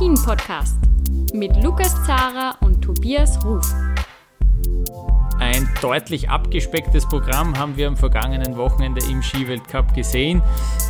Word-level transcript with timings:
Après-Ski, 0.00 0.06
der 0.06 0.08
Alpin-Podcast 0.08 0.76
mit 1.34 1.62
Lukas 1.62 1.94
Zara 2.06 2.56
und 2.60 2.80
Tobias 2.82 3.44
Ruf. 3.44 3.66
Ein 5.38 5.68
deutlich 5.80 6.28
abgespecktes 6.28 7.06
Programm 7.06 7.58
haben 7.58 7.76
wir 7.76 7.88
am 7.88 7.96
vergangenen 7.96 8.56
Wochenende 8.56 9.02
im 9.10 9.22
Skiweltcup 9.22 9.94
gesehen. 9.94 10.42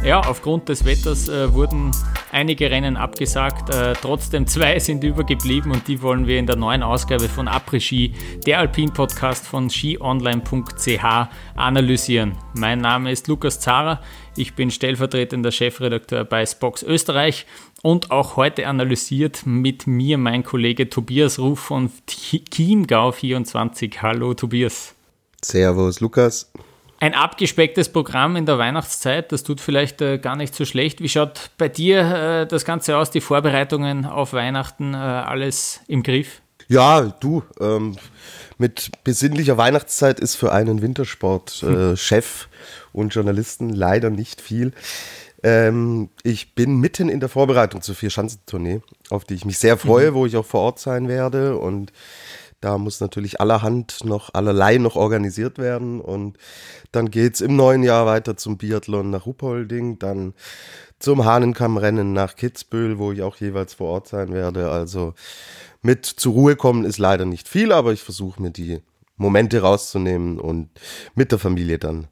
Ja, 0.05 0.21
aufgrund 0.21 0.69
des 0.69 0.85
Wetters 0.85 1.29
äh, 1.29 1.53
wurden 1.53 1.93
einige 2.33 2.71
Rennen 2.71 2.97
abgesagt. 2.97 3.75
Äh, 3.75 3.95
trotzdem 4.01 4.47
zwei 4.47 4.79
sind 4.79 5.05
übergeblieben 5.05 5.73
und 5.73 5.89
die 5.89 6.03
wollen 6.03 6.27
wir 6.27 6.39
in 6.39 6.47
der 6.47 6.57
neuen 6.57 6.83
Ausgabe 6.83 7.29
von 7.29 7.49
Après 7.49 7.81
Ski, 7.81 8.15
der 8.47 8.59
Alpin-Podcast 8.59 9.47
von 9.47 9.71
skionline.ch, 9.71 11.29
analysieren. 11.55 12.37
Mein 12.55 12.81
Name 12.81 13.11
ist 13.11 13.29
Lukas 13.29 13.61
Zara. 13.61 14.01
Ich 14.37 14.55
bin 14.55 14.71
stellvertretender 14.71 15.53
Chefredakteur 15.53 16.25
bei 16.25 16.47
Spox 16.47 16.83
Österreich 16.83 17.47
und 17.83 18.11
auch 18.11 18.37
heute 18.37 18.67
analysiert 18.67 19.45
mit 19.45 19.87
mir 19.87 20.19
mein 20.19 20.45
Kollege 20.45 20.89
Tobias 20.89 21.39
Ruf 21.39 21.61
von 21.61 21.91
Chiemgau24. 22.09 23.99
Hallo 24.03 24.35
Tobias. 24.35 24.95
Servus 25.43 26.01
Lukas. 26.01 26.51
Ein 27.03 27.15
abgespecktes 27.15 27.89
Programm 27.89 28.37
in 28.37 28.45
der 28.45 28.59
Weihnachtszeit, 28.59 29.33
das 29.33 29.43
tut 29.43 29.63
vielleicht 29.63 30.03
äh, 30.03 30.19
gar 30.19 30.37
nicht 30.37 30.55
so 30.55 30.67
schlecht. 30.67 31.01
Wie 31.01 31.09
schaut 31.09 31.51
bei 31.57 31.71
dir 31.71 32.43
äh, 32.43 32.47
das 32.47 32.67
Ganze 32.67 32.99
aus, 32.99 33.11
die 33.11 33.23
Vorbereitungen 33.23 34.05
auf 34.05 34.35
Weihnachten, 34.35 34.93
äh, 34.93 34.99
alles 34.99 35.81
im 35.89 36.03
Griff? 36.03 36.43
Ja, 36.69 37.01
du, 37.01 37.43
ähm, 37.59 37.97
mit 38.59 38.91
besinnlicher 39.03 39.57
Weihnachtszeit 39.57 40.21
ist 40.21 40.37
für 40.37 40.53
einen 40.53 40.83
Wintersport-Chef 40.83 42.43
äh, 42.45 42.97
und 42.97 43.15
Journalisten 43.15 43.71
leider 43.71 44.11
nicht 44.11 44.43
viel. 44.43 44.73
Ähm, 45.43 46.11
ich 46.23 46.55
bin 46.55 46.81
mitten 46.81 47.09
in 47.09 47.21
der 47.21 47.31
Vorbereitung 47.31 47.81
zur 47.81 47.95
Vier-Schanzentournee, 47.95 48.83
auf 49.09 49.25
die 49.25 49.35
ich 49.35 49.47
mich 49.47 49.59
sehr 49.59 49.79
freue, 49.79 50.11
mhm. 50.11 50.15
wo 50.15 50.27
ich 50.27 50.37
auch 50.37 50.45
vor 50.45 50.61
Ort 50.61 50.79
sein 50.79 51.09
werde. 51.09 51.57
Und 51.57 51.93
da 52.61 52.77
muss 52.77 53.01
natürlich 53.01 53.41
allerhand 53.41 54.05
noch, 54.05 54.35
allerlei 54.35 54.79
noch 54.79 54.97
organisiert 54.97 55.59
werden. 55.59 56.01
Und 56.01 56.37
dann 56.93 57.11
geht 57.11 57.35
es 57.35 57.41
im 57.41 57.57
neuen 57.57 57.83
Jahr 57.83 58.07
weiter 58.07 58.37
zum 58.37 58.59
Biathlon 58.59 59.11
nach 59.11 59.27
Ruppolding, 59.27 59.99
dann 59.99 60.35
zum 60.99 61.25
Hahnenkammrennen 61.25 62.13
nach 62.13 62.37
Kitzbühel, 62.37 62.99
wo 62.99 63.13
ich 63.13 63.23
auch 63.23 63.37
jeweils 63.37 63.75
vor 63.75 63.89
Ort 63.89 64.09
sein 64.09 64.33
werde. 64.33 64.71
Also 64.71 65.15
mit 65.83 66.05
zur 66.05 66.35
Ruhe 66.35 66.57
kommen 66.57 66.85
ist 66.85 66.99
leider 66.99 67.25
nicht 67.25 67.49
viel, 67.49 67.73
aber 67.73 67.93
ich 67.93 68.03
versuche 68.03 68.43
mir 68.43 68.51
die 68.51 68.81
Momente 69.17 69.63
rauszunehmen 69.63 70.39
und 70.39 70.69
mit 71.15 71.33
der 71.33 71.39
Familie 71.39 71.79
dann 71.79 72.09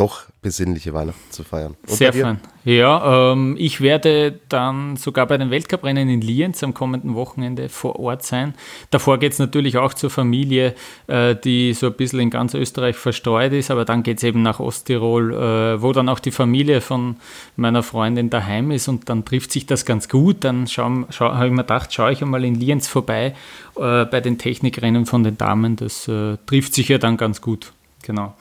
doch 0.00 0.22
besinnliche 0.40 0.94
Weihnachten 0.94 1.30
zu 1.30 1.44
feiern. 1.44 1.76
Und 1.86 1.94
Sehr 1.94 2.14
fein. 2.14 2.40
Ja, 2.64 3.32
ähm, 3.32 3.56
ich 3.58 3.82
werde 3.82 4.40
dann 4.48 4.96
sogar 4.96 5.26
bei 5.26 5.36
den 5.36 5.50
Weltcuprennen 5.50 6.08
in 6.08 6.22
Lienz 6.22 6.62
am 6.62 6.72
kommenden 6.72 7.14
Wochenende 7.14 7.68
vor 7.68 8.00
Ort 8.00 8.22
sein. 8.22 8.54
Davor 8.90 9.18
geht 9.18 9.32
es 9.32 9.38
natürlich 9.38 9.76
auch 9.76 9.92
zur 9.92 10.08
Familie, 10.08 10.74
äh, 11.06 11.36
die 11.36 11.74
so 11.74 11.88
ein 11.88 11.92
bisschen 11.92 12.20
in 12.20 12.30
ganz 12.30 12.54
Österreich 12.54 12.96
verstreut 12.96 13.52
ist, 13.52 13.70
aber 13.70 13.84
dann 13.84 14.02
geht 14.02 14.16
es 14.16 14.24
eben 14.24 14.40
nach 14.40 14.58
Osttirol, 14.58 15.34
äh, 15.34 15.82
wo 15.82 15.92
dann 15.92 16.08
auch 16.08 16.18
die 16.18 16.30
Familie 16.30 16.80
von 16.80 17.16
meiner 17.56 17.82
Freundin 17.82 18.30
daheim 18.30 18.70
ist 18.70 18.88
und 18.88 19.10
dann 19.10 19.26
trifft 19.26 19.52
sich 19.52 19.66
das 19.66 19.84
ganz 19.84 20.08
gut. 20.08 20.44
Dann 20.44 20.64
habe 20.66 21.46
ich 21.46 21.52
mir 21.52 21.58
gedacht, 21.58 21.92
schaue 21.92 22.12
ich 22.12 22.22
einmal 22.22 22.44
in 22.44 22.54
Lienz 22.54 22.88
vorbei 22.88 23.34
äh, 23.76 24.06
bei 24.06 24.22
den 24.22 24.38
Technikrennen 24.38 25.04
von 25.04 25.24
den 25.24 25.36
Damen. 25.36 25.76
Das 25.76 26.08
äh, 26.08 26.38
trifft 26.46 26.72
sich 26.72 26.88
ja 26.88 26.96
dann 26.96 27.18
ganz 27.18 27.42
gut. 27.42 27.74
Genau. 28.02 28.34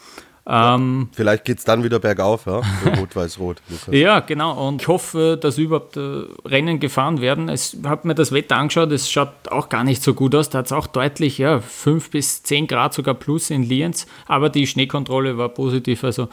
Ähm, 0.48 1.10
Vielleicht 1.12 1.46
geht 1.46 1.60
es 1.60 1.64
dann 1.64 1.84
wieder 1.84 2.00
bergauf, 2.00 2.46
ja? 2.48 2.62
Rot-Weiß-Rot. 2.98 3.62
ja, 3.92 4.20
genau. 4.20 4.68
Und 4.68 4.82
ich 4.82 4.88
hoffe, 4.88 5.38
dass 5.40 5.58
überhaupt 5.58 5.98
äh, 5.98 6.24
Rennen 6.46 6.80
gefahren 6.80 7.22
werden. 7.22 7.50
Ich 7.50 7.78
habe 7.84 8.08
mir 8.08 8.16
das 8.16 8.32
Wetter 8.32 8.58
angeschaut, 8.58 8.92
es 8.92 9.12
schaut 9.12 9.30
auch 9.50 9.70
gar 9.70 9.84
nicht 9.84 10.02
so 10.02 10.14
gut 10.14 10.34
aus. 10.34 10.50
Da 10.50 10.60
hat 10.60 10.66
es 10.66 10.72
auch 10.72 10.88
deutlich 10.88 11.38
ja, 11.38 11.60
5 11.60 12.10
bis 12.10 12.44
10 12.44 12.68
Grad 12.68 12.94
sogar 12.94 13.14
plus 13.14 13.50
in 13.52 13.64
Lienz. 13.64 14.08
Aber 14.28 14.50
die 14.50 14.66
Schneekontrolle 14.66 15.38
war 15.38 15.50
positiv. 15.50 16.04
Also 16.04 16.30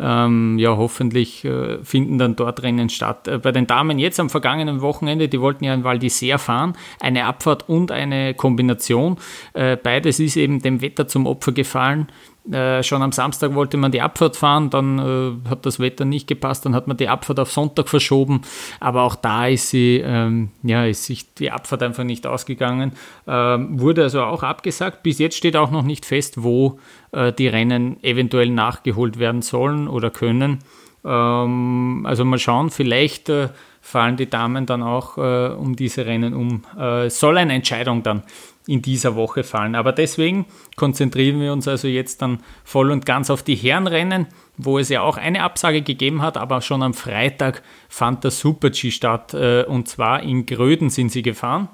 ähm, 0.00 0.58
ja, 0.58 0.76
hoffentlich 0.76 1.44
äh, 1.44 1.78
finden 1.84 2.18
dann 2.18 2.36
dort 2.36 2.62
Rennen 2.62 2.88
statt. 2.88 3.28
Äh, 3.28 3.38
bei 3.38 3.52
den 3.52 3.66
Damen 3.66 3.98
jetzt 3.98 4.18
am 4.18 4.30
vergangenen 4.30 4.80
Wochenende, 4.80 5.28
die 5.28 5.40
wollten 5.40 5.64
ja 5.64 5.74
in 5.74 5.84
Val 5.84 5.98
d'Isère 5.98 6.38
fahren. 6.38 6.76
Eine 6.98 7.26
Abfahrt 7.26 7.68
und 7.68 7.92
eine 7.92 8.34
Kombination. 8.34 9.18
Äh, 9.52 9.76
beides 9.76 10.18
ist 10.18 10.36
eben 10.36 10.60
dem 10.60 10.80
Wetter 10.80 11.06
zum 11.06 11.26
Opfer 11.26 11.52
gefallen. 11.52 12.08
Äh, 12.50 12.82
schon 12.82 13.02
am 13.02 13.12
Samstag 13.12 13.54
wollte 13.54 13.76
man 13.76 13.92
die 13.92 14.00
Abfahrt 14.00 14.34
fahren, 14.34 14.70
dann 14.70 14.98
äh, 14.98 15.48
hat 15.50 15.66
das 15.66 15.78
Wetter 15.78 16.06
nicht 16.06 16.26
gepasst, 16.26 16.64
dann 16.64 16.74
hat 16.74 16.88
man 16.88 16.96
die 16.96 17.08
Abfahrt 17.08 17.38
auf 17.38 17.52
Sonntag 17.52 17.88
verschoben, 17.90 18.40
aber 18.80 19.02
auch 19.02 19.14
da 19.14 19.46
ist 19.46 19.68
sie, 19.68 20.02
ähm, 20.02 20.48
ja, 20.62 20.86
ist 20.86 21.04
sich 21.04 21.34
die 21.34 21.50
Abfahrt 21.50 21.82
einfach 21.82 22.04
nicht 22.04 22.26
ausgegangen, 22.26 22.92
ähm, 23.26 23.78
wurde 23.78 24.04
also 24.04 24.22
auch 24.22 24.42
abgesagt. 24.42 25.02
Bis 25.02 25.18
jetzt 25.18 25.36
steht 25.36 25.54
auch 25.54 25.70
noch 25.70 25.82
nicht 25.82 26.06
fest, 26.06 26.42
wo 26.42 26.78
äh, 27.12 27.30
die 27.30 27.48
Rennen 27.48 28.02
eventuell 28.02 28.48
nachgeholt 28.48 29.18
werden 29.18 29.42
sollen 29.42 29.86
oder 29.86 30.10
können. 30.10 30.60
Ähm, 31.04 32.06
also 32.06 32.24
mal 32.24 32.38
schauen, 32.38 32.70
vielleicht 32.70 33.28
äh, 33.28 33.50
fallen 33.80 34.16
die 34.16 34.28
Damen 34.28 34.66
dann 34.66 34.82
auch 34.82 35.18
äh, 35.18 35.48
um 35.54 35.76
diese 35.76 36.06
Rennen 36.06 36.34
um. 36.34 36.62
Äh, 36.78 37.10
soll 37.10 37.38
eine 37.38 37.52
Entscheidung 37.54 38.02
dann 38.02 38.22
in 38.70 38.82
dieser 38.82 39.16
Woche 39.16 39.42
fallen. 39.42 39.74
Aber 39.74 39.92
deswegen 39.92 40.46
konzentrieren 40.76 41.40
wir 41.40 41.52
uns 41.52 41.66
also 41.66 41.88
jetzt 41.88 42.22
dann 42.22 42.38
voll 42.64 42.92
und 42.92 43.04
ganz 43.04 43.28
auf 43.28 43.42
die 43.42 43.56
Herrenrennen, 43.56 44.28
wo 44.56 44.78
es 44.78 44.88
ja 44.88 45.02
auch 45.02 45.16
eine 45.16 45.42
Absage 45.42 45.82
gegeben 45.82 46.22
hat, 46.22 46.36
aber 46.36 46.60
schon 46.60 46.82
am 46.82 46.94
Freitag 46.94 47.62
fand 47.88 48.22
der 48.22 48.30
Super-G 48.30 48.92
statt 48.92 49.34
äh, 49.34 49.64
und 49.64 49.88
zwar 49.88 50.22
in 50.22 50.46
Gröden 50.46 50.88
sind 50.88 51.10
sie 51.10 51.22
gefahren. 51.22 51.68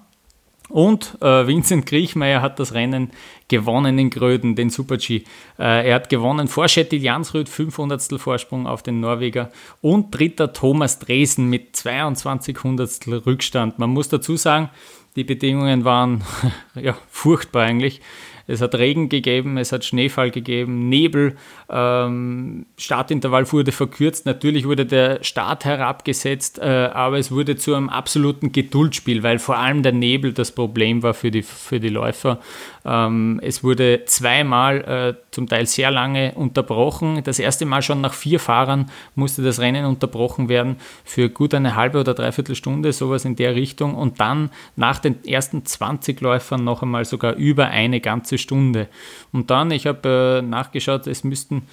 Und 0.68 1.16
äh, 1.20 1.46
Vincent 1.46 1.86
Griechmeier 1.86 2.42
hat 2.42 2.58
das 2.58 2.74
Rennen 2.74 3.12
gewonnen 3.46 3.98
in 3.98 4.10
Gröden, 4.10 4.56
den 4.56 4.70
Super-G. 4.70 5.22
Äh, 5.58 5.88
er 5.88 5.94
hat 5.94 6.08
gewonnen 6.08 6.48
vor 6.48 6.66
Schettil 6.66 7.00
Jansrud, 7.00 7.48
500 7.48 8.20
Vorsprung 8.20 8.66
auf 8.66 8.82
den 8.82 8.98
Norweger 8.98 9.52
und 9.80 10.12
dritter 10.12 10.52
Thomas 10.52 10.98
Dresen 10.98 11.48
mit 11.48 11.76
22 11.76 12.64
Hundertstel 12.64 13.18
Rückstand. 13.18 13.78
Man 13.78 13.90
muss 13.90 14.08
dazu 14.08 14.36
sagen, 14.36 14.70
die 15.16 15.24
Bedingungen 15.24 15.84
waren 15.84 16.22
ja, 16.74 16.96
furchtbar 17.10 17.64
eigentlich. 17.64 18.00
Es 18.48 18.60
hat 18.60 18.76
Regen 18.76 19.08
gegeben, 19.08 19.58
es 19.58 19.72
hat 19.72 19.84
Schneefall 19.84 20.30
gegeben, 20.30 20.88
Nebel, 20.88 21.36
ähm, 21.68 22.66
Startintervall 22.76 23.50
wurde 23.50 23.72
verkürzt. 23.72 24.24
Natürlich 24.24 24.66
wurde 24.66 24.86
der 24.86 25.24
Start 25.24 25.64
herabgesetzt, 25.64 26.60
äh, 26.60 26.90
aber 26.92 27.18
es 27.18 27.32
wurde 27.32 27.56
zu 27.56 27.74
einem 27.74 27.88
absoluten 27.88 28.52
Geduldsspiel, 28.52 29.24
weil 29.24 29.40
vor 29.40 29.56
allem 29.58 29.82
der 29.82 29.92
Nebel 29.92 30.32
das 30.32 30.52
Problem 30.52 31.02
war 31.02 31.14
für 31.14 31.32
die, 31.32 31.42
für 31.42 31.80
die 31.80 31.88
Läufer. 31.88 32.38
Ähm, 32.86 33.40
es 33.42 33.64
wurde 33.64 34.04
zweimal 34.04 35.16
äh, 35.18 35.32
zum 35.32 35.48
Teil 35.48 35.66
sehr 35.66 35.90
lange 35.90 36.32
unterbrochen. 36.34 37.22
Das 37.24 37.38
erste 37.38 37.66
Mal 37.66 37.82
schon 37.82 38.00
nach 38.00 38.14
vier 38.14 38.38
Fahrern 38.38 38.90
musste 39.16 39.42
das 39.42 39.58
Rennen 39.58 39.84
unterbrochen 39.84 40.48
werden 40.48 40.76
für 41.04 41.28
gut 41.28 41.52
eine 41.52 41.74
halbe 41.74 41.98
oder 41.98 42.14
dreiviertel 42.14 42.54
Stunde, 42.54 42.92
sowas 42.92 43.24
in 43.24 43.34
der 43.34 43.56
Richtung. 43.56 43.96
Und 43.96 44.20
dann 44.20 44.50
nach 44.76 45.00
den 45.00 45.24
ersten 45.24 45.66
20 45.66 46.20
Läufern 46.20 46.62
noch 46.62 46.82
einmal 46.82 47.04
sogar 47.04 47.34
über 47.34 47.66
eine 47.66 48.00
ganze 48.00 48.38
Stunde. 48.38 48.88
Und 49.32 49.50
dann, 49.50 49.72
ich 49.72 49.86
habe 49.86 50.40
äh, 50.40 50.46
nachgeschaut, 50.46 51.08
es 51.08 51.24
müssten 51.24 51.66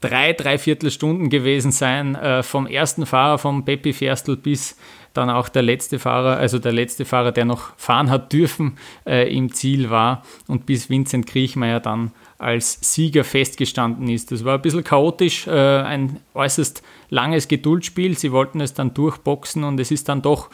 drei, 0.00 0.32
dreiviertel 0.32 0.90
Stunden 0.90 1.30
gewesen 1.30 1.72
sein, 1.72 2.14
äh, 2.14 2.42
vom 2.42 2.66
ersten 2.66 3.06
Fahrer, 3.06 3.38
vom 3.38 3.64
Peppi 3.64 3.92
Ferstl 3.92 4.36
bis 4.36 4.76
dann 5.14 5.30
auch 5.30 5.48
der 5.48 5.62
letzte 5.62 5.98
Fahrer, 5.98 6.36
also 6.36 6.58
der 6.58 6.72
letzte 6.72 7.04
Fahrer, 7.04 7.32
der 7.32 7.44
noch 7.44 7.76
fahren 7.76 8.10
hat 8.10 8.32
dürfen, 8.32 8.78
äh, 9.06 9.34
im 9.34 9.52
Ziel 9.52 9.90
war 9.90 10.22
und 10.48 10.66
bis 10.66 10.90
Vincent 10.90 11.26
Kriechmeier 11.26 11.80
dann 11.80 12.12
als 12.38 12.78
Sieger 12.80 13.24
festgestanden 13.24 14.08
ist. 14.08 14.32
Das 14.32 14.44
war 14.44 14.56
ein 14.56 14.62
bisschen 14.62 14.84
chaotisch, 14.84 15.46
äh, 15.46 15.50
ein 15.50 16.18
äußerst 16.34 16.82
langes 17.08 17.48
Geduldsspiel. 17.48 18.18
Sie 18.18 18.32
wollten 18.32 18.60
es 18.60 18.74
dann 18.74 18.94
durchboxen 18.94 19.64
und 19.64 19.78
es 19.78 19.90
ist 19.90 20.08
dann 20.08 20.22
doch 20.22 20.50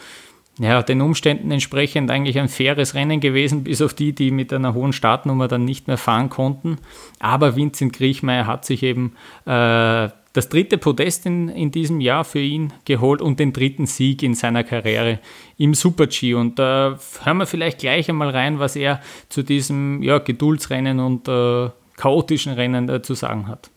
ja, 0.59 0.83
den 0.83 1.01
Umständen 1.01 1.51
entsprechend 1.51 2.11
eigentlich 2.11 2.39
ein 2.39 2.49
faires 2.49 2.95
Rennen 2.95 3.21
gewesen, 3.21 3.63
bis 3.65 3.81
auf 3.81 3.95
die, 3.95 4.13
die 4.13 4.31
mit 4.31 4.53
einer 4.53 4.75
hohen 4.75 4.93
Startnummer 4.93 5.47
dann 5.47 5.65
nicht 5.65 5.87
mehr 5.87 5.99
fahren 5.99 6.31
konnten. 6.31 6.79
Aber 7.21 7.55
Vincent 7.55 7.93
Griechmeier 7.93 8.47
hat 8.47 8.65
sich 8.65 8.83
eben 8.83 9.15
äh, 9.47 10.09
das 10.33 10.49
dritte 10.49 10.79
Podest 10.79 11.27
in, 11.27 11.49
in 11.49 11.71
diesem 11.71 12.01
Jahr 12.01 12.25
für 12.25 12.41
ihn 12.41 12.73
geholt 12.85 13.23
und 13.23 13.41
den 13.41 13.53
dritten 13.53 13.87
Sieg 13.87 14.23
in 14.23 14.35
seiner 14.35 14.63
Karriere 14.63 15.21
im 15.57 15.75
Super-G. 15.75 16.35
Und 16.35 16.59
da 16.59 16.93
äh, 16.93 17.25
hören 17.25 17.39
wir 17.39 17.47
vielleicht 17.47 17.79
gleich 17.79 18.09
einmal 18.09 18.31
rein, 18.31 18.59
was 18.59 18.77
er 18.77 19.01
zu 19.29 19.43
diesem 19.43 20.03
ja, 20.03 20.19
Geduldsrennen 20.19 21.01
und 21.01 21.29
äh, 21.29 21.71
chaotischen 21.97 22.53
Rennen 22.53 22.89
äh, 22.89 23.03
zu 23.03 23.15
sagen 23.15 23.49
hat. 23.49 23.71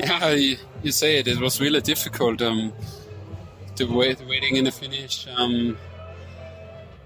Yeah, 0.00 0.32
you, 0.82 0.90
say 0.90 1.20
it. 1.20 1.28
It 1.28 1.40
was 1.40 1.60
really 1.60 1.80
difficult. 1.80 2.42
Um, 2.42 2.72
the, 3.76 3.84
wait, 3.84 4.18
waiting 4.28 4.56
in 4.56 4.64
the 4.64 4.72
finish. 4.72 5.26
Um, 5.38 5.76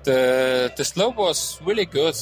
the 0.05 0.73
the 0.75 0.85
slope 0.85 1.17
was 1.19 1.61
really 1.67 1.85
good. 1.85 2.15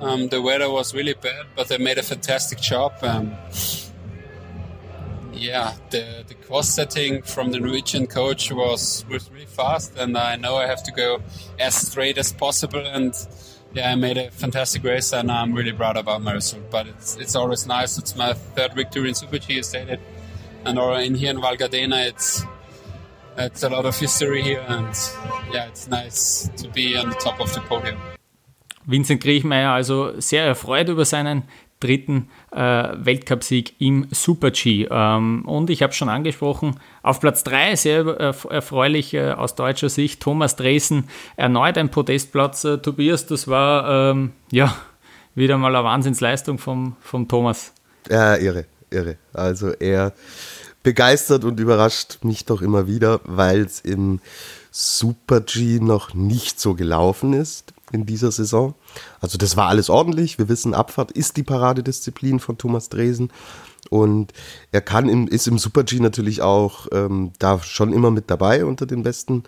Um, 0.00 0.28
the 0.28 0.42
weather 0.42 0.68
was 0.68 0.92
really 0.92 1.14
bad, 1.14 1.46
but 1.54 1.68
they 1.68 1.78
made 1.78 1.98
a 1.98 2.02
fantastic 2.02 2.60
job. 2.60 2.94
Um, 3.02 3.36
yeah, 5.34 5.74
the 5.90 6.24
the 6.26 6.34
course 6.34 6.68
setting 6.68 7.22
from 7.22 7.50
the 7.52 7.58
Norwegian 7.58 8.06
coach 8.06 8.52
was 8.52 9.04
was 9.08 9.30
really 9.30 9.46
fast, 9.46 9.96
and 9.96 10.16
I 10.16 10.36
know 10.36 10.56
I 10.56 10.66
have 10.66 10.82
to 10.84 10.92
go 10.92 11.20
as 11.58 11.74
straight 11.74 12.18
as 12.18 12.32
possible. 12.32 12.84
And 12.86 13.14
yeah, 13.74 13.90
I 13.90 13.94
made 13.94 14.18
a 14.18 14.30
fantastic 14.30 14.84
race, 14.84 15.12
and 15.12 15.30
I'm 15.30 15.52
really 15.54 15.72
proud 15.72 15.96
about 15.96 16.22
my 16.22 16.32
result. 16.32 16.70
But 16.70 16.86
it's 16.86 17.16
it's 17.16 17.36
always 17.36 17.66
nice. 17.66 17.98
It's 17.98 18.16
my 18.16 18.34
third 18.34 18.74
victory 18.74 19.08
in 19.08 19.14
Super 19.14 19.38
G, 19.38 19.54
you 19.54 19.62
stated, 19.62 20.00
and 20.64 20.78
or 20.78 20.98
in 21.00 21.14
here 21.14 21.30
in 21.30 21.40
Val 21.40 21.56
Gardena, 21.56 22.06
it's 22.06 22.44
it's 23.36 23.62
a 23.62 23.68
lot 23.68 23.86
of 23.86 23.98
history 23.98 24.42
here, 24.42 24.64
and 24.68 24.94
yeah, 25.52 25.66
it's 25.66 25.88
nice 25.88 26.48
to 26.56 26.68
be 26.68 26.96
on 26.96 27.08
the 27.08 27.16
top 27.16 27.40
of 27.40 27.52
the 27.54 27.60
podium. 27.60 27.98
Vincent 28.84 29.22
Griechmeier 29.22 29.72
also 29.74 30.18
sehr 30.20 30.44
erfreut 30.44 30.88
über 30.88 31.04
seinen 31.04 31.44
dritten 31.80 32.28
Weltcupsieg 32.52 33.74
im 33.80 34.06
Super-G. 34.10 34.88
Ähm, 34.90 35.44
und 35.46 35.70
ich 35.70 35.82
habe 35.82 35.92
schon 35.92 36.08
angesprochen, 36.08 36.76
auf 37.02 37.20
Platz 37.20 37.44
3, 37.44 37.76
sehr 37.76 38.06
erfreulich 38.06 39.14
äh, 39.14 39.32
aus 39.32 39.54
deutscher 39.54 39.88
Sicht, 39.88 40.20
Thomas 40.20 40.56
Dresen, 40.56 41.08
erneut 41.36 41.78
ein 41.78 41.90
Podestplatz. 41.90 42.64
Äh, 42.64 42.78
Tobias, 42.78 43.26
das 43.26 43.48
war 43.48 44.10
ähm, 44.10 44.32
ja 44.50 44.76
wieder 45.34 45.56
mal 45.56 45.74
eine 45.74 45.84
Wahnsinnsleistung 45.84 46.58
vom, 46.58 46.96
vom 47.00 47.26
Thomas. 47.26 47.72
Ja, 48.10 48.36
irre, 48.36 48.66
irre. 48.90 49.16
Also 49.32 49.70
er 49.70 50.12
begeistert 50.82 51.44
und 51.44 51.58
überrascht 51.60 52.18
mich 52.22 52.44
doch 52.44 52.60
immer 52.60 52.86
wieder, 52.86 53.20
weil 53.24 53.60
es 53.60 53.80
im 53.80 54.20
Super-G 54.70 55.80
noch 55.80 56.14
nicht 56.14 56.60
so 56.60 56.74
gelaufen 56.74 57.32
ist 57.32 57.72
in 57.92 58.06
dieser 58.06 58.32
Saison. 58.32 58.74
Also 59.20 59.38
das 59.38 59.56
war 59.56 59.68
alles 59.68 59.90
ordentlich. 59.90 60.38
Wir 60.38 60.48
wissen, 60.48 60.74
Abfahrt 60.74 61.12
ist 61.12 61.36
die 61.36 61.42
Paradedisziplin 61.42 62.40
von 62.40 62.58
Thomas 62.58 62.88
Dresen. 62.88 63.30
Und 63.90 64.32
er 64.70 64.80
kann 64.80 65.08
im, 65.08 65.28
ist 65.28 65.48
im 65.48 65.58
Super-G 65.58 66.00
natürlich 66.00 66.40
auch 66.40 66.86
ähm, 66.92 67.32
da 67.38 67.58
schon 67.62 67.92
immer 67.92 68.10
mit 68.10 68.30
dabei 68.30 68.64
unter 68.64 68.86
den 68.86 69.02
besten, 69.02 69.42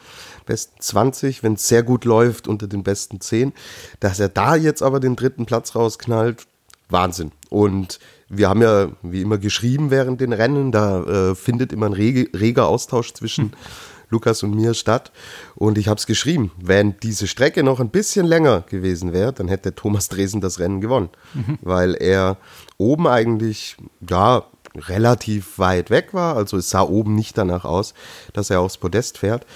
besten 0.44 0.80
20, 0.80 1.42
wenn 1.42 1.54
es 1.54 1.68
sehr 1.68 1.82
gut 1.82 2.04
läuft, 2.04 2.48
unter 2.48 2.66
den 2.66 2.82
besten 2.82 3.20
10. 3.20 3.52
Dass 4.00 4.20
er 4.20 4.28
da 4.28 4.56
jetzt 4.56 4.82
aber 4.82 5.00
den 5.00 5.16
dritten 5.16 5.46
Platz 5.46 5.74
rausknallt, 5.74 6.46
Wahnsinn. 6.88 7.32
Und 7.48 8.00
wir 8.28 8.48
haben 8.48 8.62
ja 8.62 8.88
wie 9.02 9.22
immer 9.22 9.38
geschrieben 9.38 9.90
während 9.90 10.20
den 10.20 10.32
Rennen, 10.32 10.72
da 10.72 11.30
äh, 11.30 11.34
findet 11.34 11.72
immer 11.72 11.86
ein 11.86 11.92
rege, 11.92 12.28
reger 12.38 12.66
Austausch 12.66 13.12
zwischen 13.14 13.52
Lukas 14.14 14.42
und 14.42 14.54
mir 14.54 14.74
statt. 14.74 15.12
Und 15.56 15.76
ich 15.76 15.88
habe 15.88 15.98
es 15.98 16.06
geschrieben, 16.06 16.52
wenn 16.56 16.96
diese 17.02 17.26
Strecke 17.26 17.62
noch 17.62 17.80
ein 17.80 17.90
bisschen 17.90 18.26
länger 18.26 18.62
gewesen 18.62 19.12
wäre, 19.12 19.32
dann 19.32 19.48
hätte 19.48 19.74
Thomas 19.74 20.08
Dresen 20.08 20.40
das 20.40 20.60
Rennen 20.60 20.80
gewonnen, 20.80 21.10
mhm. 21.34 21.58
weil 21.60 21.94
er 21.94 22.36
oben 22.78 23.06
eigentlich, 23.06 23.76
ja, 24.08 24.44
relativ 24.76 25.58
weit 25.58 25.90
weg 25.90 26.14
war. 26.14 26.36
Also 26.36 26.56
es 26.56 26.70
sah 26.70 26.82
oben 26.82 27.14
nicht 27.14 27.36
danach 27.38 27.64
aus, 27.64 27.94
dass 28.32 28.50
er 28.50 28.60
aufs 28.60 28.78
Podest 28.78 29.18
fährt. 29.18 29.46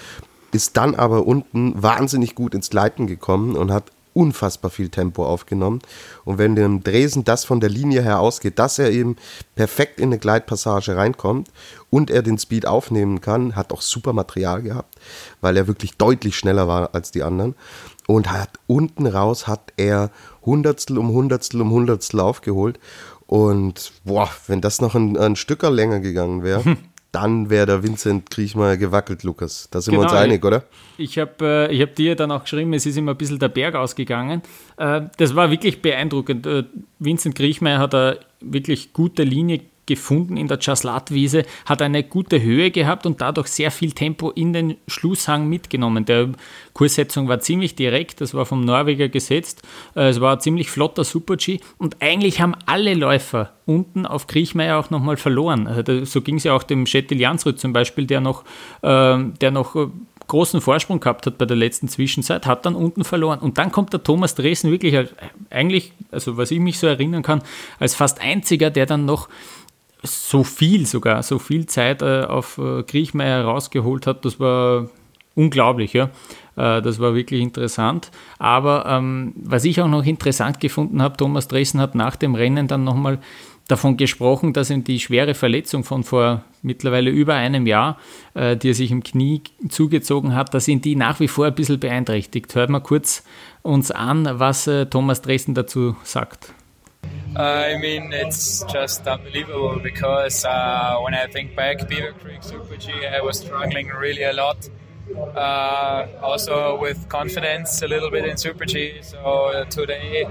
Ist 0.52 0.76
dann 0.76 0.94
aber 0.94 1.26
unten 1.26 1.80
wahnsinnig 1.80 2.34
gut 2.34 2.54
ins 2.54 2.70
Gleiten 2.70 3.06
gekommen 3.06 3.56
und 3.56 3.70
hat 3.72 3.92
unfassbar 4.18 4.72
viel 4.72 4.88
Tempo 4.88 5.24
aufgenommen. 5.24 5.78
Und 6.24 6.38
wenn 6.38 6.56
dem 6.56 6.82
Dresen 6.82 7.22
das 7.22 7.44
von 7.44 7.60
der 7.60 7.70
Linie 7.70 8.02
her 8.02 8.18
ausgeht, 8.18 8.58
dass 8.58 8.80
er 8.80 8.90
eben 8.90 9.14
perfekt 9.54 10.00
in 10.00 10.08
eine 10.08 10.18
Gleitpassage 10.18 10.96
reinkommt 10.96 11.48
und 11.88 12.10
er 12.10 12.22
den 12.22 12.36
Speed 12.36 12.66
aufnehmen 12.66 13.20
kann, 13.20 13.54
hat 13.54 13.72
auch 13.72 13.80
super 13.80 14.12
Material 14.12 14.62
gehabt, 14.62 14.96
weil 15.40 15.56
er 15.56 15.68
wirklich 15.68 15.96
deutlich 15.96 16.36
schneller 16.36 16.66
war 16.66 16.96
als 16.96 17.12
die 17.12 17.22
anderen. 17.22 17.54
Und 18.08 18.32
hat 18.32 18.50
unten 18.66 19.06
raus 19.06 19.46
hat 19.46 19.72
er 19.76 20.10
Hundertstel 20.44 20.98
um 20.98 21.12
Hundertstel 21.12 21.60
um 21.60 21.70
Hundertstel 21.70 22.18
aufgeholt. 22.18 22.80
Und 23.28 23.92
boah, 24.04 24.28
wenn 24.48 24.60
das 24.60 24.80
noch 24.80 24.96
ein, 24.96 25.16
ein 25.16 25.36
Stücker 25.36 25.70
länger 25.70 26.00
gegangen 26.00 26.42
wäre, 26.42 26.76
dann 27.22 27.50
wäre 27.50 27.66
der 27.66 27.82
Vincent 27.82 28.30
Kriechmeier 28.30 28.76
gewackelt, 28.76 29.22
Lukas. 29.22 29.68
Da 29.70 29.80
sind 29.80 29.92
genau, 29.92 30.02
wir 30.02 30.04
uns 30.04 30.12
genau, 30.12 30.24
einig, 30.24 30.44
oder? 30.44 30.64
Ich 30.96 31.18
habe 31.18 31.68
äh, 31.70 31.82
hab 31.82 31.94
dir 31.94 32.14
dann 32.16 32.30
auch 32.30 32.42
geschrieben, 32.42 32.72
es 32.72 32.86
ist 32.86 32.96
immer 32.96 33.12
ein 33.12 33.16
bisschen 33.16 33.38
der 33.38 33.48
Berg 33.48 33.74
ausgegangen. 33.74 34.42
Äh, 34.76 35.02
das 35.16 35.34
war 35.34 35.50
wirklich 35.50 35.82
beeindruckend. 35.82 36.46
Äh, 36.46 36.64
Vincent 36.98 37.34
Kriechmeier 37.34 37.78
hat 37.78 37.94
eine 37.94 38.18
wirklich 38.40 38.92
gute 38.92 39.22
Linie 39.22 39.60
gefunden 39.88 40.36
in 40.36 40.46
der 40.46 40.58
Chaslatwiese, 40.58 41.44
hat 41.64 41.82
eine 41.82 42.04
gute 42.04 42.40
Höhe 42.40 42.70
gehabt 42.70 43.06
und 43.06 43.20
dadurch 43.20 43.48
sehr 43.48 43.72
viel 43.72 43.92
Tempo 43.92 44.30
in 44.30 44.52
den 44.52 44.76
Schlusshang 44.86 45.48
mitgenommen. 45.48 46.04
Der 46.04 46.28
Kurssetzung 46.74 47.26
war 47.26 47.40
ziemlich 47.40 47.74
direkt, 47.74 48.20
das 48.20 48.34
war 48.34 48.46
vom 48.46 48.60
Norweger 48.60 49.08
gesetzt. 49.08 49.62
Äh, 49.96 50.10
es 50.10 50.20
war 50.20 50.34
ein 50.34 50.40
ziemlich 50.40 50.70
flotter 50.70 51.02
Super-G 51.02 51.58
und 51.78 51.96
eigentlich 52.00 52.40
haben 52.40 52.54
alle 52.66 52.94
Läufer 52.94 53.54
unten 53.66 54.06
auf 54.06 54.26
Kriechmeier 54.26 54.78
auch 54.78 54.90
nochmal 54.90 55.16
verloren. 55.16 55.66
Also 55.66 56.04
so 56.04 56.20
ging 56.20 56.36
es 56.36 56.44
ja 56.44 56.52
auch 56.52 56.62
dem 56.62 56.86
Schettil 56.86 57.20
Jansrud 57.20 57.58
zum 57.58 57.72
Beispiel, 57.72 58.06
der 58.06 58.20
noch, 58.20 58.44
äh, 58.82 59.18
der 59.40 59.50
noch 59.50 59.74
äh, 59.74 59.88
großen 60.28 60.60
Vorsprung 60.60 61.00
gehabt 61.00 61.26
hat 61.26 61.38
bei 61.38 61.46
der 61.46 61.56
letzten 61.56 61.88
Zwischenzeit, 61.88 62.46
hat 62.46 62.64
dann 62.66 62.74
unten 62.74 63.02
verloren. 63.02 63.40
Und 63.40 63.58
dann 63.58 63.72
kommt 63.72 63.92
der 63.92 64.02
Thomas 64.02 64.34
Dresden 64.34 64.70
wirklich 64.70 64.96
als, 64.96 65.10
eigentlich, 65.50 65.92
also 66.12 66.36
was 66.36 66.50
ich 66.50 66.60
mich 66.60 66.78
so 66.78 66.86
erinnern 66.86 67.22
kann, 67.22 67.42
als 67.80 67.94
fast 67.94 68.20
einziger, 68.20 68.70
der 68.70 68.86
dann 68.86 69.06
noch 69.06 69.28
so 70.02 70.44
viel 70.44 70.86
sogar, 70.86 71.22
so 71.22 71.38
viel 71.38 71.66
Zeit 71.66 72.02
äh, 72.02 72.22
auf 72.22 72.58
äh, 72.58 72.82
Kriechmeier 72.82 73.44
rausgeholt 73.44 74.06
hat, 74.06 74.24
das 74.24 74.38
war 74.38 74.88
unglaublich, 75.34 75.92
ja. 75.92 76.10
Äh, 76.56 76.82
das 76.82 76.98
war 76.98 77.14
wirklich 77.14 77.40
interessant. 77.40 78.10
Aber 78.38 78.86
ähm, 78.86 79.32
was 79.36 79.64
ich 79.64 79.80
auch 79.80 79.88
noch 79.88 80.04
interessant 80.04 80.60
gefunden 80.60 81.00
habe, 81.00 81.16
Thomas 81.16 81.48
Dressen 81.48 81.80
hat 81.80 81.94
nach 81.94 82.16
dem 82.16 82.34
Rennen 82.34 82.68
dann 82.68 82.84
nochmal 82.84 83.18
davon 83.68 83.96
gesprochen, 83.96 84.52
dass 84.52 84.70
ihm 84.70 84.82
die 84.82 84.98
schwere 84.98 85.34
Verletzung 85.34 85.84
von 85.84 86.02
vor 86.02 86.42
mittlerweile 86.62 87.10
über 87.10 87.34
einem 87.34 87.66
Jahr, 87.66 87.98
äh, 88.34 88.56
die 88.56 88.70
er 88.70 88.74
sich 88.74 88.90
im 88.90 89.02
Knie 89.02 89.42
zugezogen 89.68 90.34
hat, 90.34 90.54
dass 90.54 90.66
ihn 90.68 90.80
die 90.80 90.96
nach 90.96 91.20
wie 91.20 91.28
vor 91.28 91.46
ein 91.46 91.54
bisschen 91.54 91.78
beeinträchtigt. 91.78 92.54
Hört 92.54 92.70
mal 92.70 92.80
kurz 92.80 93.22
uns 93.62 93.90
an, 93.90 94.28
was 94.32 94.66
äh, 94.66 94.86
Thomas 94.86 95.22
Dresden 95.22 95.54
dazu 95.54 95.96
sagt. 96.02 96.54
I 97.36 97.78
mean, 97.78 98.12
it's 98.12 98.64
just 98.64 99.06
unbelievable 99.06 99.78
because 99.80 100.44
uh, 100.44 100.98
when 101.02 101.14
I 101.14 101.26
think 101.28 101.54
back, 101.54 101.88
Beaver 101.88 102.12
Creek 102.12 102.42
Super 102.42 102.76
G, 102.76 103.06
I 103.06 103.20
was 103.20 103.38
struggling 103.38 103.88
really 103.88 104.24
a 104.24 104.32
lot. 104.32 104.68
Uh, 105.36 106.06
also 106.20 106.78
with 106.78 107.08
confidence 107.08 107.80
a 107.82 107.88
little 107.88 108.10
bit 108.10 108.24
in 108.24 108.36
Super 108.36 108.64
G. 108.64 108.98
So 109.02 109.64
today 109.70 110.26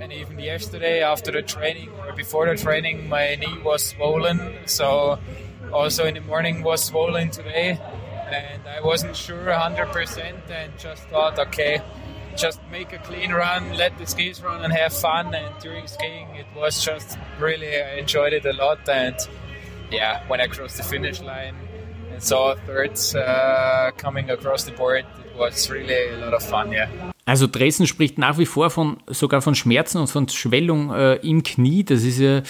and 0.00 0.12
even 0.12 0.38
yesterday 0.38 1.02
after 1.02 1.30
the 1.30 1.42
training 1.42 1.90
or 2.06 2.12
before 2.14 2.46
the 2.46 2.56
training, 2.56 3.08
my 3.08 3.34
knee 3.34 3.58
was 3.62 3.84
swollen. 3.84 4.66
So 4.66 5.18
also 5.72 6.06
in 6.06 6.14
the 6.14 6.20
morning 6.22 6.62
was 6.62 6.84
swollen 6.84 7.30
today, 7.30 7.78
and 8.30 8.62
I 8.66 8.80
wasn't 8.80 9.14
sure 9.14 9.44
100% 9.46 10.50
and 10.50 10.78
just 10.78 11.02
thought, 11.04 11.38
okay 11.38 11.82
just 12.36 12.60
make 12.70 12.92
a 12.92 12.98
clean 12.98 13.32
run, 13.32 13.76
let 13.76 13.96
the 13.98 14.06
skis 14.06 14.42
run, 14.42 14.64
and 14.64 14.72
have 14.72 14.92
fun. 14.92 15.34
And 15.34 15.54
during 15.60 15.86
skiing, 15.86 16.28
it 16.36 16.46
was 16.56 16.84
just 16.84 17.18
really 17.38 17.68
I 17.68 17.98
enjoyed 17.98 18.32
it 18.32 18.44
a 18.44 18.52
lot. 18.52 18.88
And 18.88 19.16
yeah, 19.90 20.22
when 20.28 20.40
I 20.40 20.46
crossed 20.48 20.76
the 20.76 20.82
finish 20.82 21.20
line 21.20 21.54
and 22.12 22.22
saw 22.22 22.54
thirds 22.66 23.14
uh, 23.14 23.90
coming 23.96 24.30
across 24.30 24.64
the 24.64 24.72
board, 24.72 25.04
it 25.24 25.38
was 25.38 25.70
really 25.70 26.08
a 26.10 26.18
lot 26.18 26.34
of 26.34 26.42
fun. 26.42 26.72
Yeah. 26.72 26.88
Also 27.26 27.46
Dresden 27.46 27.86
spricht 27.86 28.18
nach 28.18 28.38
wie 28.38 28.46
vor 28.46 28.70
von 28.70 28.98
sogar 29.06 29.40
von 29.40 29.54
Schmerzen 29.54 29.98
und 29.98 30.08
von 30.08 30.28
Schwellung 30.28 30.92
äh, 30.94 31.14
im 31.16 31.42
Knie. 31.42 31.82
Das 31.82 32.02
ist 32.02 32.18
ja 32.18 32.42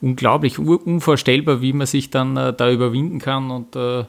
unglaublich, 0.00 0.58
unvorstellbar, 0.58 1.62
wie 1.62 1.72
man 1.72 1.86
sich 1.86 2.10
dann 2.10 2.36
äh, 2.36 2.52
da 2.52 2.70
überwinden 2.70 3.20
kann 3.20 3.50
und 3.50 3.76
äh, 3.76 4.04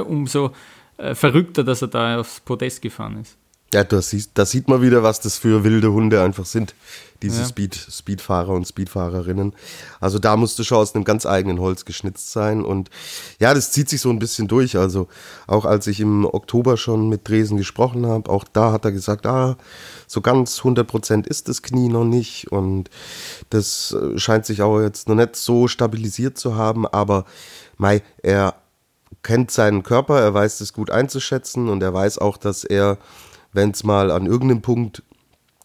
umso 0.06 0.52
äh, 0.98 1.14
verrückter, 1.14 1.64
dass 1.64 1.82
er 1.82 1.88
da 1.88 2.18
aufs 2.18 2.40
Podest 2.40 2.82
gefahren 2.82 3.20
ist. 3.20 3.38
Ja, 3.72 3.84
da 3.84 4.02
sieht, 4.02 4.30
da 4.34 4.44
sieht 4.44 4.68
man 4.68 4.82
wieder, 4.82 5.02
was 5.02 5.20
das 5.20 5.38
für 5.38 5.64
wilde 5.64 5.92
Hunde 5.92 6.22
einfach 6.22 6.44
sind, 6.44 6.74
diese 7.22 7.40
ja. 7.40 7.48
Speed, 7.48 7.74
Speedfahrer 7.74 8.50
und 8.50 8.66
Speedfahrerinnen. 8.68 9.54
Also 9.98 10.18
da 10.18 10.36
musste 10.36 10.62
schon 10.62 10.76
aus 10.76 10.94
einem 10.94 11.04
ganz 11.04 11.24
eigenen 11.24 11.58
Holz 11.58 11.86
geschnitzt 11.86 12.32
sein. 12.32 12.66
Und 12.66 12.90
ja, 13.40 13.54
das 13.54 13.72
zieht 13.72 13.88
sich 13.88 14.02
so 14.02 14.10
ein 14.10 14.18
bisschen 14.18 14.46
durch. 14.46 14.76
Also 14.76 15.08
auch 15.46 15.64
als 15.64 15.86
ich 15.86 16.00
im 16.00 16.26
Oktober 16.26 16.76
schon 16.76 17.08
mit 17.08 17.26
Dresen 17.26 17.56
gesprochen 17.56 18.04
habe, 18.04 18.30
auch 18.30 18.44
da 18.44 18.72
hat 18.72 18.84
er 18.84 18.92
gesagt, 18.92 19.24
ah, 19.24 19.56
so 20.06 20.20
ganz 20.20 20.58
100 20.58 20.86
Prozent 20.86 21.26
ist 21.26 21.48
das 21.48 21.62
Knie 21.62 21.88
noch 21.88 22.04
nicht. 22.04 22.52
Und 22.52 22.90
das 23.48 23.92
äh, 23.92 24.18
scheint 24.18 24.44
sich 24.44 24.60
auch 24.60 24.80
jetzt 24.80 25.08
noch 25.08 25.14
nicht 25.14 25.36
so 25.36 25.66
stabilisiert 25.66 26.36
zu 26.36 26.56
haben. 26.56 26.86
Aber 26.86 27.24
Mai, 27.78 28.02
er 28.22 28.54
kennt 29.22 29.50
seinen 29.50 29.82
Körper, 29.82 30.20
er 30.20 30.34
weiß 30.34 30.60
es 30.60 30.74
gut 30.74 30.90
einzuschätzen 30.90 31.70
und 31.70 31.82
er 31.82 31.94
weiß 31.94 32.18
auch, 32.18 32.36
dass 32.36 32.64
er 32.64 32.98
wenn 33.52 33.70
es 33.70 33.84
mal 33.84 34.10
an 34.10 34.26
irgendeinem 34.26 34.62
Punkt 34.62 35.02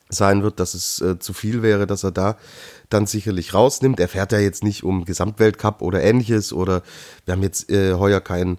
sein 0.10 0.44
wird, 0.44 0.60
dass 0.60 0.74
es 0.74 1.02
äh, 1.02 1.20
zu 1.20 1.34
viel 1.34 1.62
wäre, 1.62 1.86
dass 1.86 2.04
er 2.04 2.12
da 2.12 2.38
dann 2.90 3.06
sicherlich 3.06 3.54
rausnimmt. 3.54 4.00
Er 4.00 4.08
fährt 4.08 4.32
ja 4.32 4.40
jetzt 4.40 4.64
nicht 4.64 4.84
um 4.84 5.04
Gesamtweltcup 5.04 5.82
oder 5.82 6.02
ähnliches 6.02 6.54
oder 6.54 6.82
wir 7.26 7.34
haben 7.34 7.44
jetzt 7.44 7.70
äh, 7.70 7.94
heuer 7.94 8.22
kein 8.22 8.58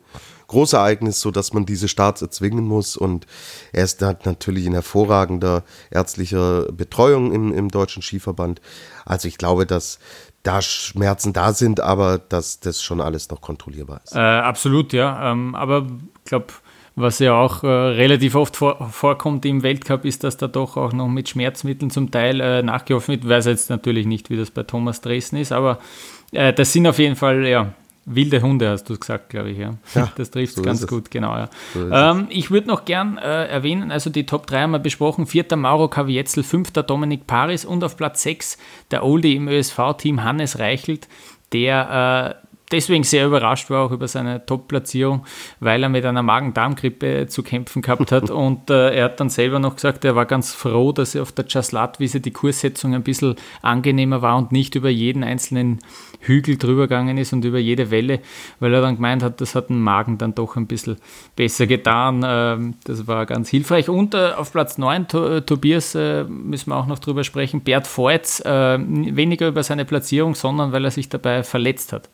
Großereignis, 0.49 1.21
so 1.21 1.31
dass 1.31 1.53
man 1.53 1.67
diese 1.67 1.89
Starts 1.89 2.23
erzwingen 2.23 2.65
muss 2.65 2.97
und 2.97 3.27
er 3.73 3.85
ist 3.85 4.01
natürlich 4.01 4.65
in 4.65 4.73
hervorragender 4.73 5.63
ärztlicher 5.91 6.73
Betreuung 6.73 7.33
im, 7.33 7.53
im 7.53 7.69
Deutschen 7.69 8.03
Skiverband. 8.03 8.61
Also 9.05 9.29
ich 9.29 9.37
glaube, 9.37 9.67
dass 9.67 9.99
da 10.43 10.63
Schmerzen 10.63 11.35
da 11.35 11.53
sind, 11.53 11.81
aber 11.81 12.19
dass 12.19 12.61
das 12.61 12.83
schon 12.83 13.03
alles 13.03 13.29
noch 13.29 13.43
kontrollierbar 13.43 14.01
ist. 14.05 14.15
Äh, 14.15 14.21
absolut, 14.21 14.95
ja. 14.95 15.33
Ähm, 15.33 15.55
aber 15.55 15.87
ich 16.25 16.25
glaube, 16.25 16.47
was 16.99 17.19
ja 17.19 17.35
auch 17.35 17.63
äh, 17.63 17.67
relativ 17.67 18.35
oft 18.35 18.57
vor, 18.57 18.89
vorkommt 18.91 19.45
im 19.47 19.63
Weltcup, 19.63 20.05
ist, 20.05 20.25
dass 20.25 20.37
da 20.37 20.49
doch 20.49 20.77
auch 20.77 20.93
noch 20.93 21.09
mit 21.09 21.29
Schmerzmitteln 21.29 21.91
zum 21.91 22.11
Teil 22.11 22.41
äh, 22.41 22.63
nachgeholfen 22.63 23.15
wird. 23.15 23.25
Ich 23.25 23.31
weiß 23.31 23.47
jetzt 23.47 23.71
natürlich 23.71 24.07
nicht, 24.07 24.31
wie 24.31 24.37
das 24.37 24.51
bei 24.51 24.65
Thomas 24.65 25.01
Dresden 25.01 25.37
ist, 25.37 25.53
aber 25.53 25.79
äh, 26.33 26.53
das 26.53 26.73
sind 26.73 26.87
auf 26.87 26.99
jeden 26.99 27.17
Fall 27.17 27.47
ja, 27.47 27.73
wilde 28.05 28.43
Hunde, 28.43 28.71
hast 28.71 28.85
du 28.85 28.99
gesagt, 28.99 29.31
glaube 29.31 29.51
ich. 29.51 29.59
Ja. 29.59 29.75
ja 29.95 30.13
das 30.17 30.31
trifft 30.31 30.55
so 30.55 30.63
ganz 30.63 30.87
gut, 30.87 31.11
genau. 31.11 31.37
Ja. 31.37 31.51
So 31.75 31.91
ähm, 31.91 32.27
ich 32.31 32.51
würde 32.51 32.69
noch 32.69 32.85
gern 32.85 33.19
äh, 33.19 33.47
erwähnen, 33.47 33.93
also 33.93 34.11
die 34.11 34.27
Top 34.27 34.47
3 34.47 34.63
haben 34.63 34.71
wir 34.73 34.79
besprochen. 34.79 35.27
Vierter 35.27 35.57
Mauro 35.57 35.89
Kavietzel, 35.89 36.43
fünfter 36.43 36.83
Dominik 36.83 37.27
Paris 37.27 37.65
und 37.65 37.85
auf 37.85 37.97
Platz 37.97 38.23
6 38.23 38.59
der 38.91 39.05
Oldie 39.05 39.37
im 39.37 39.49
ÖSV-Team 39.49 40.25
Hannes 40.25 40.59
Reichelt, 40.59 41.09
der 41.53 42.41
äh, 42.43 42.48
deswegen 42.71 43.05
sehr 43.05 43.27
überrascht 43.27 43.71
war 43.71 43.85
auch 43.85 43.91
über 43.91 44.09
seine 44.09 44.45
Top-Platzierung, 44.45 45.25
weil 45.61 45.83
er 45.83 45.89
mit 45.89 46.05
einer 46.05 46.23
Magen-Darm-Grippe 46.23 47.27
zu 47.29 47.43
kämpfen 47.43 47.83
gehabt 47.83 48.13
hat. 48.13 48.31
und 48.31 48.71
äh, 48.71 48.95
er 48.95 49.05
hat 49.07 49.21
dann 49.21 49.31
selber 49.31 49.59
noch 49.59 49.77
gesagt, 49.77 50.05
er 50.05 50.17
war 50.17 50.27
ganz 50.27 50.53
froh, 50.53 50.93
dass 50.93 51.15
er 51.15 51.23
auf 51.23 51.33
der 51.33 51.47
Jaslat-Wiese 51.49 52.21
die 52.21 52.31
Kurssetzung 52.31 52.95
ein 52.95 53.03
bisschen 53.03 53.37
angenehmer 53.63 54.23
war 54.23 54.37
und 54.37 54.53
nicht 54.53 54.75
über 54.75 54.91
jeden 54.91 55.25
einzelnen 55.25 55.79
Hügel 56.21 56.59
drüber 56.59 56.83
gegangen 56.83 57.17
ist 57.17 57.33
und 57.33 57.45
über 57.45 57.59
jede 57.59 57.91
Welle, 57.91 58.21
weil 58.61 58.75
er 58.75 58.81
dann 58.81 58.97
gemeint 58.97 59.23
hat, 59.23 59.41
das 59.41 59.55
hat 59.55 59.71
den 59.71 59.81
Magen 59.81 60.19
dann 60.19 60.35
doch 60.35 60.57
ein 60.57 60.67
bisschen 60.67 60.97
besser 61.37 61.67
getan. 61.67 62.25
Ähm, 62.27 62.75
das 62.85 63.07
war 63.07 63.27
ganz 63.27 63.49
hilfreich. 63.49 63.89
Und 63.89 64.15
äh, 64.15 64.33
auf 64.37 64.53
Platz 64.53 64.79
9, 64.79 65.07
äh, 65.13 65.41
Tobias, 65.43 65.95
äh, 65.95 66.25
müssen 66.25 66.71
wir 66.71 66.77
auch 66.77 66.87
noch 66.87 66.99
drüber 66.99 67.25
sprechen, 67.25 67.61
Bert 67.61 67.87
Voits, 67.97 68.43
weniger 68.45 69.49
über 69.49 69.63
seine 69.63 69.85
Platzierung, 69.85 70.35
sondern 70.35 70.73
weil 70.73 70.85
er 70.85 70.91
sich 70.91 71.09
dabei 71.09 71.43
verletzt 71.43 71.93
hat. 71.93 72.09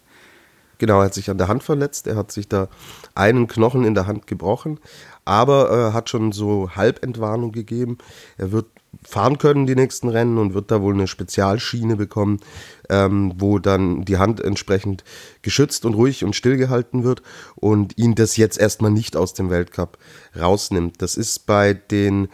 Genau, 0.78 0.98
er 1.00 1.06
hat 1.06 1.14
sich 1.14 1.30
an 1.30 1.38
der 1.38 1.48
Hand 1.48 1.62
verletzt, 1.62 2.06
er 2.06 2.16
hat 2.16 2.32
sich 2.32 2.48
da 2.48 2.68
einen 3.14 3.46
Knochen 3.46 3.84
in 3.84 3.94
der 3.94 4.06
Hand 4.06 4.26
gebrochen, 4.26 4.80
aber 5.24 5.70
äh, 5.70 5.92
hat 5.92 6.10
schon 6.10 6.32
so 6.32 6.70
Halbentwarnung 6.74 7.52
gegeben. 7.52 7.98
Er 8.36 8.52
wird 8.52 8.66
fahren 9.02 9.38
können 9.38 9.66
die 9.66 9.74
nächsten 9.74 10.08
Rennen 10.08 10.38
und 10.38 10.54
wird 10.54 10.70
da 10.70 10.80
wohl 10.80 10.94
eine 10.94 11.06
Spezialschiene 11.06 11.96
bekommen, 11.96 12.40
ähm, 12.88 13.32
wo 13.36 13.58
dann 13.58 14.04
die 14.04 14.18
Hand 14.18 14.40
entsprechend 14.40 15.04
geschützt 15.42 15.84
und 15.84 15.94
ruhig 15.94 16.24
und 16.24 16.36
stillgehalten 16.36 17.04
wird 17.04 17.22
und 17.56 17.98
ihn 17.98 18.14
das 18.14 18.36
jetzt 18.36 18.58
erstmal 18.58 18.90
nicht 18.90 19.16
aus 19.16 19.34
dem 19.34 19.50
Weltcup 19.50 19.98
rausnimmt. 20.38 21.00
Das 21.02 21.16
ist 21.16 21.46
bei 21.46 21.74
den 21.74 22.28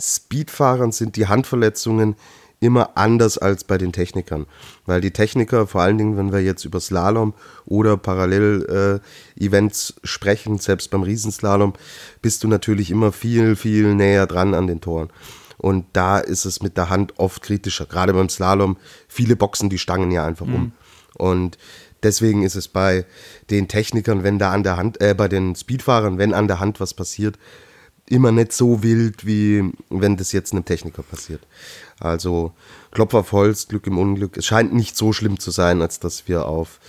Speedfahrern 0.00 0.92
sind 0.92 1.16
die 1.16 1.28
Handverletzungen 1.28 2.16
immer 2.64 2.96
anders 2.96 3.38
als 3.38 3.64
bei 3.64 3.78
den 3.78 3.92
Technikern. 3.92 4.46
Weil 4.86 5.00
die 5.00 5.10
Techniker, 5.10 5.66
vor 5.66 5.82
allen 5.82 5.98
Dingen, 5.98 6.16
wenn 6.16 6.32
wir 6.32 6.40
jetzt 6.40 6.64
über 6.64 6.80
Slalom 6.80 7.34
oder 7.66 7.96
Parallel-Events 7.96 9.90
äh, 9.90 10.06
sprechen, 10.06 10.58
selbst 10.58 10.90
beim 10.90 11.02
Riesenslalom, 11.02 11.74
bist 12.22 12.42
du 12.42 12.48
natürlich 12.48 12.90
immer 12.90 13.12
viel, 13.12 13.56
viel 13.56 13.94
näher 13.94 14.26
dran 14.26 14.54
an 14.54 14.66
den 14.66 14.80
Toren. 14.80 15.10
Und 15.58 15.86
da 15.92 16.18
ist 16.18 16.44
es 16.44 16.62
mit 16.62 16.76
der 16.76 16.90
Hand 16.90 17.14
oft 17.18 17.42
kritischer. 17.42 17.86
Gerade 17.86 18.12
beim 18.12 18.28
Slalom, 18.28 18.76
viele 19.08 19.36
boxen 19.36 19.70
die 19.70 19.78
Stangen 19.78 20.10
ja 20.10 20.26
einfach 20.26 20.46
mhm. 20.46 20.54
um. 20.54 20.72
Und 21.16 21.58
deswegen 22.02 22.42
ist 22.42 22.56
es 22.56 22.68
bei 22.68 23.04
den 23.50 23.68
Technikern, 23.68 24.22
wenn 24.22 24.38
da 24.38 24.52
an 24.52 24.62
der 24.62 24.76
Hand, 24.76 25.00
äh, 25.00 25.14
bei 25.14 25.28
den 25.28 25.54
Speedfahrern, 25.54 26.18
wenn 26.18 26.34
an 26.34 26.48
der 26.48 26.60
Hand 26.60 26.80
was 26.80 26.94
passiert, 26.94 27.38
immer 28.08 28.32
nicht 28.32 28.52
so 28.52 28.82
wild, 28.82 29.26
wie 29.26 29.72
wenn 29.90 30.16
das 30.16 30.32
jetzt 30.32 30.52
einem 30.52 30.64
Techniker 30.64 31.02
passiert. 31.02 31.40
Also 32.00 32.52
Klopfer 32.90 33.20
auf 33.20 33.32
Holz, 33.32 33.68
Glück 33.68 33.86
im 33.86 33.98
Unglück. 33.98 34.36
Es 34.36 34.46
scheint 34.46 34.74
nicht 34.74 34.96
so 34.96 35.12
schlimm 35.12 35.38
zu 35.38 35.50
sein, 35.50 35.80
als 35.80 36.00
dass 36.00 36.28
wir 36.28 36.46
auf 36.46 36.80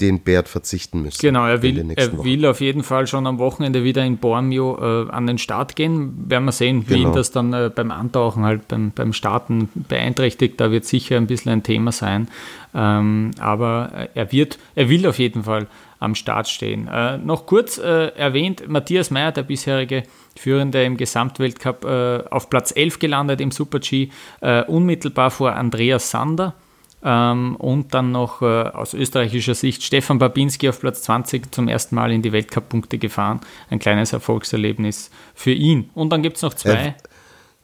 den 0.00 0.20
Bert 0.20 0.48
verzichten 0.48 1.02
müssen. 1.02 1.20
Genau, 1.20 1.46
er 1.46 1.62
will, 1.62 1.92
er 1.94 2.24
will 2.24 2.44
auf 2.46 2.60
jeden 2.60 2.82
Fall 2.82 3.06
schon 3.06 3.26
am 3.26 3.38
Wochenende 3.38 3.84
wieder 3.84 4.04
in 4.04 4.18
Bormio 4.18 4.76
äh, 4.78 5.10
an 5.10 5.26
den 5.26 5.38
Start 5.38 5.76
gehen. 5.76 6.28
Werden 6.28 6.44
wir 6.44 6.52
sehen, 6.52 6.84
wie 6.88 6.96
genau. 6.96 7.10
ihn 7.10 7.14
das 7.14 7.30
dann 7.30 7.52
äh, 7.52 7.70
beim 7.74 7.90
Antauchen 7.90 8.44
halt 8.44 8.68
beim, 8.68 8.90
beim 8.90 9.12
Starten 9.12 9.68
beeinträchtigt. 9.74 10.60
Da 10.60 10.70
wird 10.70 10.84
sicher 10.84 11.16
ein 11.16 11.26
bisschen 11.26 11.52
ein 11.52 11.62
Thema 11.62 11.92
sein. 11.92 12.28
Ähm, 12.74 13.30
aber 13.38 14.08
er 14.14 14.32
wird, 14.32 14.58
er 14.74 14.88
will 14.88 15.06
auf 15.06 15.18
jeden 15.18 15.44
Fall 15.44 15.66
am 15.98 16.14
Start 16.14 16.48
stehen. 16.48 16.88
Äh, 16.88 17.18
noch 17.18 17.46
kurz 17.46 17.78
äh, 17.78 18.08
erwähnt, 18.08 18.68
Matthias 18.68 19.10
Meyer, 19.10 19.32
der 19.32 19.42
bisherige 19.42 20.02
Führende 20.36 20.84
im 20.84 20.96
Gesamtweltcup, 20.96 21.84
äh, 21.84 22.24
auf 22.30 22.50
Platz 22.50 22.72
11 22.74 22.98
gelandet 22.98 23.40
im 23.40 23.50
Super-G, 23.50 24.08
äh, 24.40 24.64
unmittelbar 24.64 25.30
vor 25.30 25.52
Andreas 25.52 26.10
Sander. 26.10 26.54
Ähm, 27.02 27.56
und 27.56 27.94
dann 27.94 28.10
noch 28.10 28.42
äh, 28.42 28.44
aus 28.44 28.94
österreichischer 28.94 29.54
Sicht 29.54 29.82
Stefan 29.82 30.18
Babinski 30.18 30.68
auf 30.68 30.80
Platz 30.80 31.02
20 31.02 31.54
zum 31.54 31.68
ersten 31.68 31.94
Mal 31.94 32.10
in 32.10 32.22
die 32.22 32.32
Weltcup-Punkte 32.32 32.98
gefahren. 32.98 33.40
Ein 33.70 33.78
kleines 33.78 34.12
Erfolgserlebnis 34.12 35.10
für 35.34 35.52
ihn. 35.52 35.90
Und 35.94 36.10
dann 36.10 36.22
gibt 36.22 36.36
es 36.36 36.42
noch 36.42 36.54
zwei. 36.54 36.96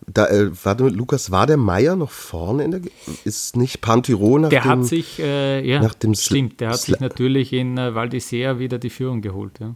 Da, 0.07 0.27
äh, 0.27 0.51
warte, 0.65 0.89
Lukas, 0.89 1.31
war 1.31 1.47
der 1.47 1.57
Meier 1.57 1.97
noch 1.97 2.11
vorne 2.11 2.65
in 2.65 2.71
der. 2.73 2.81
Ist 3.25 3.57
nicht 3.57 3.81
Pantiro 3.81 4.39
nach 4.39 4.49
der 4.49 4.63
dem. 4.63 4.69
Der 4.69 4.79
hat 4.79 4.85
sich, 4.87 5.19
äh, 5.19 5.67
ja, 5.67 5.81
nach 5.81 5.95
dem 5.95 6.15
stimmt, 6.15 6.61
der 6.61 6.71
hat 6.71 6.81
Sla 6.81 6.95
sich 6.95 7.01
natürlich 7.01 7.53
in 7.53 7.79
äh, 7.79 7.95
Val 7.95 8.09
d'Isère 8.09 8.59
wieder 8.59 8.79
die 8.79 8.91
Führung 8.91 9.23
geholt. 9.23 9.61
Ja, 9.61 9.75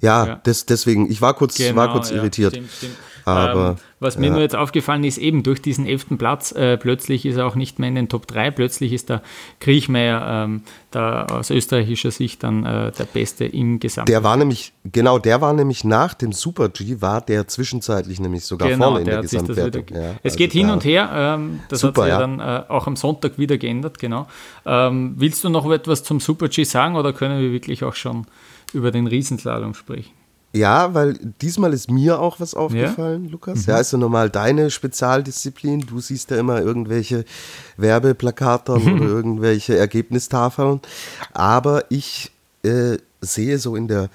ja, 0.00 0.26
ja. 0.26 0.34
Des, 0.36 0.66
deswegen, 0.66 1.10
ich 1.10 1.20
war 1.20 1.34
kurz, 1.34 1.56
genau, 1.56 1.76
war 1.76 1.92
kurz 1.92 2.10
irritiert. 2.10 2.54
Stimmt, 2.54 2.70
stimmt. 2.70 2.96
Aber, 3.24 3.70
ähm, 3.70 3.76
was 4.00 4.16
mir 4.16 4.28
ja. 4.28 4.32
nur 4.32 4.40
jetzt 4.40 4.56
aufgefallen 4.56 5.04
ist, 5.04 5.18
eben 5.18 5.42
durch 5.42 5.60
diesen 5.60 5.86
elften 5.86 6.16
Platz, 6.16 6.52
äh, 6.52 6.78
plötzlich 6.78 7.26
ist 7.26 7.36
er 7.36 7.46
auch 7.46 7.54
nicht 7.54 7.78
mehr 7.78 7.88
in 7.90 7.94
den 7.94 8.08
Top 8.08 8.26
3, 8.26 8.50
plötzlich 8.50 8.94
ist 8.94 9.10
der 9.10 9.22
Kriechmeier 9.60 10.44
ähm, 10.44 10.62
da 10.90 11.26
aus 11.26 11.50
österreichischer 11.50 12.10
Sicht 12.10 12.42
dann 12.42 12.64
äh, 12.64 12.92
der 12.92 13.04
Beste 13.04 13.44
im 13.44 13.78
Gesamt. 13.78 14.08
Der 14.08 14.24
war 14.24 14.36
nämlich, 14.38 14.72
genau, 14.84 15.18
der 15.18 15.42
war 15.42 15.52
nämlich 15.52 15.84
nach 15.84 16.14
dem 16.14 16.32
Super 16.32 16.70
G, 16.70 17.00
war 17.00 17.20
der 17.20 17.46
zwischenzeitlich 17.46 18.20
nämlich 18.20 18.44
sogar 18.44 18.70
genau, 18.70 18.86
vorne 18.86 19.00
in 19.00 19.06
der, 19.06 19.20
Gesamtwertung. 19.20 19.88
Wieder, 19.88 20.00
ja, 20.00 20.10
es 20.22 20.32
also 20.32 20.38
geht 20.38 20.52
hin 20.52 20.70
und 20.70 20.84
her, 20.84 21.10
ähm, 21.12 21.60
das 21.68 21.80
super, 21.80 22.02
hat 22.02 22.08
sich 22.08 22.12
ja, 22.12 22.20
dann 22.20 22.40
äh, 22.40 22.64
auch 22.68 22.86
am 22.86 22.96
Sonntag 22.96 23.38
wieder 23.38 23.58
geändert, 23.58 23.98
genau. 23.98 24.26
Ähm, 24.64 25.14
willst 25.16 25.44
du 25.44 25.50
noch 25.50 25.70
etwas 25.70 26.04
zum 26.04 26.20
Super 26.20 26.48
G 26.48 26.64
sagen 26.64 26.96
oder 26.96 27.12
können 27.12 27.40
wir 27.40 27.52
wirklich 27.52 27.84
auch 27.84 27.94
schon 27.94 28.26
über 28.72 28.90
den 28.90 29.06
Riesenslalom 29.06 29.74
sprechen? 29.74 30.12
Ja, 30.52 30.94
weil 30.94 31.14
diesmal 31.40 31.72
ist 31.72 31.90
mir 31.90 32.18
auch 32.18 32.40
was 32.40 32.54
aufgefallen, 32.54 33.26
ja? 33.26 33.30
Lukas. 33.30 33.66
Mhm. 33.66 33.72
Ja, 33.72 33.78
ist 33.78 33.92
ja 33.92 33.98
normal 33.98 34.30
deine 34.30 34.70
Spezialdisziplin. 34.70 35.82
Du 35.82 36.00
siehst 36.00 36.30
ja 36.30 36.38
immer 36.38 36.60
irgendwelche 36.60 37.24
Werbeplakate 37.76 38.72
oder 38.72 39.04
irgendwelche 39.04 39.76
Ergebnistafeln. 39.76 40.80
Aber 41.32 41.84
ich 41.88 42.32
äh, 42.64 42.98
sehe 43.20 43.58
so 43.58 43.76
in 43.76 43.86
der, 43.86 44.10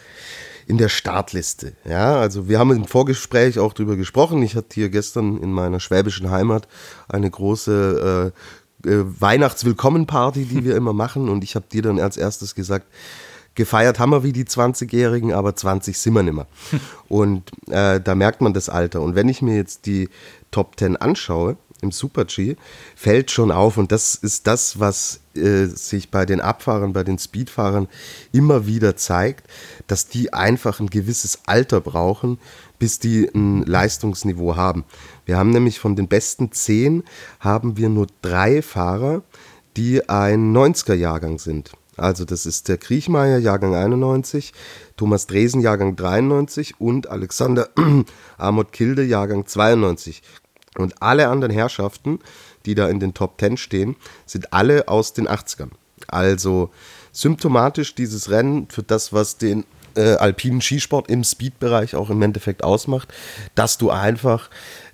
in 0.68 0.78
der 0.78 0.90
Startliste. 0.90 1.74
Ja, 1.88 2.18
also 2.18 2.50
wir 2.50 2.60
haben 2.60 2.72
im 2.72 2.86
Vorgespräch 2.86 3.58
auch 3.58 3.72
drüber 3.72 3.96
gesprochen. 3.96 4.42
Ich 4.44 4.58
hatte 4.58 4.74
hier 4.74 4.90
gestern 4.90 5.38
in 5.42 5.54
meiner 5.54 5.80
schwäbischen 5.80 6.32
Heimat 6.32 6.68
eine 7.08 7.30
große 7.30 8.34
äh, 8.84 8.90
äh, 8.90 9.06
Weihnachtswillkommenparty, 9.22 10.46
die 10.46 10.66
wir 10.66 10.76
immer 10.76 10.92
machen. 10.92 11.30
Und 11.30 11.46
ich 11.46 11.56
habe 11.56 11.66
dir 11.72 11.82
dann 11.82 11.98
als 12.00 12.18
erstes 12.18 12.56
gesagt, 12.56 12.88
gefeiert 13.56 14.00
haben 14.00 14.12
wir 14.12 14.24
wie 14.24 14.34
die 14.34 14.46
20-Jährigen, 14.46 15.34
aber 15.34 15.56
20 15.56 15.98
sind 15.98 16.14
wir 16.14 16.24
nicht 16.24 16.36
mehr. 16.36 16.48
Und 17.08 17.52
äh, 17.70 18.00
da 18.00 18.16
merkt 18.16 18.42
man 18.42 18.54
das 18.54 18.70
Alter. 18.70 19.02
Und 19.02 19.16
wenn 19.16 19.30
ich 19.30 19.42
mir 19.42 19.56
jetzt 19.56 19.86
die 19.86 20.10
Top 20.52 20.78
10 20.78 20.98
anschaue, 20.98 21.58
im 21.82 21.92
Super-G, 21.92 22.56
fällt 22.96 23.32
schon 23.32 23.52
auf, 23.52 23.78
und 23.78 23.92
das 23.92 24.16
ist 24.16 24.48
das, 24.48 24.80
was 24.80 25.20
äh, 25.36 25.66
sich 25.66 26.10
bei 26.10 26.26
den 26.26 26.42
Abfahrern, 26.42 26.94
bei 26.94 27.04
den 27.04 27.20
Speedfahrern 27.20 27.88
immer 28.32 28.66
wieder 28.66 28.96
zeigt, 28.96 29.48
dass 29.88 30.08
die 30.08 30.34
einfach 30.34 30.80
ein 30.80 30.90
gewisses 30.90 31.40
Alter 31.46 31.82
brauchen, 31.82 32.40
bis 32.80 33.00
die 33.00 33.30
ein 33.34 33.64
Leistungsniveau 33.64 34.56
haben. 34.56 34.84
Wir 35.26 35.38
haben 35.38 35.52
nämlich 35.52 35.80
von 35.80 35.96
den 35.96 36.08
besten 36.08 36.52
10 36.52 37.04
haben 37.40 37.78
wir 37.78 37.90
nur 37.90 38.08
drei 38.22 38.62
Fahrer, 38.62 39.22
die 39.78 40.08
ein 40.10 40.56
90er-Jahrgang 40.56 41.40
sind. 41.40 41.72
Also 41.98 42.26
das 42.26 42.46
ist 42.46 42.68
der 42.68 42.78
Kriechmeier, 42.78 43.38
Jahrgang 43.38 43.76
91, 43.76 44.54
Thomas 44.98 45.28
Dresen, 45.28 45.62
Jahrgang 45.62 45.96
93 45.96 46.80
und 46.80 47.10
Alexander 47.10 47.70
Amot 48.38 48.72
Kilde, 48.72 49.04
Jahrgang 49.04 49.46
92. 49.46 50.22
Und 50.78 51.02
alle 51.02 51.30
anderen 51.30 51.54
Herrschaften, 51.54 52.20
die 52.66 52.76
da 52.76 52.90
in 52.90 53.00
den 53.00 53.14
Top 53.14 53.40
10 53.40 53.58
stehen, 53.58 53.96
sind 54.26 54.52
alle 54.52 54.88
aus 54.88 55.14
den 55.14 55.28
80ern. 55.28 55.70
Also 56.08 56.70
symptomatisch 57.12 57.96
dieses 57.96 58.30
Rennen 58.30 58.68
für 58.70 58.84
das, 58.84 59.14
was 59.14 59.38
den 59.38 59.64
äh, 59.96 60.16
alpinen 60.16 60.62
Skisport 60.62 61.10
im 61.10 61.24
Speed-Bereich 61.24 61.96
auch 61.96 62.10
im 62.10 62.22
Endeffekt 62.22 62.64
ausmacht, 62.64 63.14
dass 63.56 63.78
du 63.78 63.90
einfach 63.90 64.50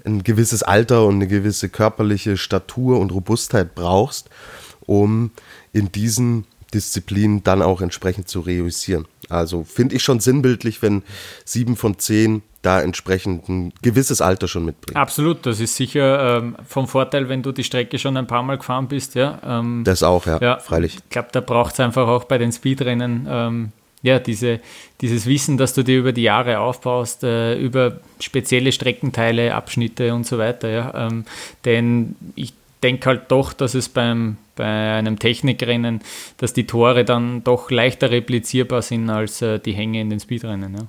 ein 0.06 0.24
gewisses 0.24 0.62
Alter 0.62 1.06
und 1.06 1.16
eine 1.16 1.28
gewisse 1.28 1.70
körperliche 1.70 2.38
Statur 2.38 3.00
und 3.00 3.12
Robustheit 3.12 3.74
brauchst, 3.74 4.30
um 4.86 5.32
in 5.74 5.92
diesen 5.92 6.46
Disziplin 6.74 7.44
dann 7.44 7.62
auch 7.62 7.82
entsprechend 7.82 8.30
zu 8.30 8.40
reüssieren. 8.42 9.06
Also 9.30 9.64
finde 9.64 9.96
ich 9.96 10.04
schon 10.04 10.20
sinnbildlich, 10.20 10.82
wenn 10.82 11.04
sieben 11.46 11.76
von 11.76 11.98
zehn 12.00 12.42
da 12.62 12.82
entsprechend 12.82 13.50
ein 13.50 13.74
gewisses 13.82 14.22
Alter 14.22 14.48
schon 14.48 14.66
mitbringen. 14.66 14.98
Absolut, 14.98 15.46
das 15.46 15.60
ist 15.60 15.76
sicher 15.76 16.38
ähm, 16.38 16.56
vom 16.68 16.88
Vorteil, 16.88 17.28
wenn 17.28 17.42
du 17.42 17.52
die 17.52 17.64
Strecke 17.64 17.98
schon 17.98 18.18
ein 18.18 18.28
paar 18.28 18.44
Mal 18.44 18.58
gefahren 18.58 18.88
bist. 18.88 19.16
Ja, 19.16 19.40
ähm, 19.44 19.84
das 19.84 20.04
auch, 20.04 20.26
ja, 20.28 20.40
ja 20.40 20.60
freilich. 20.60 20.96
Ich 20.96 21.10
glaube, 21.10 21.30
da 21.32 21.42
braucht 21.42 21.74
es 21.74 21.80
einfach 21.80 22.08
auch 22.08 22.26
bei 22.26 22.38
den 22.38 22.52
Speedrennen 22.52 23.28
ähm, 23.30 23.72
ja, 24.04 24.20
diese, 24.20 24.60
dieses 25.02 25.26
Wissen, 25.28 25.58
dass 25.58 25.74
du 25.74 25.84
dir 25.84 26.00
über 26.00 26.12
die 26.12 26.24
Jahre 26.24 26.60
aufbaust, 26.60 27.24
äh, 27.24 27.56
über 27.60 28.00
spezielle 28.20 28.72
Streckenteile, 28.72 29.54
Abschnitte 29.54 30.14
und 30.14 30.26
so 30.26 30.38
weiter. 30.38 30.70
Ja. 30.70 31.08
Ähm, 31.08 31.26
denn 31.66 32.16
ich 32.36 32.54
denke 32.84 33.10
halt 33.10 33.32
doch, 33.32 33.54
dass 33.54 33.74
es 33.74 33.90
beim, 33.90 34.38
bei 34.56 34.94
einem 34.94 35.20
Technikrennen, 35.20 36.02
dass 36.38 36.54
die 36.54 36.68
Tore 36.68 37.06
dann 37.06 37.44
doch 37.44 37.72
leichter 37.72 38.12
replizierbar 38.12 38.82
sind 38.82 39.10
als 39.10 39.42
äh, 39.42 39.60
die 39.60 39.74
Hänge 39.74 40.02
in 40.02 40.10
den 40.10 40.20
Speedrennen. 40.20 40.74
Ja. 40.74 40.88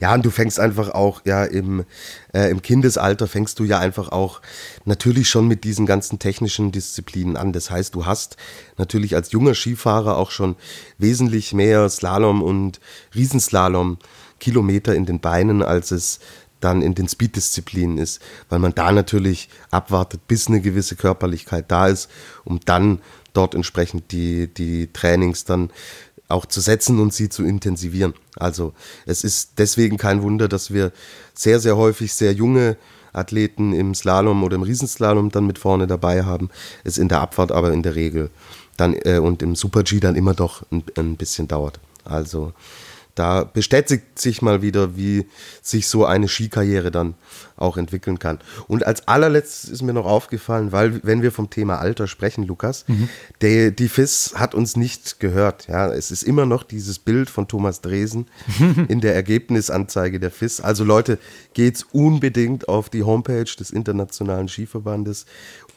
Ja, 0.00 0.14
und 0.14 0.24
du 0.24 0.30
fängst 0.30 0.60
einfach 0.60 0.90
auch, 0.90 1.22
ja, 1.24 1.44
im, 1.44 1.84
äh, 2.32 2.50
im 2.50 2.62
Kindesalter 2.62 3.26
fängst 3.26 3.58
du 3.58 3.64
ja 3.64 3.78
einfach 3.80 4.10
auch 4.10 4.40
natürlich 4.84 5.28
schon 5.28 5.48
mit 5.48 5.64
diesen 5.64 5.86
ganzen 5.86 6.20
technischen 6.20 6.70
Disziplinen 6.70 7.36
an. 7.36 7.52
Das 7.52 7.70
heißt, 7.70 7.94
du 7.94 8.06
hast 8.06 8.36
natürlich 8.76 9.16
als 9.16 9.32
junger 9.32 9.54
Skifahrer 9.54 10.16
auch 10.16 10.30
schon 10.30 10.54
wesentlich 10.98 11.52
mehr 11.52 11.88
Slalom 11.88 12.42
und 12.42 12.80
Riesenslalom 13.14 13.98
Kilometer 14.38 14.94
in 14.94 15.04
den 15.04 15.18
Beinen, 15.18 15.62
als 15.62 15.90
es 15.90 16.20
dann 16.60 16.82
in 16.82 16.94
den 16.94 17.08
Speed-Disziplinen 17.08 17.98
ist, 17.98 18.20
weil 18.48 18.58
man 18.58 18.74
da 18.74 18.92
natürlich 18.92 19.48
abwartet, 19.70 20.26
bis 20.26 20.48
eine 20.48 20.60
gewisse 20.60 20.96
Körperlichkeit 20.96 21.70
da 21.70 21.88
ist, 21.88 22.10
um 22.44 22.60
dann 22.64 23.00
dort 23.32 23.54
entsprechend 23.54 24.12
die, 24.12 24.48
die 24.52 24.92
Trainings 24.92 25.44
dann 25.44 25.70
auch 26.28 26.46
zu 26.46 26.60
setzen 26.60 27.00
und 27.00 27.14
sie 27.14 27.28
zu 27.28 27.44
intensivieren. 27.44 28.14
Also 28.36 28.74
es 29.06 29.24
ist 29.24 29.52
deswegen 29.58 29.96
kein 29.96 30.22
Wunder, 30.22 30.48
dass 30.48 30.72
wir 30.72 30.92
sehr, 31.34 31.58
sehr 31.60 31.76
häufig 31.76 32.12
sehr 32.12 32.32
junge 32.32 32.76
Athleten 33.12 33.72
im 33.72 33.94
Slalom 33.94 34.44
oder 34.44 34.56
im 34.56 34.62
Riesenslalom 34.62 35.30
dann 35.30 35.46
mit 35.46 35.58
vorne 35.58 35.86
dabei 35.86 36.24
haben. 36.24 36.50
Es 36.84 36.98
in 36.98 37.08
der 37.08 37.20
Abfahrt 37.20 37.52
aber 37.52 37.72
in 37.72 37.82
der 37.82 37.94
Regel 37.94 38.30
dann 38.76 38.94
äh, 38.94 39.18
und 39.18 39.42
im 39.42 39.56
Super-G 39.56 40.00
dann 40.00 40.14
immer 40.14 40.34
doch 40.34 40.62
ein, 40.70 40.84
ein 40.96 41.16
bisschen 41.16 41.48
dauert. 41.48 41.80
Also 42.04 42.52
da 43.18 43.42
bestätigt 43.44 44.18
sich 44.18 44.42
mal 44.42 44.62
wieder, 44.62 44.96
wie 44.96 45.26
sich 45.60 45.88
so 45.88 46.04
eine 46.04 46.28
Skikarriere 46.28 46.90
dann 46.90 47.14
auch 47.56 47.76
entwickeln 47.76 48.18
kann. 48.18 48.38
Und 48.68 48.86
als 48.86 49.08
allerletztes 49.08 49.70
ist 49.70 49.82
mir 49.82 49.92
noch 49.92 50.06
aufgefallen, 50.06 50.70
weil 50.70 51.00
wenn 51.02 51.22
wir 51.22 51.32
vom 51.32 51.50
Thema 51.50 51.78
Alter 51.78 52.06
sprechen, 52.06 52.44
Lukas, 52.44 52.84
mhm. 52.86 53.08
der, 53.40 53.72
die 53.72 53.88
FIS 53.88 54.34
hat 54.36 54.54
uns 54.54 54.76
nicht 54.76 55.18
gehört. 55.18 55.66
Ja, 55.66 55.92
es 55.92 56.12
ist 56.12 56.22
immer 56.22 56.46
noch 56.46 56.62
dieses 56.62 57.00
Bild 57.00 57.28
von 57.28 57.48
Thomas 57.48 57.80
Dresen 57.80 58.26
in 58.88 59.00
der 59.00 59.14
Ergebnisanzeige 59.14 60.20
der 60.20 60.30
FIS. 60.30 60.60
Also 60.60 60.84
Leute, 60.84 61.18
geht's 61.54 61.84
unbedingt 61.90 62.68
auf 62.68 62.88
die 62.88 63.02
Homepage 63.02 63.44
des 63.44 63.70
Internationalen 63.70 64.48
Skiverbandes 64.48 65.26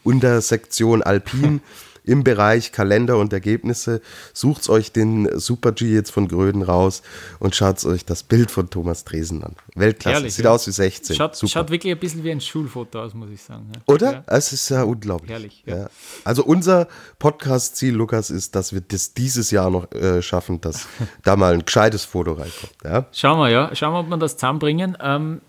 unter 0.03 0.41
Sektion 0.41 1.01
Alpin. 1.01 1.62
im 2.03 2.24
Bereich 2.24 2.72
Kalender 2.72 3.17
und 3.17 3.34
Ergebnisse. 3.34 4.01
Sucht 4.34 4.70
euch 4.70 4.91
den 4.91 5.39
Super 5.39 5.72
G 5.72 5.93
jetzt 5.93 6.12
von 6.12 6.27
Gröden 6.27 6.63
raus 6.63 7.01
und 7.39 7.55
schaut 7.55 7.84
euch 7.86 8.05
das 8.05 8.24
Bild 8.24 8.51
von 8.51 8.70
Thomas 8.70 9.03
Dresen 9.03 9.43
an. 9.43 9.55
Weltklasse. 9.75 10.15
Herrlich, 10.15 10.36
Sieht 10.36 10.46
ja. 10.46 10.51
aus 10.51 10.67
wie 10.67 10.72
16. 10.72 11.15
Schaut, 11.15 11.38
schaut, 11.38 11.70
wirklich 11.70 11.93
ein 11.93 12.00
bisschen 12.00 12.24
wie 12.24 12.31
ein 12.31 12.41
Schulfoto 12.41 13.01
aus, 13.01 13.13
muss 13.13 13.29
ich 13.29 13.41
sagen. 13.41 13.72
Ja. 13.75 13.81
Oder? 13.86 14.12
Ja. 14.13 14.24
Es 14.27 14.51
ist 14.53 14.70
ja 14.70 14.84
unglaublich. 14.84 15.31
Herrlich. 15.31 15.63
Ja. 15.65 15.89
Also 16.24 16.43
unser 16.43 16.88
Podcast-Ziel, 17.20 17.93
Lukas, 17.93 18.29
ist, 18.29 18.55
dass 18.55 18.74
wir 18.74 18.81
das 18.81 19.13
dieses 19.13 19.51
Jahr 19.51 19.70
noch 19.70 19.91
äh, 19.91 20.22
schaffen, 20.22 20.60
dass 20.62 20.88
da 21.24 21.36
mal 21.36 21.53
ein 21.53 21.65
gescheites 21.65 22.05
Foto 22.05 22.34
reinkommt. 22.34 22.74
Ja? 22.84 23.05
Schauen 23.12 23.39
wir, 23.39 23.50
ja. 23.50 23.75
Schauen 23.75 23.93
wir, 23.93 24.00
ob 24.00 24.10
wir 24.10 24.17
das 24.17 24.38
zusammenbringen. 24.38 24.98
Ähm, 25.01 25.41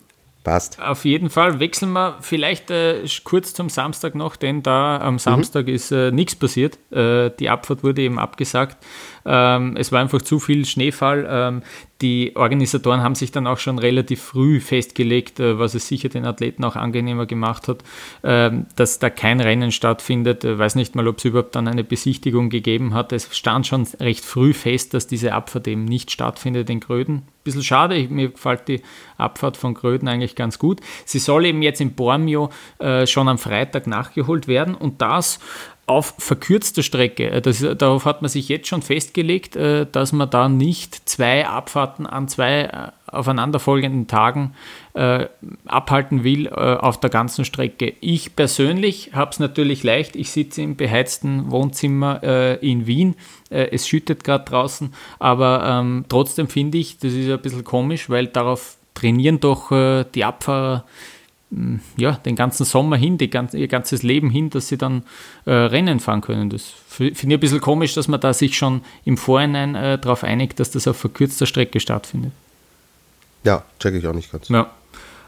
Passt. 0.45 0.81
Auf 0.81 1.05
jeden 1.05 1.31
Fall 1.31 1.61
wechseln 1.61 1.93
wir 1.93 2.19
vielleicht 2.21 2.71
äh, 2.71 3.05
kurz 3.23 3.55
zum 3.55 3.69
Samstag 3.69 4.17
noch, 4.17 4.35
denn 4.35 4.63
da 4.63 5.01
am 5.01 5.21
Samstag 5.21 5.69
mhm. 5.69 5.75
ist 5.75 5.93
äh, 5.93 6.11
nichts 6.11 6.35
passiert. 6.35 6.79
Äh, 6.91 7.31
die 7.39 7.49
Abfahrt 7.49 7.85
wurde 7.85 8.03
eben 8.03 8.19
abgesagt. 8.19 8.77
Ähm, 9.25 9.77
es 9.77 9.93
war 9.93 10.01
einfach 10.01 10.23
zu 10.23 10.39
viel 10.39 10.65
Schneefall. 10.65 11.27
Ähm, 11.29 11.63
die 12.03 12.33
Organisatoren 12.35 13.03
haben 13.03 13.15
sich 13.15 13.31
dann 13.31 13.47
auch 13.47 13.59
schon 13.59 13.79
relativ 13.79 14.21
früh 14.21 14.61
festgelegt, 14.61 15.39
äh, 15.39 15.59
was 15.59 15.75
es 15.75 15.87
sicher 15.87 16.09
den 16.09 16.27
Athleten 16.27 16.65
auch 16.65 16.75
angenehmer 16.75 17.27
gemacht 17.27 17.69
hat, 17.69 17.85
ähm, 18.25 18.67
dass 18.75 18.99
da 18.99 19.09
kein 19.09 19.41
Rennen 19.41 19.71
stattfindet. 19.71 20.45
Ich 20.45 20.51
äh, 20.51 20.59
weiß 20.59 20.75
nicht 20.75 20.97
mal, 20.97 21.07
ob 21.07 21.19
es 21.19 21.25
überhaupt 21.25 21.55
dann 21.55 21.69
eine 21.69 21.85
Besichtigung 21.85 22.51
gegeben 22.51 22.93
hat. 22.93 23.13
Es 23.13 23.35
stand 23.37 23.67
schon 23.67 23.87
recht 24.01 24.25
früh 24.25 24.53
fest, 24.53 24.95
dass 24.95 25.07
diese 25.07 25.33
Abfahrt 25.33 25.69
eben 25.69 25.85
nicht 25.85 26.11
stattfindet 26.11 26.69
in 26.69 26.81
Gröden. 26.81 27.23
Bisschen 27.45 27.63
schade, 27.63 28.07
mir 28.09 28.31
gefällt 28.31 28.69
die 28.69 28.83
Abfahrt 29.17 29.57
von 29.57 29.75
Gröden 29.75 30.09
eigentlich 30.09 30.37
ganz 30.37 30.59
gut. 30.59 30.81
Sie 31.05 31.19
soll 31.19 31.47
eben 31.47 31.63
jetzt 31.63 31.81
in 31.81 31.95
Bormio 31.95 32.51
äh, 32.79 33.07
schon 33.07 33.29
am 33.29 33.39
Freitag 33.39 33.87
nachgeholt 33.87 34.49
werden 34.49 34.75
und 34.75 35.03
das 35.03 35.39
auf 35.93 36.15
verkürzter 36.19 36.83
Strecke. 36.83 37.31
Äh, 37.31 37.43
das, 37.43 37.65
darauf 37.77 38.05
hat 38.05 38.23
man 38.23 38.29
sich 38.29 38.49
jetzt 38.49 38.69
schon 38.69 38.83
festgelegt, 38.83 39.57
äh, 39.57 39.87
dass 39.91 40.13
man 40.13 40.31
da 40.31 40.49
nicht 40.49 41.09
zwei 41.09 41.47
Abfahrten 41.47 42.07
an 42.07 42.29
zwei 42.29 42.63
äh, 42.63 42.89
aufeinanderfolgenden 43.07 44.07
Tagen 44.07 44.55
abhalten 45.67 46.25
will 46.25 46.49
auf 46.49 46.99
der 46.99 47.09
ganzen 47.09 47.45
Strecke. 47.45 47.93
Ich 48.01 48.37
persönlich 48.37 49.11
habe 49.13 49.31
es 49.31 49.39
natürlich 49.39 49.83
leicht. 49.83 50.17
Ich 50.17 50.31
sitze 50.31 50.63
im 50.63 50.77
beheizten 50.77 51.51
Wohnzimmer 51.51 52.23
in 52.63 52.87
Wien. 52.87 53.17
es 53.51 53.87
schüttet 53.87 54.25
gerade 54.25 54.45
draußen, 54.45 54.95
aber 55.19 55.63
ähm, 55.67 56.07
trotzdem 56.09 56.49
finde 56.49 56.79
ich, 56.79 56.99
das 56.99 57.13
ist 57.13 57.31
ein 57.31 57.41
bisschen 57.41 57.65
komisch, 57.65 58.09
weil 58.09 58.29
darauf 58.29 58.77
trainieren 58.95 59.41
doch 59.41 59.71
die 60.15 60.25
Abfahrer 60.25 60.85
ja, 61.97 62.13
den 62.13 62.37
ganzen 62.37 62.65
Sommer 62.65 62.97
hin, 62.97 63.19
die 63.19 63.29
ganze, 63.29 63.59
ihr 63.59 63.69
ganzes 63.69 64.03
Leben 64.03 64.31
hin, 64.31 64.51
dass 64.51 64.69
sie 64.69 64.79
dann 64.79 65.03
äh, 65.45 65.53
Rennen 65.53 66.01
fahren 66.01 66.21
können. 66.21 66.49
Das 66.49 66.65
finde 66.89 67.13
ich 67.13 67.25
ein 67.25 67.41
bisschen 67.41 67.61
komisch, 67.61 67.95
dass 67.95 68.09
man 68.09 68.21
da 68.21 68.33
sich 68.33 68.57
schon 68.57 68.83
im 69.05 69.17
Vorhinein 69.17 69.75
äh, 69.75 69.99
darauf 69.99 70.25
einigt, 70.25 70.61
dass 70.61 70.71
das 70.71 70.89
auf 70.89 70.97
verkürzter 70.97 71.47
Strecke 71.47 71.81
stattfindet. 71.81 72.33
Ja, 73.45 73.65
checke 73.79 73.99
ich 73.99 74.07
auch 74.07 74.15
nicht 74.15 74.33
ganz. 74.33 74.49
Ja. 74.49 74.71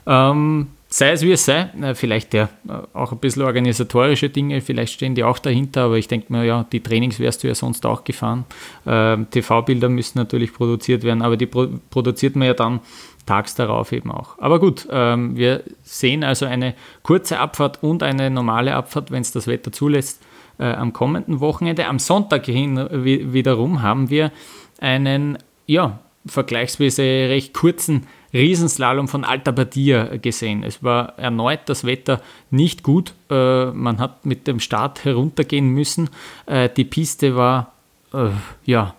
Ähm, 0.07 0.69
sei 0.95 1.11
es 1.11 1.23
wie 1.23 1.33
es 1.33 1.45
sei, 1.45 1.71
äh, 1.83 1.97
vielleicht 1.97 2.35
ja 2.35 2.49
auch 2.93 3.11
ein 3.11 3.19
bisschen 3.19 3.43
organisatorische 3.43 4.31
Dinge, 4.31 4.61
vielleicht 4.61 4.93
stehen 4.93 5.17
die 5.17 5.25
auch 5.25 5.41
dahinter, 5.41 5.87
aber 5.87 5.99
ich 5.99 6.07
denke 6.07 6.33
mir, 6.33 6.45
ja, 6.45 6.67
die 6.71 6.81
Trainings 6.81 7.19
wärst 7.19 7.43
du 7.43 7.49
ja 7.49 7.55
sonst 7.57 7.85
auch 7.85 8.05
gefahren. 8.05 8.45
Ähm, 8.87 9.27
TV-Bilder 9.29 9.89
müssen 9.89 10.19
natürlich 10.19 10.53
produziert 10.53 11.03
werden, 11.03 11.23
aber 11.23 11.37
die 11.37 11.47
pro 11.47 11.67
produziert 11.91 12.37
man 12.37 12.47
ja 12.47 12.55
dann 12.55 12.79
tags 13.27 13.57
darauf 13.57 13.91
eben 13.91 14.13
auch. 14.13 14.39
Aber 14.39 14.61
gut, 14.61 14.87
ähm, 14.89 15.37
wir 15.37 15.65
sehen 15.83 16.23
also 16.23 16.47
eine 16.47 16.75
kurze 17.03 17.41
Abfahrt 17.41 17.83
und 17.83 18.05
eine 18.05 18.31
normale 18.31 18.77
Abfahrt, 18.77 19.11
wenn 19.11 19.23
es 19.23 19.33
das 19.33 19.49
Wetter 19.49 19.73
zulässt, 19.73 20.23
äh, 20.61 20.67
am 20.75 20.93
kommenden 20.93 21.41
Wochenende. 21.41 21.89
Am 21.89 21.99
Sonntag 21.99 22.47
hin 22.47 22.79
wiederum 22.93 23.83
haben 23.83 24.11
wir 24.11 24.31
einen, 24.79 25.39
ja, 25.67 25.99
vergleichsweise 26.27 27.03
recht 27.03 27.53
kurzen 27.53 28.07
Riesenslalom 28.35 29.07
von 29.07 29.25
Alta 29.25 29.53
Badia 29.53 30.17
gesehen. 30.17 30.65
Es 30.65 30.83
war 30.83 31.19
erneut 31.19 31.61
das 31.67 31.85
Wetter 31.85 32.21
nicht 32.51 32.83
gut. 32.83 33.15
Äh, 33.31 33.67
man 33.67 33.99
hat 33.99 34.27
mit 34.27 34.47
dem 34.47 34.59
Start 34.59 35.05
heruntergehen 35.05 35.69
müssen. 35.69 36.11
Äh, 36.47 36.69
die 36.69 36.85
Piste 36.85 37.37
war, 37.37 37.73
äh, 38.13 38.31
ja, 38.65 38.95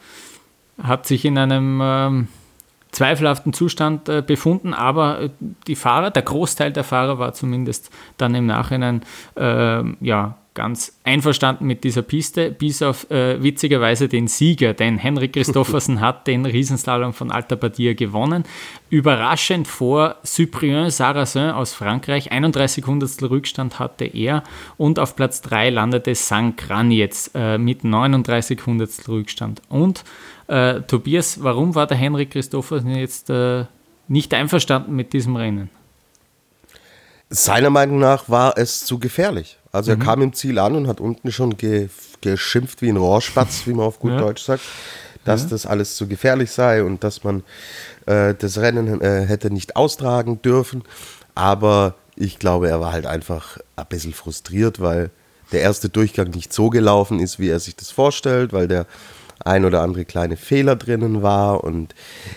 hat 0.81 1.05
sich 1.05 1.25
in 1.25 1.37
einem 1.37 1.81
ähm, 1.83 2.27
zweifelhaften 2.91 3.51
Zustand 3.51 4.05
befunden, 4.25 4.73
aber 4.73 5.29
die 5.67 5.75
Fahrer, 5.75 6.11
der 6.11 6.21
Großteil 6.21 6.71
der 6.71 6.85
Fahrer 6.85 7.19
war 7.19 7.33
zumindest 7.33 7.91
dann 8.15 8.33
im 8.35 8.45
Nachhinein 8.45 9.01
ja, 9.35 10.37
ganz 10.55 10.97
einverstanden 11.03 11.67
mit 11.67 11.83
dieser 11.83 12.01
Piste, 12.01 12.49
bis 12.49 12.81
auf 12.81 13.09
äh, 13.11 13.43
witzigerweise 13.43 14.07
den 14.07 14.27
Sieger, 14.27 14.73
denn 14.73 14.97
Henrik 14.97 15.33
Christoffersen 15.33 15.99
hat 16.01 16.25
den 16.25 16.45
Riesenslalom 16.45 17.13
von 17.13 17.29
Alta 17.29 17.55
Badia 17.55 17.93
gewonnen. 17.93 18.45
Überraschend 18.89 19.67
vor 19.67 20.15
Cyprien 20.25 20.89
Sarrazin 20.89 21.51
aus 21.51 21.73
Frankreich, 21.73 22.31
31 22.31 22.87
Hundertstel 22.87 23.27
Rückstand 23.27 23.77
hatte 23.77 24.05
er 24.05 24.43
und 24.77 24.97
auf 24.97 25.15
Platz 25.15 25.41
3 25.41 25.69
landete 25.69 26.15
Sankran 26.15 26.89
jetzt 26.89 27.31
äh, 27.35 27.57
mit 27.57 27.83
39 27.83 28.65
Hundertstel 28.65 29.15
Rückstand. 29.15 29.61
Und 29.69 30.03
äh, 30.47 30.81
Tobias, 30.81 31.43
warum 31.43 31.75
war 31.75 31.85
der 31.85 31.97
Henrik 31.97 32.31
Christoffersen 32.31 32.95
jetzt 32.95 33.29
äh, 33.29 33.65
nicht 34.07 34.33
einverstanden 34.33 34.95
mit 34.95 35.13
diesem 35.13 35.35
Rennen? 35.35 35.69
Seiner 37.29 37.69
Meinung 37.69 37.99
nach 37.99 38.29
war 38.29 38.57
es 38.57 38.85
zu 38.85 38.99
gefährlich. 38.99 39.57
Also 39.75 39.91
er 39.91 39.97
mhm. 39.97 40.01
kam 40.01 40.21
im 40.21 40.33
Ziel 40.33 40.57
an 40.59 40.75
und 40.75 40.87
hat 40.87 40.99
unten 40.99 41.31
schon 41.31 41.57
ge 41.57 41.89
geschimpft 42.21 42.81
wie 42.81 42.89
ein 42.89 42.97
Rohrspatz, 42.97 43.67
wie 43.67 43.73
man 43.73 43.85
auf 43.85 43.99
gut 43.99 44.11
ja. 44.11 44.19
Deutsch 44.19 44.41
sagt, 44.41 44.63
dass 45.25 45.43
ja. 45.43 45.49
das 45.49 45.65
alles 45.65 45.95
zu 45.95 46.07
gefährlich 46.07 46.51
sei 46.51 46.83
und 46.83 47.03
dass 47.03 47.23
man 47.23 47.43
äh, 48.05 48.33
das 48.33 48.57
Rennen 48.57 49.01
äh, 49.01 49.25
hätte 49.25 49.51
nicht 49.51 49.75
austragen 49.75 50.41
dürfen. 50.41 50.83
Aber 51.35 51.95
ich 52.15 52.39
glaube, 52.39 52.69
er 52.69 52.79
war 52.79 52.93
halt 52.93 53.05
einfach 53.05 53.57
ein 53.75 53.85
bisschen 53.87 54.13
frustriert, 54.13 54.79
weil 54.79 55.11
der 55.51 55.61
erste 55.61 55.89
Durchgang 55.89 56.29
nicht 56.31 56.53
so 56.53 56.69
gelaufen 56.69 57.19
ist, 57.19 57.37
wie 57.37 57.49
er 57.49 57.59
sich 57.59 57.75
das 57.75 57.91
vorstellt, 57.91 58.53
weil 58.53 58.67
der 58.67 58.87
ein 59.43 59.65
oder 59.65 59.81
andere 59.81 60.05
kleine 60.05 60.37
Fehler 60.37 60.75
drinnen 60.75 61.21
war 61.21 61.63
und 61.63 61.93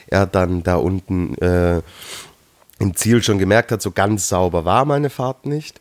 er 0.08 0.26
dann 0.26 0.62
da 0.62 0.76
unten 0.76 1.36
äh, 1.38 1.80
im 2.80 2.94
Ziel 2.96 3.22
schon 3.22 3.38
gemerkt 3.38 3.72
hat, 3.72 3.80
so 3.80 3.92
ganz 3.92 4.28
sauber 4.28 4.64
war 4.64 4.84
meine 4.84 5.10
Fahrt 5.10 5.46
nicht. 5.46 5.80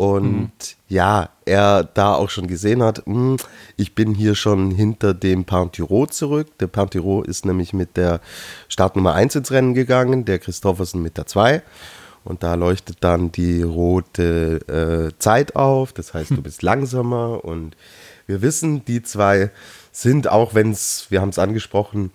Und 0.00 0.30
mhm. 0.30 0.50
ja, 0.88 1.28
er 1.44 1.84
da 1.84 2.14
auch 2.14 2.30
schon 2.30 2.46
gesehen 2.46 2.82
hat, 2.82 3.06
mh, 3.06 3.14
hm, 3.14 3.36
ich 3.76 3.94
bin 3.94 4.14
hier 4.14 4.34
schon 4.34 4.70
hinter 4.70 5.12
dem 5.12 5.44
Pantiro 5.44 6.06
zurück. 6.06 6.56
Der 6.58 6.68
Pantiro 6.68 7.20
ist 7.20 7.44
nämlich 7.44 7.74
mit 7.74 7.98
der 7.98 8.22
Startnummer 8.68 9.12
1 9.12 9.34
ins 9.34 9.50
Rennen 9.50 9.74
gegangen, 9.74 10.24
der 10.24 10.38
Christoffersen 10.38 11.02
mit 11.02 11.18
der 11.18 11.26
2. 11.26 11.62
Und 12.24 12.42
da 12.42 12.54
leuchtet 12.54 12.96
dann 13.00 13.30
die 13.30 13.60
rote 13.60 15.10
äh, 15.12 15.18
Zeit 15.18 15.54
auf. 15.54 15.92
Das 15.92 16.14
heißt, 16.14 16.30
du 16.30 16.40
bist 16.42 16.62
langsamer. 16.62 17.44
Und 17.44 17.76
wir 18.26 18.40
wissen, 18.40 18.82
die 18.86 19.02
zwei 19.02 19.50
sind, 19.92 20.28
auch 20.28 20.54
wenn 20.54 20.70
es, 20.70 21.08
wir 21.10 21.20
haben 21.20 21.28
es 21.28 21.38
angesprochen, 21.38 22.10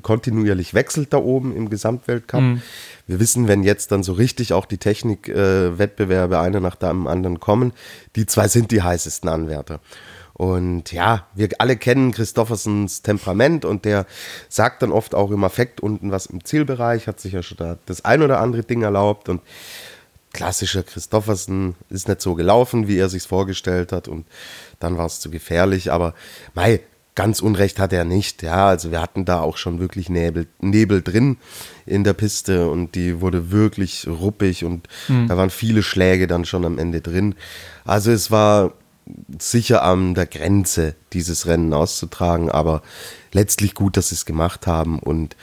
kontinuierlich 0.00 0.72
wechselt 0.72 1.12
da 1.12 1.18
oben 1.18 1.54
im 1.54 1.68
Gesamtweltcup. 1.68 2.40
Mhm. 2.40 2.62
Wir 3.06 3.20
wissen, 3.20 3.48
wenn 3.48 3.62
jetzt 3.62 3.92
dann 3.92 4.02
so 4.02 4.12
richtig 4.12 4.52
auch 4.52 4.66
die 4.66 4.78
Technikwettbewerbe 4.78 6.34
äh, 6.34 6.38
einer 6.38 6.60
nach 6.60 6.76
dem 6.76 7.06
anderen 7.06 7.40
kommen, 7.40 7.72
die 8.16 8.26
zwei 8.26 8.48
sind 8.48 8.70
die 8.70 8.82
heißesten 8.82 9.28
Anwärter. 9.28 9.80
Und 10.34 10.92
ja, 10.92 11.26
wir 11.34 11.48
alle 11.58 11.76
kennen 11.76 12.12
Christoffersens 12.12 13.02
Temperament 13.02 13.64
und 13.64 13.84
der 13.84 14.06
sagt 14.48 14.82
dann 14.82 14.90
oft 14.90 15.14
auch 15.14 15.30
im 15.30 15.44
Affekt 15.44 15.80
unten 15.80 16.10
was 16.10 16.26
im 16.26 16.44
Zielbereich, 16.44 17.06
hat 17.06 17.20
sich 17.20 17.34
ja 17.34 17.42
schon 17.42 17.58
da 17.58 17.78
das 17.86 18.04
ein 18.04 18.22
oder 18.22 18.40
andere 18.40 18.62
Ding 18.62 18.82
erlaubt. 18.82 19.28
Und 19.28 19.42
klassischer 20.32 20.82
Christoffersen 20.82 21.74
ist 21.90 22.08
nicht 22.08 22.22
so 22.22 22.34
gelaufen, 22.34 22.88
wie 22.88 22.98
er 22.98 23.08
sich 23.08 23.24
vorgestellt 23.24 23.92
hat. 23.92 24.08
Und 24.08 24.26
dann 24.80 24.96
war 24.96 25.06
es 25.06 25.20
zu 25.20 25.30
gefährlich, 25.30 25.92
aber 25.92 26.14
mei, 26.54 26.80
ganz 27.14 27.40
Unrecht 27.40 27.78
hat 27.78 27.92
er 27.92 28.04
nicht. 28.04 28.42
Ja, 28.42 28.68
also 28.68 28.90
wir 28.90 29.02
hatten 29.02 29.24
da 29.24 29.40
auch 29.40 29.56
schon 29.56 29.78
wirklich 29.80 30.08
Nebel, 30.08 30.46
Nebel 30.60 31.02
drin 31.02 31.36
in 31.86 32.04
der 32.04 32.14
Piste 32.14 32.68
und 32.68 32.94
die 32.94 33.20
wurde 33.20 33.50
wirklich 33.50 34.06
ruppig 34.06 34.64
und 34.64 34.88
mhm. 35.08 35.28
da 35.28 35.36
waren 35.36 35.50
viele 35.50 35.82
Schläge 35.82 36.26
dann 36.26 36.44
schon 36.44 36.64
am 36.64 36.78
Ende 36.78 37.00
drin. 37.00 37.34
Also 37.84 38.10
es 38.10 38.30
war 38.30 38.72
sicher 39.38 39.82
an 39.82 40.14
der 40.14 40.26
Grenze, 40.26 40.94
dieses 41.12 41.46
Rennen 41.46 41.72
auszutragen, 41.74 42.50
aber 42.50 42.82
letztlich 43.32 43.74
gut, 43.74 43.96
dass 43.96 44.08
sie 44.08 44.14
es 44.14 44.24
gemacht 44.24 44.66
haben 44.66 44.98
und 44.98 45.36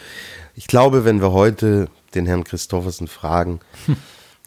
ich 0.56 0.68
glaube, 0.68 1.06
wenn 1.06 1.22
wir 1.22 1.32
heute 1.32 1.88
den 2.16 2.26
Herrn 2.26 2.44
Christoffersen 2.44 3.08
fragen, 3.08 3.60
hm. 3.86 3.96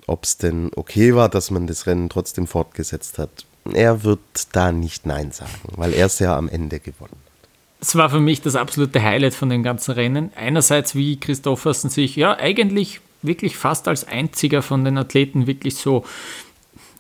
ob 0.07 0.25
es 0.25 0.37
denn 0.37 0.71
okay 0.77 1.15
war, 1.15 1.29
dass 1.29 1.51
man 1.51 1.67
das 1.67 1.87
Rennen 1.87 2.09
trotzdem 2.09 2.47
fortgesetzt 2.47 3.19
hat, 3.19 3.47
er 3.71 4.05
wird 4.05 4.21
da 4.53 4.73
nicht 4.73 5.07
Nein 5.07 5.33
sagen, 5.33 5.53
weil 5.77 5.93
er 5.93 6.07
es 6.07 6.19
ja 6.19 6.37
am 6.37 6.49
Ende 6.49 6.81
gewonnen 6.81 7.13
hat. 7.13 7.49
Es 7.81 7.97
war 7.97 8.11
für 8.11 8.21
mich 8.21 8.41
das 8.41 8.55
absolute 8.55 9.03
Highlight 9.03 9.35
von 9.35 9.49
dem 9.49 9.63
ganzen 9.63 9.93
Rennen. 9.93 10.31
Einerseits, 10.37 10.95
wie 10.95 11.19
Christoffersen 11.19 11.91
sich 11.91 12.17
ja 12.17 12.37
eigentlich 12.37 13.01
wirklich 13.23 13.57
fast 13.57 13.89
als 13.89 14.07
einziger 14.07 14.63
von 14.63 14.85
den 14.85 14.99
Athleten 14.99 15.47
wirklich 15.47 15.77
so 15.77 16.05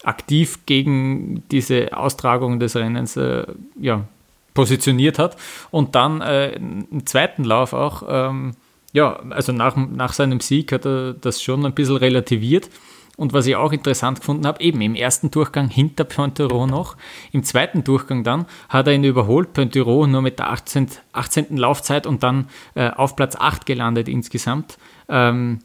aktiv 0.04 0.60
gegen 0.66 1.44
diese 1.50 1.96
Austragung 1.96 2.58
des 2.58 2.74
Rennens 2.74 3.16
äh, 3.16 3.44
ja, 3.80 4.04
positioniert 4.54 5.18
hat. 5.18 5.36
Und 5.70 5.94
dann 5.94 6.20
äh, 6.20 6.52
im 6.54 7.06
zweiten 7.06 7.44
Lauf 7.44 7.72
auch, 7.72 8.02
ähm, 8.08 8.52
ja, 8.92 9.20
also 9.30 9.52
nach, 9.52 9.76
nach 9.76 10.12
seinem 10.12 10.40
Sieg 10.40 10.72
hat 10.72 10.84
er 10.84 11.14
das 11.14 11.42
schon 11.42 11.64
ein 11.64 11.74
bisschen 11.74 11.96
relativiert 11.96 12.68
und 13.16 13.32
was 13.32 13.46
ich 13.46 13.56
auch 13.56 13.72
interessant 13.72 14.20
gefunden 14.20 14.46
habe, 14.46 14.60
eben 14.62 14.80
im 14.80 14.94
ersten 14.94 15.30
Durchgang 15.30 15.68
hinter 15.68 16.04
Pointero 16.04 16.66
noch. 16.66 16.96
Im 17.30 17.44
zweiten 17.44 17.84
Durchgang 17.84 18.24
dann 18.24 18.46
hat 18.68 18.86
er 18.86 18.94
ihn 18.94 19.04
überholt, 19.04 19.52
Pointero 19.52 20.06
nur 20.06 20.22
mit 20.22 20.38
der 20.38 20.50
18. 20.50 20.88
18. 21.12 21.56
Laufzeit 21.56 22.06
und 22.06 22.22
dann 22.22 22.48
äh, 22.74 22.90
auf 22.90 23.16
Platz 23.16 23.36
8 23.36 23.66
gelandet 23.66 24.08
insgesamt. 24.08 24.78
Ähm, 25.08 25.60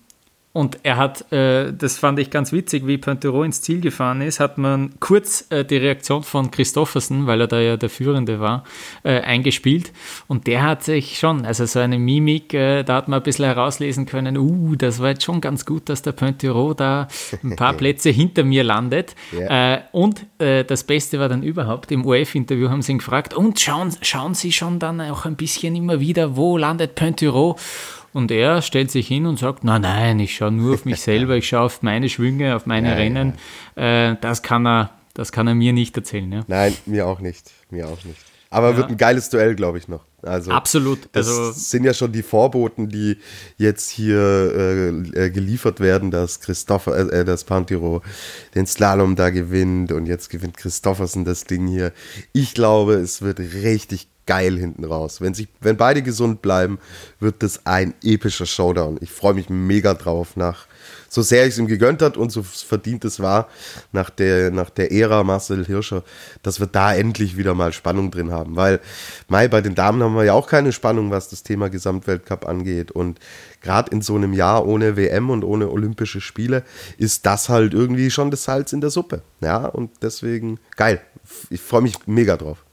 und 0.58 0.80
er 0.82 0.98
hat, 0.98 1.32
äh, 1.32 1.72
das 1.72 2.00
fand 2.00 2.18
ich 2.18 2.32
ganz 2.32 2.52
witzig, 2.52 2.88
wie 2.88 2.98
Pointero 2.98 3.44
ins 3.44 3.62
Ziel 3.62 3.80
gefahren 3.80 4.22
ist, 4.22 4.40
hat 4.40 4.58
man 4.58 5.00
kurz 5.00 5.46
äh, 5.52 5.64
die 5.64 5.78
Reaktion 5.78 6.24
von 6.24 6.50
Christoffersen, 6.50 7.28
weil 7.28 7.42
er 7.42 7.48
da 7.48 7.60
ja 7.60 7.78
der 7.78 7.92
Führende 7.92 8.40
war, 8.40 8.64
äh, 9.04 9.22
eingespielt. 9.22 9.94
Und 10.26 10.48
der 10.48 10.64
hat 10.64 10.84
sich 10.84 11.20
schon, 11.20 11.46
also 11.46 11.68
so 11.68 11.78
eine 11.78 12.00
Mimik, 12.00 12.56
äh, 12.56 12.82
da 12.82 12.96
hat 12.96 13.08
man 13.08 13.20
ein 13.20 13.24
bisschen 13.24 13.46
herauslesen 13.46 14.08
können, 14.08 14.36
uh, 14.36 14.76
das 14.76 15.00
war 15.00 15.10
jetzt 15.10 15.24
schon 15.24 15.42
ganz 15.42 15.64
gut, 15.64 15.90
dass 15.90 16.02
der 16.02 16.14
Pointero 16.14 16.74
da 16.74 17.08
ein 17.44 17.56
paar 17.56 17.74
Plätze 17.78 18.10
hinter 18.10 18.44
mir 18.44 18.64
landet. 18.64 19.16
Yeah. 19.32 19.84
und 19.92 20.26
äh, 20.40 20.64
das 20.64 20.86
Beste 20.86 21.20
war 21.20 21.30
dann 21.30 21.44
überhaupt, 21.44 21.92
im 21.92 22.04
OF-Interview 22.04 22.70
haben 22.70 22.82
sie 22.82 22.94
ihn 22.94 22.98
gefragt, 22.98 23.36
und 23.36 23.60
schauen, 23.60 23.96
schauen 24.02 24.34
Sie 24.34 24.52
schon 24.52 24.80
dann 24.80 25.02
auch 25.02 25.26
ein 25.26 25.36
bisschen 25.36 25.76
immer 25.76 26.00
wieder, 26.00 26.36
wo 26.36 26.58
landet 26.58 26.96
Pointero? 26.96 27.58
Und 28.14 28.32
er 28.32 28.62
stellt 28.62 28.92
sich 28.92 29.08
hin 29.08 29.26
und 29.26 29.38
sagt, 29.40 29.64
nein, 29.64 29.82
nein, 29.82 30.20
ich 30.20 30.36
schaue 30.36 30.52
nur 30.52 30.76
auf 30.76 30.86
mich 30.86 31.02
selber, 31.02 31.36
ich 31.36 31.48
schaue 31.48 31.62
auf 31.62 31.82
meine 31.82 32.10
Schwünge, 32.10 32.56
auf 32.56 32.66
meine 32.66 32.90
ja, 32.90 32.96
Rennen. 32.96 33.34
Ja. 33.76 34.12
Äh, 34.12 34.18
das, 34.22 34.42
kann 34.42 34.66
er, 34.66 34.92
das 35.14 35.32
kann 35.32 35.48
er 35.48 35.56
mir 35.56 35.74
nicht 35.74 35.96
erzählen. 35.96 36.32
Ja? 36.32 36.44
Nein, 36.48 36.74
mir 36.86 37.08
auch 37.08 37.20
nicht. 37.20 37.52
Mir 37.70 37.88
auch 37.88 38.04
nicht. 38.04 38.20
Aber 38.50 38.72
ja. 38.72 38.78
wird 38.78 38.90
ein 38.90 38.98
geiles 38.98 39.30
Duell, 39.30 39.56
glaube 39.56 39.78
ich, 39.78 39.88
noch. 39.88 40.06
Also, 40.24 40.52
Absolut. 40.52 41.10
Das 41.12 41.28
also, 41.28 41.52
sind 41.52 41.84
ja 41.84 41.94
schon 41.94 42.12
die 42.12 42.24
Vorboten, 42.24 42.90
die 42.90 43.18
jetzt 43.58 43.90
hier 43.90 44.18
äh, 44.18 44.90
äh 45.26 45.30
geliefert 45.30 45.80
werden, 45.80 46.12
dass 46.12 46.40
Christopher, 46.40 46.96
äh, 46.98 47.20
äh, 47.20 47.26
dass 47.26 47.44
Pantiro 47.44 48.02
den 48.56 48.66
Slalom 48.66 49.16
da 49.16 49.30
gewinnt 49.30 49.92
und 49.92 50.06
jetzt 50.06 50.30
gewinnt 50.30 50.58
Christoffersen 50.58 51.26
das 51.26 51.44
Ding 51.44 51.68
hier. 51.68 51.92
Ich 52.34 52.54
glaube, 52.54 52.94
es 52.96 53.22
wird 53.22 53.40
richtig 53.40 54.08
geil 54.28 54.58
hinten 54.58 54.86
raus. 54.86 55.22
Wenn, 55.22 55.34
sich, 55.34 55.48
wenn 55.62 55.78
beide 55.78 56.04
gesund 56.04 56.44
bleiben, 56.44 56.78
wird 57.20 57.42
das 57.42 57.66
ein 57.66 57.96
epischer 58.04 58.46
Showdown. 58.46 58.98
Ich 59.02 59.12
freue 59.12 59.34
mich 59.34 59.50
mega 59.50 59.96
drauf, 59.96 60.36
nach 60.36 60.68
so 61.10 61.22
sehr 61.22 61.46
ich 61.46 61.54
es 61.54 61.58
ihm 61.58 61.68
gegönnt 61.68 62.02
hat 62.02 62.18
und 62.18 62.32
so 62.32 62.44
verdient 62.44 63.06
es 63.06 63.20
war, 63.20 63.48
nach 63.92 64.10
der, 64.10 64.52
nach 64.52 64.70
der 64.70 64.92
Ära 64.92 65.24
Marcel 65.24 65.66
Hirscher, 65.66 66.04
dass 66.44 66.60
wir 66.60 66.68
da 66.68 66.94
endlich 66.94 67.38
wieder 67.38 67.54
mal 67.54 67.74
Spannung 67.74 68.12
drin 68.12 68.32
haben. 68.32 68.56
Weil, 68.56 68.80
Mai, 69.28 69.48
bei 69.48 69.62
den 69.62 69.76
Damen 69.76 70.04
haben 70.04 70.16
wir 70.16 70.26
ja 70.26 70.34
auch 70.34 70.48
keine 70.48 70.72
Spannung, 70.72 71.12
was 71.12 71.30
das 71.30 71.44
Thema 71.44 71.70
Gesamtweltcup 71.70 72.48
angeht. 72.48 72.92
Und 72.92 73.20
gerade 73.62 73.92
in 73.92 74.02
so 74.02 74.16
einem 74.16 74.34
Jahr 74.34 74.68
ohne 74.68 74.98
WM 74.98 75.30
und 75.30 75.44
ohne 75.44 75.70
Olympische 75.70 76.22
Spiele 76.22 76.64
ist 76.98 77.26
das 77.26 77.50
halt 77.50 77.74
irgendwie 77.74 78.12
schon 78.12 78.32
das 78.32 78.44
Salz 78.44 78.74
in 78.74 78.82
der 78.82 78.90
Suppe. 78.90 79.22
Ja, 79.42 79.66
und 79.66 79.92
deswegen 80.02 80.60
geil. 80.76 81.02
Ich 81.50 81.62
freue 81.62 81.82
mich 81.82 81.96
mega 82.06 82.38
drauf. 82.38 82.67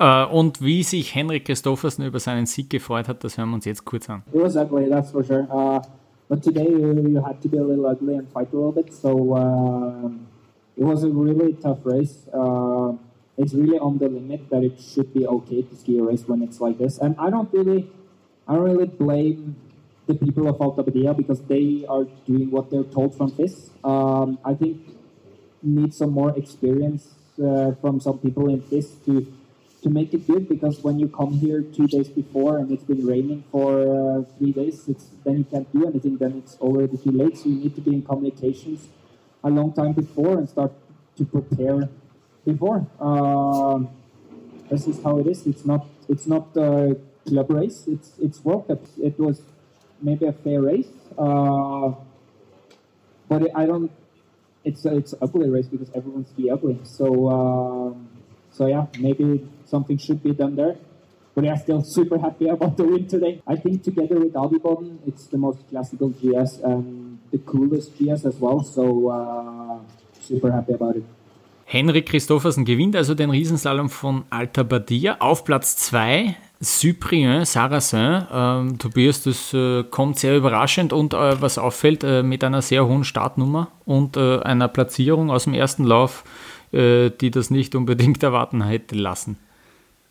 Uh, 0.00 0.26
und 0.32 0.62
wie 0.62 0.84
sich 0.84 1.14
Henrik 1.14 1.46
Christoffersen 1.46 2.04
über 2.04 2.20
seinen 2.20 2.46
Sieg 2.46 2.70
gefreut 2.70 3.08
hat, 3.08 3.24
das 3.24 3.36
hören 3.36 3.50
wir 3.50 3.56
uns 3.56 3.64
jetzt 3.64 3.84
kurz 3.84 4.08
an. 4.08 4.22
It 4.32 4.40
was 4.40 4.56
ugly, 4.56 4.88
that's 4.88 5.10
for 5.10 5.24
sure. 5.24 5.48
Uh, 5.50 5.80
but 6.28 6.42
today 6.42 6.68
you 6.68 7.20
had 7.24 7.40
to 7.42 7.48
be 7.48 7.58
a 7.58 7.62
little 7.62 7.86
ugly 7.86 8.16
and 8.16 8.28
fight 8.30 8.48
a 8.52 8.56
little 8.56 8.72
bit. 8.72 8.92
So 8.94 9.34
uh, 9.34 10.10
it 10.76 10.84
was 10.84 11.02
a 11.02 11.08
really 11.08 11.54
tough 11.54 11.84
race. 11.84 12.28
Uh, 12.32 12.92
it's 13.36 13.54
really 13.54 13.78
on 13.78 13.98
the 13.98 14.08
limit 14.08 14.48
that 14.50 14.62
it 14.62 14.80
should 14.80 15.12
be 15.12 15.26
okay 15.26 15.62
to 15.62 15.76
ski 15.76 15.98
a 15.98 16.02
race 16.02 16.24
when 16.28 16.42
it's 16.42 16.60
like 16.60 16.78
this. 16.78 16.98
And 16.98 17.16
I 17.18 17.30
don't 17.30 17.52
really, 17.52 17.90
I 18.46 18.54
don't 18.54 18.64
really 18.64 18.86
blame 18.86 19.56
the 20.06 20.14
people 20.14 20.48
of 20.48 20.60
Alta 20.60 20.82
Badia 20.82 21.12
because 21.12 21.42
they 21.42 21.84
are 21.88 22.04
doing 22.26 22.50
what 22.50 22.70
they're 22.70 22.84
told 22.84 23.16
from 23.16 23.30
FIS. 23.30 23.70
Um, 23.82 24.38
I 24.44 24.54
think 24.54 24.80
need 25.62 25.92
some 25.92 26.12
more 26.12 26.36
experience 26.36 27.14
uh, 27.42 27.72
from 27.80 28.00
some 28.00 28.18
people 28.18 28.48
in 28.48 28.62
FIS 28.62 28.96
to 29.06 29.26
to 29.82 29.90
make 29.90 30.12
it 30.12 30.26
good 30.26 30.48
because 30.48 30.82
when 30.82 30.98
you 30.98 31.08
come 31.08 31.32
here 31.32 31.62
two 31.62 31.86
days 31.86 32.08
before 32.08 32.58
and 32.58 32.70
it's 32.72 32.84
been 32.84 33.06
raining 33.06 33.44
for 33.50 33.68
uh, 33.82 34.22
three 34.36 34.52
days, 34.52 34.88
it's, 34.88 35.06
then 35.24 35.38
you 35.38 35.44
can't 35.44 35.72
do 35.72 35.86
anything. 35.86 36.16
Then 36.16 36.42
it's 36.42 36.56
already 36.56 36.96
too 36.96 37.12
late. 37.12 37.38
So 37.38 37.48
you 37.48 37.56
need 37.56 37.74
to 37.76 37.80
be 37.80 37.94
in 37.94 38.02
communications 38.02 38.88
a 39.44 39.50
long 39.50 39.72
time 39.72 39.92
before 39.92 40.38
and 40.38 40.48
start 40.48 40.72
to 41.16 41.24
prepare 41.24 41.88
before. 42.44 42.86
Uh, 43.00 43.80
this 44.70 44.86
is 44.86 45.02
how 45.02 45.18
it 45.18 45.26
is. 45.26 45.46
It's 45.46 45.64
not. 45.64 45.86
It's 46.08 46.26
not 46.26 46.56
a 46.56 46.96
club 47.26 47.50
race. 47.50 47.84
It's 47.86 48.12
it's 48.18 48.44
World 48.44 48.68
Cup. 48.68 48.80
It 49.02 49.18
was 49.18 49.42
maybe 50.02 50.26
a 50.26 50.32
fair 50.32 50.60
race, 50.60 50.88
uh, 51.16 51.92
but 53.28 53.48
I 53.54 53.66
don't. 53.66 53.90
It's 54.64 54.84
it's 54.84 55.14
ugly 55.22 55.48
race 55.48 55.66
because 55.66 55.90
everyone's 55.94 56.30
be 56.30 56.50
ugly. 56.50 56.78
So 56.84 57.28
um, 57.28 58.17
so 58.52 58.66
yeah, 58.66 58.86
maybe 58.98 59.46
something 59.66 59.98
should 59.98 60.22
be 60.22 60.32
done 60.32 60.56
there. 60.56 60.76
But 61.34 61.44
yeah, 61.44 61.56
still 61.56 61.84
super 61.84 62.18
happy 62.18 62.48
about 62.48 62.76
the 62.76 62.84
win 62.84 63.06
today. 63.06 63.40
I 63.46 63.56
think 63.56 63.84
together 63.84 64.18
with 64.18 64.34
Albiboden, 64.34 64.98
it's 65.06 65.26
the 65.28 65.38
most 65.38 65.58
classical 65.70 66.08
GS 66.08 66.60
and 66.64 67.20
the 67.30 67.38
coolest 67.38 67.96
GS 67.96 68.24
as 68.26 68.40
well. 68.40 68.60
So 68.64 69.08
uh, 69.08 69.78
super 70.20 70.50
happy 70.50 70.72
about 70.72 70.96
it. 70.96 71.04
Henrik 71.70 72.08
Christoffersen 72.08 72.64
gewinnt 72.64 72.96
also 72.96 73.14
den 73.14 73.30
Riesenslalom 73.30 73.90
von 73.90 74.24
Alta 74.30 74.62
Badia 74.62 75.16
auf 75.20 75.44
Platz 75.44 75.76
2. 75.76 76.34
Cyprien 76.62 77.44
Sarrazin. 77.44 78.26
Ähm, 78.32 78.78
Tobias, 78.78 79.22
das 79.22 79.54
äh, 79.54 79.84
kommt 79.84 80.18
sehr 80.18 80.36
überraschend 80.36 80.92
und 80.92 81.14
äh, 81.14 81.40
was 81.40 81.58
auffällt, 81.58 82.02
äh, 82.04 82.22
mit 82.22 82.42
einer 82.42 82.62
sehr 82.62 82.86
hohen 82.86 83.04
Startnummer 83.04 83.68
und 83.84 84.16
äh, 84.16 84.40
einer 84.40 84.68
Platzierung 84.68 85.30
aus 85.30 85.44
dem 85.44 85.54
ersten 85.54 85.84
Lauf, 85.84 86.24
die 86.72 87.30
das 87.30 87.50
nicht 87.50 87.74
unbedingt 87.74 88.22
erwarten 88.22 88.62
hätte 88.62 88.94
lassen. 88.94 89.38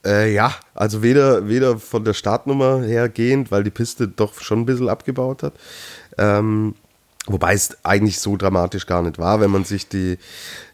Äh, 0.06 0.34
ja, 0.34 0.54
also 0.74 1.04
weder, 1.04 1.48
weder 1.50 1.80
von 1.80 2.06
der 2.06 2.13
Startnummer 2.13 2.82
hergehend, 2.82 3.52
weil 3.52 3.63
die 3.63 3.72
Piste 3.72 4.08
doch 4.08 4.39
schon 4.39 4.62
ein 4.62 4.65
bisschen 4.65 4.89
abgebaut 4.89 5.43
hat. 5.43 5.54
Ähm, 6.17 6.76
wobei 7.26 7.54
es 7.54 7.78
eigentlich 7.84 8.20
so 8.20 8.38
dramatisch 8.38 8.86
gar 8.86 9.02
nicht 9.02 9.17
war, 9.17 9.41
wenn 9.41 9.52
man 9.52 9.65
sich 9.65 9.89
die, 9.89 10.17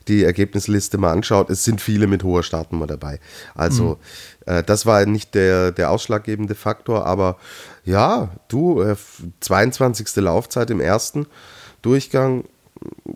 die 0.07 0.23
Ergebnisliste 0.23 0.99
mal 0.99 1.11
anschaut. 1.11 1.49
Es 1.49 1.63
sind 1.63 1.81
viele 1.81 2.05
mit 2.05 2.23
hoher 2.23 2.43
Startnummer 2.43 2.85
dabei. 2.85 3.19
Also 3.55 3.97
mhm. 4.45 4.53
äh, 4.53 4.63
das 4.63 4.85
war 4.85 5.03
nicht 5.05 5.33
der, 5.33 5.71
der 5.71 5.89
ausschlaggebende 5.89 6.53
Faktor, 6.53 7.05
aber 7.07 7.37
ja, 7.85 8.29
du, 8.49 8.81
äh, 8.81 8.95
22. 9.39 10.15
Laufzeit 10.17 10.69
im 10.69 10.79
ersten 10.79 11.25
Durchgang, 11.81 12.45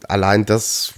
allein 0.08 0.46
das 0.46 0.94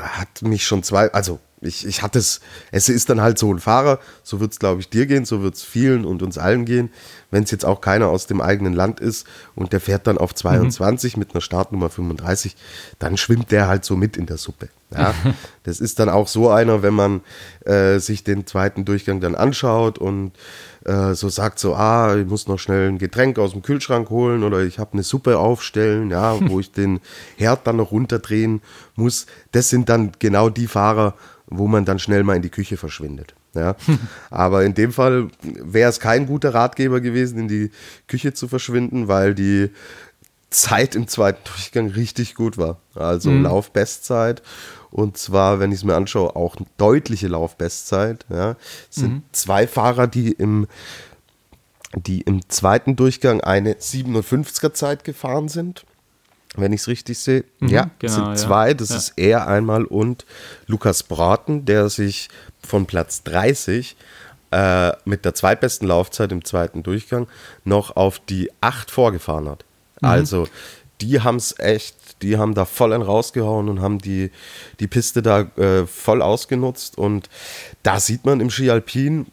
hat 0.00 0.42
mich 0.42 0.66
schon 0.66 0.82
zwei, 0.82 1.12
also 1.12 1.40
ich, 1.60 1.86
ich 1.86 2.02
hatte 2.02 2.18
es, 2.18 2.40
es 2.70 2.88
ist 2.88 3.10
dann 3.10 3.20
halt 3.20 3.38
so 3.38 3.52
ein 3.52 3.58
Fahrer, 3.58 3.98
so 4.22 4.40
wird 4.40 4.52
es, 4.52 4.58
glaube 4.58 4.80
ich, 4.80 4.88
dir 4.88 5.06
gehen, 5.06 5.24
so 5.24 5.42
wird 5.42 5.54
es 5.54 5.62
vielen 5.62 6.04
und 6.04 6.22
uns 6.22 6.38
allen 6.38 6.64
gehen, 6.64 6.90
wenn 7.30 7.42
es 7.42 7.50
jetzt 7.50 7.64
auch 7.64 7.80
keiner 7.80 8.08
aus 8.08 8.26
dem 8.26 8.40
eigenen 8.40 8.74
Land 8.74 9.00
ist 9.00 9.26
und 9.54 9.72
der 9.72 9.80
fährt 9.80 10.06
dann 10.06 10.18
auf 10.18 10.34
22 10.34 11.16
mhm. 11.16 11.20
mit 11.20 11.34
einer 11.34 11.40
Startnummer 11.40 11.90
35, 11.90 12.56
dann 12.98 13.16
schwimmt 13.16 13.50
der 13.50 13.66
halt 13.66 13.84
so 13.84 13.96
mit 13.96 14.16
in 14.16 14.26
der 14.26 14.38
Suppe. 14.38 14.68
Ja, 14.94 15.14
das 15.64 15.80
ist 15.80 15.98
dann 15.98 16.08
auch 16.08 16.28
so 16.28 16.48
einer, 16.50 16.82
wenn 16.82 16.94
man 16.94 17.22
äh, 17.64 17.98
sich 17.98 18.24
den 18.24 18.46
zweiten 18.46 18.84
Durchgang 18.84 19.20
dann 19.20 19.34
anschaut 19.34 19.98
und 19.98 20.32
äh, 20.88 21.14
so 21.14 21.28
sagt 21.28 21.58
so, 21.58 21.74
ah, 21.74 22.16
ich 22.16 22.26
muss 22.26 22.48
noch 22.48 22.58
schnell 22.58 22.88
ein 22.88 22.98
Getränk 22.98 23.38
aus 23.38 23.52
dem 23.52 23.62
Kühlschrank 23.62 24.08
holen 24.10 24.42
oder 24.42 24.62
ich 24.62 24.78
habe 24.78 24.94
eine 24.94 25.02
Suppe 25.02 25.38
aufstellen, 25.38 26.10
ja, 26.10 26.36
wo 26.48 26.60
ich 26.60 26.72
den 26.72 27.00
Herd 27.36 27.66
dann 27.66 27.76
noch 27.76 27.92
runterdrehen 27.92 28.62
muss. 28.96 29.26
Das 29.52 29.68
sind 29.68 29.88
dann 29.88 30.12
genau 30.18 30.48
die 30.48 30.66
Fahrer, 30.66 31.14
wo 31.46 31.66
man 31.66 31.84
dann 31.84 31.98
schnell 31.98 32.24
mal 32.24 32.36
in 32.36 32.42
die 32.42 32.50
Küche 32.50 32.76
verschwindet. 32.76 33.34
Ja. 33.54 33.76
Aber 34.30 34.64
in 34.64 34.74
dem 34.74 34.92
Fall 34.92 35.28
wäre 35.42 35.90
es 35.90 36.00
kein 36.00 36.26
guter 36.26 36.54
Ratgeber 36.54 37.00
gewesen, 37.00 37.38
in 37.38 37.48
die 37.48 37.70
Küche 38.06 38.32
zu 38.32 38.48
verschwinden, 38.48 39.08
weil 39.08 39.34
die 39.34 39.70
Zeit 40.50 40.94
im 40.94 41.08
zweiten 41.08 41.40
Durchgang 41.44 41.88
richtig 41.90 42.34
gut 42.34 42.58
war. 42.58 42.78
Also 42.94 43.30
mhm. 43.30 43.44
Laufbestzeit. 43.44 44.42
Und 44.90 45.18
zwar, 45.18 45.60
wenn 45.60 45.70
ich 45.70 45.78
es 45.78 45.84
mir 45.84 45.94
anschaue, 45.94 46.34
auch 46.36 46.56
eine 46.56 46.66
deutliche 46.78 47.28
Laufbestzeit. 47.28 48.24
Ja. 48.30 48.56
Es 48.90 48.96
sind 48.96 49.12
mhm. 49.12 49.22
zwei 49.32 49.66
Fahrer, 49.66 50.06
die 50.06 50.32
im, 50.32 50.66
die 51.94 52.22
im 52.22 52.48
zweiten 52.48 52.96
Durchgang 52.96 53.42
eine 53.42 53.74
57er 53.74 54.72
Zeit 54.72 55.04
gefahren 55.04 55.48
sind 55.48 55.84
wenn 56.56 56.72
ich 56.72 56.80
es 56.80 56.88
richtig 56.88 57.18
sehe. 57.18 57.44
Mhm, 57.60 57.68
ja, 57.68 57.90
genau, 57.98 58.14
sind 58.14 58.38
zwei. 58.38 58.74
Das 58.74 58.88
ja. 58.88 58.96
ist 58.96 59.12
er 59.16 59.46
einmal 59.46 59.84
und 59.84 60.24
Lukas 60.66 61.02
Braten, 61.02 61.64
der 61.64 61.88
sich 61.88 62.28
von 62.66 62.86
Platz 62.86 63.22
30 63.24 63.96
äh, 64.50 64.92
mit 65.04 65.24
der 65.24 65.34
zweitbesten 65.34 65.88
Laufzeit 65.88 66.32
im 66.32 66.44
zweiten 66.44 66.82
Durchgang 66.82 67.28
noch 67.64 67.96
auf 67.96 68.18
die 68.18 68.50
8 68.60 68.90
vorgefahren 68.90 69.48
hat. 69.48 69.64
Mhm. 70.00 70.08
Also, 70.08 70.48
die 71.00 71.20
haben 71.20 71.36
es 71.36 71.58
echt, 71.58 72.22
die 72.22 72.36
haben 72.36 72.54
da 72.54 72.64
voll 72.64 72.92
einen 72.92 73.02
rausgehauen 73.02 73.68
und 73.68 73.80
haben 73.80 73.98
die, 73.98 74.30
die 74.80 74.88
Piste 74.88 75.22
da 75.22 75.40
äh, 75.56 75.86
voll 75.86 76.22
ausgenutzt. 76.22 76.98
Und 76.98 77.28
da 77.82 78.00
sieht 78.00 78.24
man 78.24 78.40
im 78.40 78.50
Ski 78.50 78.70
Alpin, 78.70 79.26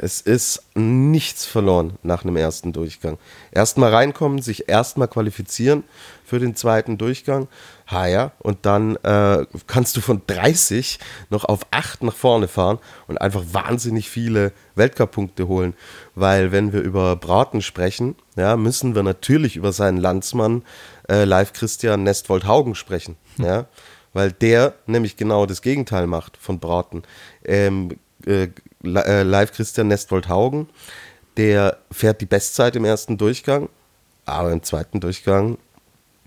es 0.00 0.20
ist 0.20 0.62
nichts 0.74 1.44
verloren 1.44 1.98
nach 2.02 2.24
einem 2.24 2.36
ersten 2.36 2.72
Durchgang. 2.72 3.18
Erstmal 3.50 3.92
reinkommen, 3.94 4.40
sich 4.40 4.68
erstmal 4.68 5.08
qualifizieren 5.08 5.84
für 6.24 6.38
den 6.38 6.54
zweiten 6.54 6.98
Durchgang. 6.98 7.48
Ha 7.90 8.06
ja, 8.06 8.32
und 8.38 8.66
dann 8.66 8.96
äh, 8.96 9.46
kannst 9.66 9.96
du 9.96 10.00
von 10.00 10.22
30 10.26 10.98
noch 11.30 11.44
auf 11.44 11.60
8 11.70 12.02
nach 12.02 12.14
vorne 12.14 12.48
fahren 12.48 12.78
und 13.06 13.20
einfach 13.20 13.42
wahnsinnig 13.52 14.10
viele 14.10 14.52
Weltcup-Punkte 14.74 15.48
holen. 15.48 15.74
Weil 16.14 16.52
wenn 16.52 16.72
wir 16.72 16.80
über 16.80 17.16
Braten 17.16 17.62
sprechen, 17.62 18.14
ja, 18.36 18.56
müssen 18.56 18.94
wir 18.94 19.02
natürlich 19.02 19.56
über 19.56 19.72
seinen 19.72 19.98
Landsmann 19.98 20.62
äh, 21.08 21.24
Live 21.24 21.52
Christian 21.54 22.02
Nestwold-Haugen 22.02 22.74
sprechen. 22.74 23.16
Hm. 23.36 23.44
Ja, 23.44 23.66
weil 24.12 24.32
der 24.32 24.74
nämlich 24.86 25.16
genau 25.16 25.46
das 25.46 25.62
Gegenteil 25.62 26.06
macht 26.06 26.36
von 26.36 26.58
Braten. 26.58 27.02
Ähm, 27.44 27.96
äh, 28.26 28.44
äh, 28.44 28.48
live 28.82 29.52
Christian 29.52 29.88
Nestwold-Haugen. 29.88 30.68
Der 31.36 31.78
fährt 31.90 32.20
die 32.20 32.26
Bestzeit 32.26 32.76
im 32.76 32.84
ersten 32.84 33.16
Durchgang, 33.16 33.68
aber 34.24 34.52
im 34.52 34.62
zweiten 34.62 35.00
Durchgang 35.00 35.58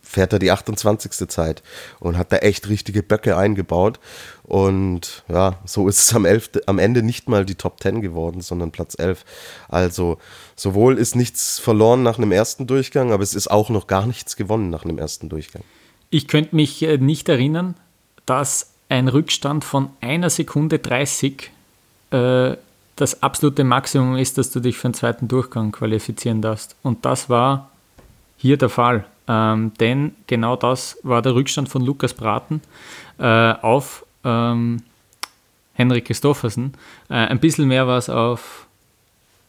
fährt 0.01 0.33
er 0.33 0.39
die 0.39 0.51
28. 0.51 1.29
Zeit 1.29 1.63
und 1.99 2.17
hat 2.17 2.31
da 2.31 2.37
echt 2.37 2.67
richtige 2.67 3.03
Böcke 3.03 3.37
eingebaut. 3.37 3.99
Und 4.43 5.23
ja, 5.29 5.59
so 5.65 5.87
ist 5.87 6.01
es 6.01 6.13
am, 6.13 6.25
11., 6.25 6.51
am 6.65 6.79
Ende 6.79 7.03
nicht 7.03 7.29
mal 7.29 7.45
die 7.45 7.55
Top 7.55 7.81
10 7.81 8.01
geworden, 8.01 8.41
sondern 8.41 8.71
Platz 8.71 8.95
11. 8.97 9.23
Also 9.69 10.17
sowohl 10.55 10.97
ist 10.97 11.15
nichts 11.15 11.59
verloren 11.59 12.03
nach 12.03 12.17
einem 12.17 12.31
ersten 12.31 12.67
Durchgang, 12.67 13.11
aber 13.11 13.23
es 13.23 13.33
ist 13.33 13.49
auch 13.49 13.69
noch 13.69 13.87
gar 13.87 14.05
nichts 14.05 14.35
gewonnen 14.35 14.69
nach 14.69 14.83
einem 14.83 14.97
ersten 14.97 15.29
Durchgang. 15.29 15.63
Ich 16.09 16.27
könnte 16.27 16.55
mich 16.55 16.81
äh, 16.83 16.97
nicht 16.97 17.29
erinnern, 17.29 17.75
dass 18.25 18.73
ein 18.89 19.07
Rückstand 19.07 19.63
von 19.63 19.89
einer 20.01 20.29
Sekunde 20.29 20.79
30 20.79 21.51
äh, 22.11 22.55
das 22.95 23.23
absolute 23.23 23.63
Maximum 23.63 24.17
ist, 24.17 24.37
dass 24.37 24.51
du 24.51 24.59
dich 24.59 24.77
für 24.77 24.85
einen 24.85 24.93
zweiten 24.93 25.27
Durchgang 25.27 25.71
qualifizieren 25.71 26.41
darfst. 26.41 26.75
Und 26.83 27.05
das 27.05 27.29
war 27.29 27.69
hier 28.37 28.57
der 28.57 28.69
Fall. 28.69 29.05
Ähm, 29.27 29.73
denn 29.79 30.15
genau 30.27 30.55
das 30.55 30.97
war 31.03 31.21
der 31.21 31.35
Rückstand 31.35 31.69
von 31.69 31.83
Lukas 31.83 32.13
Braten 32.13 32.61
äh, 33.17 33.53
auf 33.53 34.05
ähm, 34.23 34.83
Henrik 35.73 36.05
Christoffersen. 36.05 36.73
Äh, 37.09 37.13
ein 37.13 37.39
bisschen 37.39 37.67
mehr 37.67 37.87
war 37.87 37.97
es 37.97 38.09
auf 38.09 38.67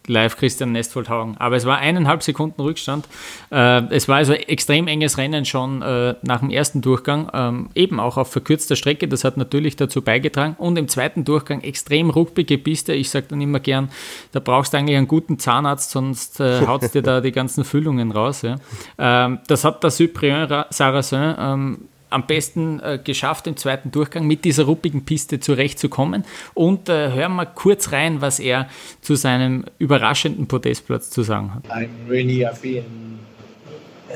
live 0.07 0.37
Christian 0.37 0.73
Nestwoldhaugen. 0.73 1.37
Aber 1.39 1.57
es 1.57 1.67
war 1.67 1.79
eineinhalb 1.79 2.23
Sekunden 2.23 2.61
Rückstand. 2.61 3.07
Äh, 3.51 3.83
es 3.91 4.09
war 4.09 4.17
also 4.17 4.33
extrem 4.33 4.89
enges 4.89 5.19
Rennen 5.19 5.45
schon 5.45 5.83
äh, 5.83 6.15
nach 6.23 6.41
dem 6.41 6.51
ersten 6.51 6.81
Durchgang, 6.81 7.31
ähm, 7.33 7.69
eben 7.75 8.01
auch 8.01 8.17
auf 8.17 8.31
verkürzter 8.31 8.77
Strecke. 8.77 9.09
Das 9.09 9.25
hat 9.25 9.37
natürlich 9.37 9.77
dazu 9.77 10.03
beigetragen. 10.03 10.57
Und 10.59 10.77
im 10.79 10.89
zweiten 10.89 11.25
Durchgang 11.25 11.61
extrem 11.61 12.11
ruppige 12.11 12.59
Piste. 12.59 12.93
Ich 12.95 13.11
sage 13.11 13.27
dann 13.29 13.41
immer 13.41 13.61
gern, 13.61 13.91
da 14.33 14.41
brauchst 14.41 14.73
du 14.73 14.79
eigentlich 14.79 14.97
einen 14.97 15.09
guten 15.09 15.39
Zahnarzt, 15.39 15.91
sonst 15.91 16.41
äh, 16.41 16.67
haut 16.67 16.95
dir 16.95 17.03
da 17.03 17.21
die 17.21 17.33
ganzen 17.33 17.65
Füllungen 17.65 18.11
raus. 18.11 18.43
Ja. 18.43 18.57
Ähm, 18.99 19.41
das 19.47 19.65
hat 19.65 19.83
der 19.83 19.91
Cyprien 19.91 20.49
Sarrazin 20.71 21.35
ähm, 21.39 21.79
am 22.13 22.27
besten 22.27 22.81
äh, 22.81 22.99
geschafft, 23.03 23.47
im 23.47 23.57
zweiten 23.57 23.91
Durchgang 23.91 24.27
mit 24.27 24.45
dieser 24.45 24.65
ruppigen 24.65 25.05
Piste 25.05 25.41
zurechtzukommen. 25.41 26.25
Und 26.55 26.89
äh, 26.89 27.13
hören 27.13 27.35
wir 27.37 27.47
kurz 27.47 27.93
rein, 27.93 28.21
was 28.21 28.39
er 28.39 28.69
zu 29.01 29.15
seinem 29.15 29.65
überraschenden 29.79 30.47
Podestplatz 30.47 31.11
zu 31.11 31.23
sagen 31.23 31.55
hat. 31.55 31.65
I'm 31.71 31.89
really 32.09 32.41
happy 32.41 32.79
and, 32.79 33.19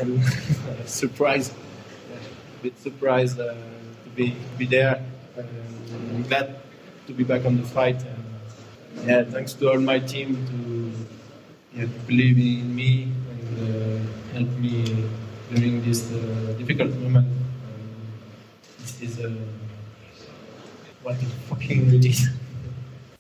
and 0.01 0.21
surprised, 0.87 1.53
a 1.53 2.63
bit 2.63 2.79
surprised 2.81 3.39
uh, 3.41 3.53
to 4.05 4.11
be, 4.15 4.33
be 4.59 4.67
there. 4.67 5.01
I'm 5.37 6.27
glad 6.29 6.57
to 7.07 7.13
be 7.13 7.25
back 7.25 7.45
on 7.45 7.57
the 7.57 7.63
fight. 7.63 7.97
And, 7.97 9.09
yeah, 9.09 9.25
thanks 9.25 9.55
to 9.55 9.71
all 9.71 9.79
my 9.79 9.99
team 10.01 10.37
to 10.47 11.79
yeah, 11.79 11.87
believe 12.07 12.39
in 12.39 12.75
me 12.75 13.13
and 13.31 13.59
uh, 13.61 14.35
help 14.35 14.49
me 14.59 14.85
during 15.53 15.83
this 15.85 16.11
uh, 16.13 16.55
difficult 16.59 16.91
moment. 16.97 17.27
A 19.19 19.31
what 21.03 21.17
the 21.21 21.27
fucking 21.49 21.91
release. 21.91 22.29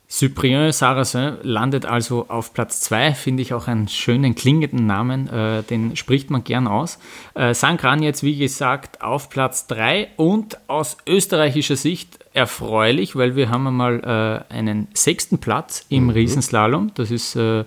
Cyprien 0.08 0.72
Sarrazin 0.72 1.36
landet 1.42 1.84
also 1.84 2.26
auf 2.28 2.54
Platz 2.54 2.80
2, 2.80 3.12
finde 3.14 3.42
ich 3.42 3.52
auch 3.52 3.66
einen 3.66 3.88
schönen 3.88 4.36
klingenden 4.36 4.86
Namen, 4.86 5.28
äh, 5.28 5.64
den 5.64 5.96
spricht 5.96 6.30
man 6.30 6.44
gern 6.44 6.68
aus. 6.68 6.98
Äh, 7.34 7.54
Sankran 7.54 8.02
jetzt, 8.02 8.22
wie 8.22 8.38
gesagt, 8.38 9.02
auf 9.02 9.30
Platz 9.30 9.66
3 9.66 10.08
und 10.16 10.58
aus 10.68 10.96
österreichischer 11.08 11.74
Sicht 11.74 12.20
erfreulich, 12.34 13.16
weil 13.16 13.34
wir 13.34 13.50
haben 13.50 13.66
einmal 13.66 14.44
äh, 14.50 14.54
einen 14.54 14.86
sechsten 14.94 15.38
Platz 15.38 15.84
im 15.88 16.04
mhm. 16.04 16.10
Riesenslalom. 16.10 16.92
Das 16.94 17.10
ist 17.10 17.34
äh, 17.34 17.64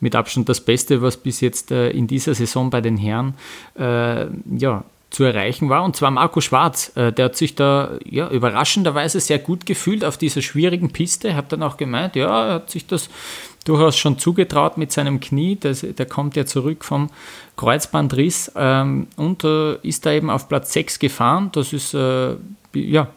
mit 0.00 0.16
Abstand 0.16 0.48
das 0.48 0.62
Beste, 0.62 1.02
was 1.02 1.18
bis 1.18 1.42
jetzt 1.42 1.72
äh, 1.72 1.90
in 1.90 2.06
dieser 2.06 2.34
Saison 2.34 2.70
bei 2.70 2.80
den 2.80 2.96
Herren 2.96 3.34
äh, 3.78 4.26
ja, 4.56 4.84
zu 5.12 5.24
erreichen 5.24 5.68
war. 5.68 5.84
Und 5.84 5.94
zwar 5.94 6.10
Marco 6.10 6.40
Schwarz. 6.40 6.90
Äh, 6.96 7.12
der 7.12 7.26
hat 7.26 7.36
sich 7.36 7.54
da 7.54 7.98
ja, 8.04 8.28
überraschenderweise 8.28 9.20
sehr 9.20 9.38
gut 9.38 9.66
gefühlt 9.66 10.04
auf 10.04 10.16
dieser 10.16 10.42
schwierigen 10.42 10.90
Piste. 10.92 11.28
Er 11.28 11.36
hat 11.36 11.52
dann 11.52 11.62
auch 11.62 11.76
gemeint, 11.76 12.16
ja, 12.16 12.46
er 12.46 12.54
hat 12.54 12.70
sich 12.70 12.86
das 12.86 13.10
durchaus 13.64 13.96
schon 13.96 14.18
zugetraut 14.18 14.78
mit 14.78 14.90
seinem 14.90 15.20
Knie. 15.20 15.56
Das, 15.60 15.82
der 15.82 16.06
kommt 16.06 16.34
ja 16.34 16.46
zurück 16.46 16.84
vom 16.84 17.10
Kreuzbandriss 17.56 18.50
ähm, 18.56 19.06
und 19.16 19.44
äh, 19.44 19.74
ist 19.82 20.06
da 20.06 20.12
eben 20.12 20.30
auf 20.30 20.48
Platz 20.48 20.72
6 20.72 20.98
gefahren. 20.98 21.50
Das 21.52 21.72
ist 21.74 21.94
äh, 21.94 22.34
ja, 22.74 23.08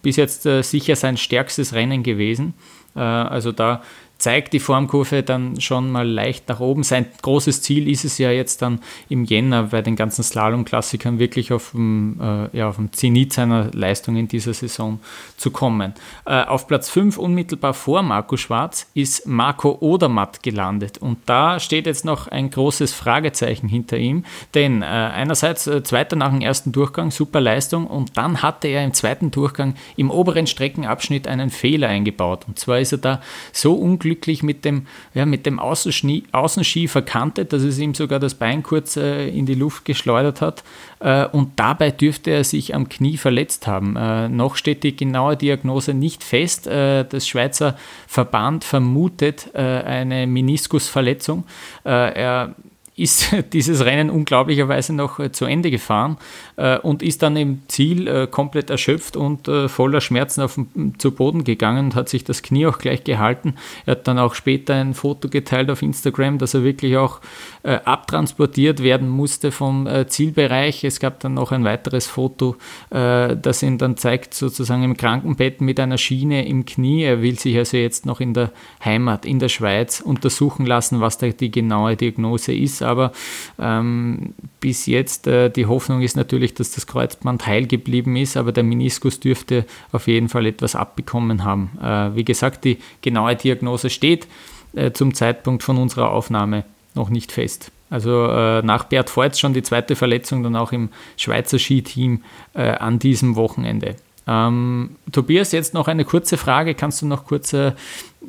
bis 0.00 0.16
jetzt 0.16 0.46
äh, 0.46 0.62
sicher 0.62 0.96
sein 0.96 1.18
stärkstes 1.18 1.74
Rennen 1.74 2.02
gewesen. 2.02 2.54
Äh, 2.96 3.00
also 3.00 3.52
da 3.52 3.82
zeigt 4.22 4.52
die 4.52 4.60
Formkurve 4.60 5.24
dann 5.24 5.60
schon 5.60 5.90
mal 5.90 6.08
leicht 6.08 6.48
nach 6.48 6.60
oben. 6.60 6.84
Sein 6.84 7.06
großes 7.22 7.60
Ziel 7.60 7.88
ist 7.88 8.04
es 8.04 8.18
ja 8.18 8.30
jetzt 8.30 8.62
dann 8.62 8.78
im 9.08 9.24
Jänner 9.24 9.64
bei 9.64 9.82
den 9.82 9.96
ganzen 9.96 10.22
Slalom-Klassikern 10.22 11.18
wirklich 11.18 11.52
auf 11.52 11.72
dem, 11.72 12.20
äh, 12.20 12.56
ja, 12.56 12.68
auf 12.68 12.76
dem 12.76 12.92
Zenit 12.92 13.32
seiner 13.32 13.72
Leistung 13.72 14.14
in 14.14 14.28
dieser 14.28 14.54
Saison 14.54 15.00
zu 15.36 15.50
kommen. 15.50 15.94
Äh, 16.24 16.44
auf 16.44 16.68
Platz 16.68 16.88
5 16.88 17.18
unmittelbar 17.18 17.74
vor 17.74 18.04
Marco 18.04 18.36
Schwarz 18.36 18.86
ist 18.94 19.26
Marco 19.26 19.78
Odermatt 19.80 20.44
gelandet 20.44 20.98
und 20.98 21.18
da 21.26 21.58
steht 21.58 21.86
jetzt 21.86 22.04
noch 22.04 22.28
ein 22.28 22.48
großes 22.48 22.94
Fragezeichen 22.94 23.66
hinter 23.66 23.98
ihm, 23.98 24.24
denn 24.54 24.82
äh, 24.82 24.84
einerseits 24.84 25.66
äh, 25.66 25.82
Zweiter 25.82 26.14
nach 26.14 26.30
dem 26.30 26.42
ersten 26.42 26.70
Durchgang, 26.70 27.10
super 27.10 27.40
Leistung 27.40 27.88
und 27.88 28.16
dann 28.16 28.40
hatte 28.40 28.68
er 28.68 28.84
im 28.84 28.94
zweiten 28.94 29.32
Durchgang 29.32 29.74
im 29.96 30.12
oberen 30.12 30.46
Streckenabschnitt 30.46 31.26
einen 31.26 31.50
Fehler 31.50 31.88
eingebaut 31.88 32.44
und 32.46 32.60
zwar 32.60 32.78
ist 32.78 32.92
er 32.92 32.98
da 32.98 33.20
so 33.52 33.74
unglücklich 33.74 34.11
mit 34.42 34.64
dem, 34.64 34.86
ja, 35.14 35.26
mit 35.26 35.46
dem 35.46 35.58
Außenski, 35.58 36.88
verkantet, 36.88 37.52
dass 37.52 37.62
es 37.62 37.78
ihm 37.78 37.94
sogar 37.94 38.18
das 38.18 38.34
Bein 38.34 38.62
kurz 38.62 38.96
äh, 38.96 39.28
in 39.28 39.46
die 39.46 39.54
Luft 39.54 39.84
geschleudert 39.84 40.40
hat 40.40 40.64
äh, 41.00 41.26
und 41.26 41.52
dabei 41.56 41.90
dürfte 41.90 42.30
er 42.30 42.44
sich 42.44 42.74
am 42.74 42.88
Knie 42.88 43.16
verletzt 43.16 43.66
haben. 43.66 43.96
Äh, 43.96 44.28
noch 44.28 44.56
steht 44.56 44.82
die 44.82 44.96
genaue 44.96 45.36
Diagnose 45.36 45.94
nicht 45.94 46.24
fest. 46.24 46.66
Äh, 46.66 47.04
das 47.04 47.26
Schweizer 47.26 47.76
Verband 48.06 48.64
vermutet 48.64 49.50
äh, 49.54 49.58
eine 49.58 50.26
Meniskusverletzung. 50.26 51.44
Äh, 51.84 52.14
er 52.14 52.54
ist 52.96 53.34
dieses 53.52 53.84
Rennen 53.84 54.10
unglaublicherweise 54.10 54.94
noch 54.94 55.30
zu 55.30 55.44
Ende 55.44 55.70
gefahren 55.70 56.18
äh, 56.62 56.78
und 56.78 57.02
ist 57.02 57.22
dann 57.22 57.36
im 57.36 57.62
Ziel 57.68 58.06
äh, 58.06 58.26
komplett 58.30 58.70
erschöpft 58.70 59.16
und 59.16 59.48
äh, 59.48 59.68
voller 59.68 60.00
Schmerzen 60.00 60.42
auf, 60.42 60.58
zu 60.98 61.10
Boden 61.10 61.44
gegangen 61.44 61.86
und 61.86 61.94
hat 61.94 62.08
sich 62.08 62.24
das 62.24 62.42
Knie 62.42 62.66
auch 62.66 62.78
gleich 62.78 63.02
gehalten. 63.04 63.54
Er 63.86 63.92
hat 63.92 64.06
dann 64.06 64.18
auch 64.18 64.34
später 64.34 64.74
ein 64.74 64.94
Foto 64.94 65.28
geteilt 65.28 65.70
auf 65.70 65.82
Instagram, 65.82 66.38
dass 66.38 66.54
er 66.54 66.62
wirklich 66.62 66.96
auch 66.96 67.20
äh, 67.64 67.78
abtransportiert 67.84 68.82
werden 68.82 69.08
musste 69.08 69.50
vom 69.50 69.86
äh, 69.86 70.06
Zielbereich. 70.06 70.84
Es 70.84 71.00
gab 71.00 71.20
dann 71.20 71.34
noch 71.34 71.50
ein 71.52 71.64
weiteres 71.64 72.06
Foto, 72.06 72.56
das 72.90 73.62
ihn 73.62 73.78
dann 73.78 73.96
zeigt, 73.96 74.34
sozusagen 74.34 74.82
im 74.82 74.96
Krankenbett 74.96 75.60
mit 75.60 75.80
einer 75.80 75.98
Schiene 75.98 76.46
im 76.46 76.64
Knie. 76.64 77.02
Er 77.02 77.22
will 77.22 77.38
sich 77.38 77.56
also 77.56 77.76
jetzt 77.76 78.06
noch 78.06 78.20
in 78.20 78.34
der 78.34 78.50
Heimat, 78.84 79.24
in 79.24 79.38
der 79.38 79.48
Schweiz, 79.48 80.00
untersuchen 80.00 80.66
lassen, 80.66 81.00
was 81.00 81.18
da 81.18 81.28
die 81.28 81.50
genaue 81.50 81.96
Diagnose 81.96 82.52
ist 82.52 82.82
aber 82.82 83.12
ähm, 83.58 84.34
bis 84.60 84.86
jetzt 84.86 85.26
äh, 85.26 85.50
die 85.50 85.66
Hoffnung 85.66 86.02
ist 86.02 86.16
natürlich, 86.16 86.51
dass 86.60 86.72
das 86.72 86.86
Kreuzband 86.86 87.46
heil 87.46 87.66
geblieben 87.66 88.16
ist, 88.16 88.36
aber 88.36 88.52
der 88.52 88.62
Meniskus 88.62 89.20
dürfte 89.20 89.64
auf 89.92 90.06
jeden 90.06 90.28
Fall 90.28 90.46
etwas 90.46 90.74
abbekommen 90.74 91.44
haben. 91.44 91.70
Äh, 91.82 92.16
wie 92.16 92.24
gesagt, 92.24 92.64
die 92.64 92.78
genaue 93.02 93.36
Diagnose 93.36 93.90
steht 93.90 94.26
äh, 94.74 94.92
zum 94.92 95.14
Zeitpunkt 95.14 95.62
von 95.62 95.78
unserer 95.78 96.10
Aufnahme 96.10 96.64
noch 96.94 97.10
nicht 97.10 97.32
fest. 97.32 97.70
Also 97.90 98.26
äh, 98.26 98.62
nach 98.62 98.84
Bert 98.84 99.14
Voits 99.14 99.38
schon 99.38 99.52
die 99.52 99.62
zweite 99.62 99.96
Verletzung 99.96 100.42
dann 100.42 100.56
auch 100.56 100.72
im 100.72 100.88
Schweizer 101.16 101.58
Skiteam 101.58 102.22
äh, 102.54 102.70
an 102.70 102.98
diesem 102.98 103.36
Wochenende. 103.36 103.96
Ähm, 104.26 104.96
Tobias, 105.10 105.52
jetzt 105.52 105.74
noch 105.74 105.88
eine 105.88 106.04
kurze 106.04 106.36
Frage. 106.38 106.74
Kannst 106.74 107.02
du 107.02 107.06
noch 107.06 107.26
kurz 107.26 107.52
äh, 107.52 107.72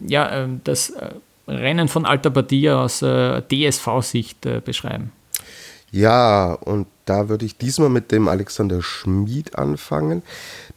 ja, 0.05 0.47
das 0.63 0.93
Rennen 1.47 1.87
von 1.87 2.05
Alta 2.05 2.29
Badia 2.29 2.83
aus 2.83 3.01
äh, 3.01 3.41
DSV-Sicht 3.41 4.45
äh, 4.45 4.61
beschreiben? 4.63 5.11
Ja, 5.91 6.53
und 6.53 6.87
da 7.05 7.29
würde 7.29 7.45
ich 7.45 7.57
diesmal 7.57 7.89
mit 7.89 8.11
dem 8.11 8.27
Alexander 8.27 8.81
Schmid 8.81 9.57
anfangen, 9.57 10.23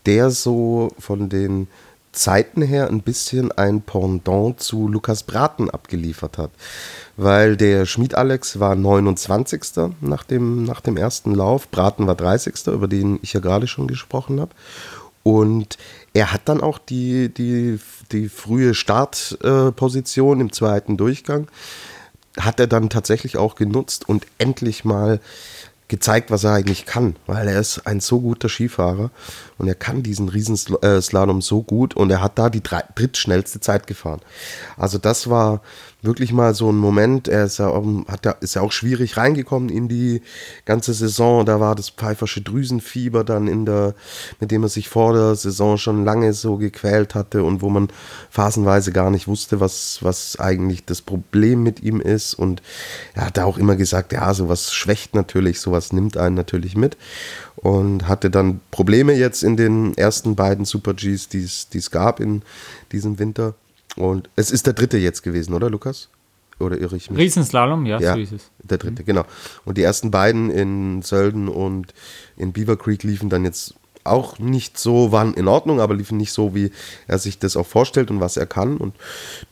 der 0.07 0.31
so 0.31 0.91
von 0.99 1.29
den 1.29 1.69
Zeiten 2.17 2.63
her 2.63 2.89
ein 2.89 3.03
bisschen 3.03 3.53
ein 3.53 3.83
Pendant 3.83 4.59
zu 4.59 4.89
Lukas 4.89 5.23
Braten 5.23 5.71
abgeliefert 5.71 6.39
hat. 6.39 6.51
Weil 7.17 7.57
der 7.57 7.85
Schmid 7.87 8.15
Alex 8.15 8.59
war 8.59 8.75
29. 8.75 9.63
nach 10.01 10.25
dem, 10.25 10.65
nach 10.65 10.81
dem 10.81 10.97
ersten 10.97 11.35
Lauf, 11.35 11.69
Braten 11.71 12.07
war 12.07 12.15
30. 12.15 12.69
über 12.69 12.89
den 12.89 13.19
ich 13.23 13.35
ja 13.35 13.41
gerade 13.41 13.67
schon 13.67 13.87
gesprochen 13.87 14.41
habe. 14.41 14.53
Und 15.23 15.77
er 16.15 16.33
hat 16.33 16.43
dann 16.49 16.61
auch 16.61 16.79
die, 16.79 17.29
die, 17.29 17.79
die 18.13 18.29
frühe 18.29 18.75
Startposition 18.75 20.41
im 20.41 20.53
zweiten 20.53 20.97
Durchgang, 20.97 21.49
hat 22.39 22.61
er 22.61 22.67
dann 22.67 22.91
tatsächlich 22.91 23.37
auch 23.37 23.55
genutzt 23.55 24.09
und 24.09 24.27
endlich 24.39 24.85
mal 24.85 25.21
gezeigt, 25.89 26.31
was 26.31 26.45
er 26.45 26.53
eigentlich 26.53 26.85
kann, 26.85 27.17
weil 27.27 27.47
er 27.47 27.61
ist 27.61 27.87
ein 27.87 28.01
so 28.01 28.21
guter 28.21 28.49
Skifahrer 28.49 29.11
und 29.57 29.69
er 29.69 29.77
kann 29.77 30.03
diesen 30.03 30.29
Riesenslalom 30.29 31.43
so 31.43 31.63
gut 31.63 31.95
und 31.95 32.11
er 32.11 32.21
hat 32.21 32.39
da 32.39 32.51
die 32.51 32.63
drittschnellste 32.63 33.61
Zeit 33.61 33.87
gefahren. 33.87 34.21
Also 34.77 34.99
das 34.99 35.31
war 35.31 35.61
wirklich 36.03 36.33
mal 36.33 36.55
so 36.55 36.71
ein 36.71 36.77
Moment. 36.77 37.29
Er 37.29 37.45
ist 37.45 37.59
ja, 37.59 37.69
auch, 37.69 37.85
hat 38.07 38.25
ja, 38.25 38.33
ist 38.41 38.55
ja 38.55 38.63
auch 38.63 38.73
schwierig 38.73 39.17
reingekommen 39.17 39.69
in 39.69 39.89
die 39.89 40.23
ganze 40.65 40.95
Saison. 40.95 41.45
Da 41.45 41.61
war 41.61 41.75
das 41.75 41.91
pfeifersche 41.91 42.41
Drüsenfieber 42.41 43.25
dann 43.25 43.49
in 43.49 43.67
der, 43.67 43.95
mit 44.41 44.51
dem 44.51 44.63
er 44.63 44.69
sich 44.69 44.89
vor 44.89 45.13
der 45.13 45.35
Saison 45.35 45.79
schon 45.79 46.05
lange 46.05 46.33
so 46.33 46.57
gequält 46.57 47.15
hatte 47.15 47.43
und 47.43 47.63
wo 47.63 47.69
man 47.69 47.89
phasenweise 48.31 48.93
gar 48.93 49.11
nicht 49.11 49.29
wusste, 49.29 49.61
was, 49.61 49.99
was 50.03 50.39
eigentlich 50.39 50.85
das 50.85 51.03
Problem 51.03 51.63
mit 51.63 51.83
ihm 51.83 52.01
ist. 52.01 52.35
Und 52.35 52.63
er 53.15 53.27
hat 53.27 53.39
auch 53.39 53.59
immer 53.59 53.77
gesagt, 53.77 54.13
ja, 54.13 54.33
sowas 54.35 54.73
schwächt 54.73 55.15
natürlich, 55.15 55.61
sowas 55.61 55.93
nimmt 55.93 56.17
einen 56.17 56.37
natürlich 56.37 56.77
mit. 56.77 56.97
Und 57.57 58.07
hatte 58.07 58.31
dann 58.31 58.61
Probleme 58.71 59.15
jetzt 59.15 59.43
in 59.43 59.57
den 59.57 59.97
ersten 59.97 60.37
beiden 60.37 60.65
Super 60.67 60.95
Gs, 60.95 61.29
die 61.29 61.43
es 61.43 61.91
gab 61.91 62.21
in 62.21 62.43
diesem 62.93 63.19
Winter. 63.19 63.55
Und 63.97 64.29
es 64.37 64.51
ist 64.51 64.67
der 64.67 64.75
dritte 64.75 64.99
jetzt 64.99 65.23
gewesen, 65.23 65.55
oder 65.55 65.71
Lukas? 65.71 66.09
Oder 66.59 66.79
irre 66.79 66.97
ich 66.97 67.11
mich? 67.11 67.19
Riesenslalom, 67.19 67.85
ja, 67.87 67.99
ja 67.99 68.15
so 68.15 68.21
ist 68.21 68.33
es. 68.33 68.51
Der 68.63 68.79
dritte, 68.79 69.03
mhm. 69.03 69.07
genau. 69.07 69.25
Und 69.65 69.77
die 69.77 69.83
ersten 69.83 70.11
beiden 70.11 70.51
in 70.51 71.03
Sölden 71.03 71.49
und 71.49 71.93
in 72.37 72.53
Beaver 72.53 72.77
Creek 72.77 73.03
liefen 73.03 73.29
dann 73.29 73.45
jetzt 73.45 73.75
auch 74.05 74.39
nicht 74.39 74.79
so, 74.79 75.13
waren 75.13 75.35
in 75.35 75.49
Ordnung, 75.49 75.81
aber 75.81 75.95
liefen 75.95 76.17
nicht 76.17 76.33
so, 76.33 76.55
wie 76.55 76.71
er 77.09 77.19
sich 77.19 77.39
das 77.39 77.57
auch 77.57 77.67
vorstellt 77.67 78.11
und 78.11 78.21
was 78.21 78.37
er 78.37 78.47
kann. 78.47 78.77
Und 78.77 78.95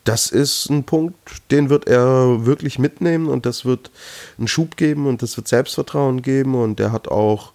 das 0.05 0.31
ist 0.31 0.71
ein 0.71 0.85
Punkt, 0.85 1.17
den 1.51 1.69
wird 1.71 1.87
er 1.87 2.47
wirklich 2.47 2.79
mitnehmen 2.79 3.27
und 3.27 3.47
das 3.47 3.65
wird 3.65 3.91
einen 4.39 4.49
Schub 4.49 4.77
geben 4.77 5.07
und 5.07 5.23
das 5.23 5.37
wird 5.37 5.49
Selbstvertrauen 5.49 6.23
geben. 6.23 6.55
Und 6.55 6.81
er 6.81 6.93
hat 6.93 7.09
auch 7.09 7.53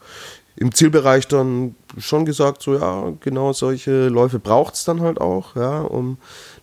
im 0.55 0.73
Zielbereich 0.73 1.27
dann 1.27 1.75
schon 1.97 2.25
gesagt, 2.25 2.61
so 2.61 2.75
ja, 2.75 3.13
genau 3.21 3.53
solche 3.53 4.09
Läufe 4.09 4.39
braucht 4.39 4.75
es 4.75 4.83
dann 4.83 4.99
halt 5.01 5.19
auch, 5.21 5.55
ja, 5.55 5.81
um 5.81 6.17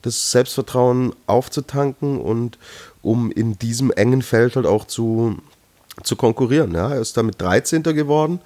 das 0.07 0.31
Selbstvertrauen 0.31 1.13
aufzutanken 1.27 2.21
und 2.21 2.59
um 3.03 3.31
in 3.31 3.59
diesem 3.59 3.91
engen 3.91 4.23
Feld 4.23 4.57
halt 4.57 4.67
auch 4.67 4.87
zu, 4.87 5.37
zu 6.03 6.17
konkurrieren. 6.17 6.75
Ja. 6.75 6.91
Er 6.91 7.01
ist 7.01 7.17
damit 7.17 7.41
13. 7.41 7.83
geworden 7.83 8.41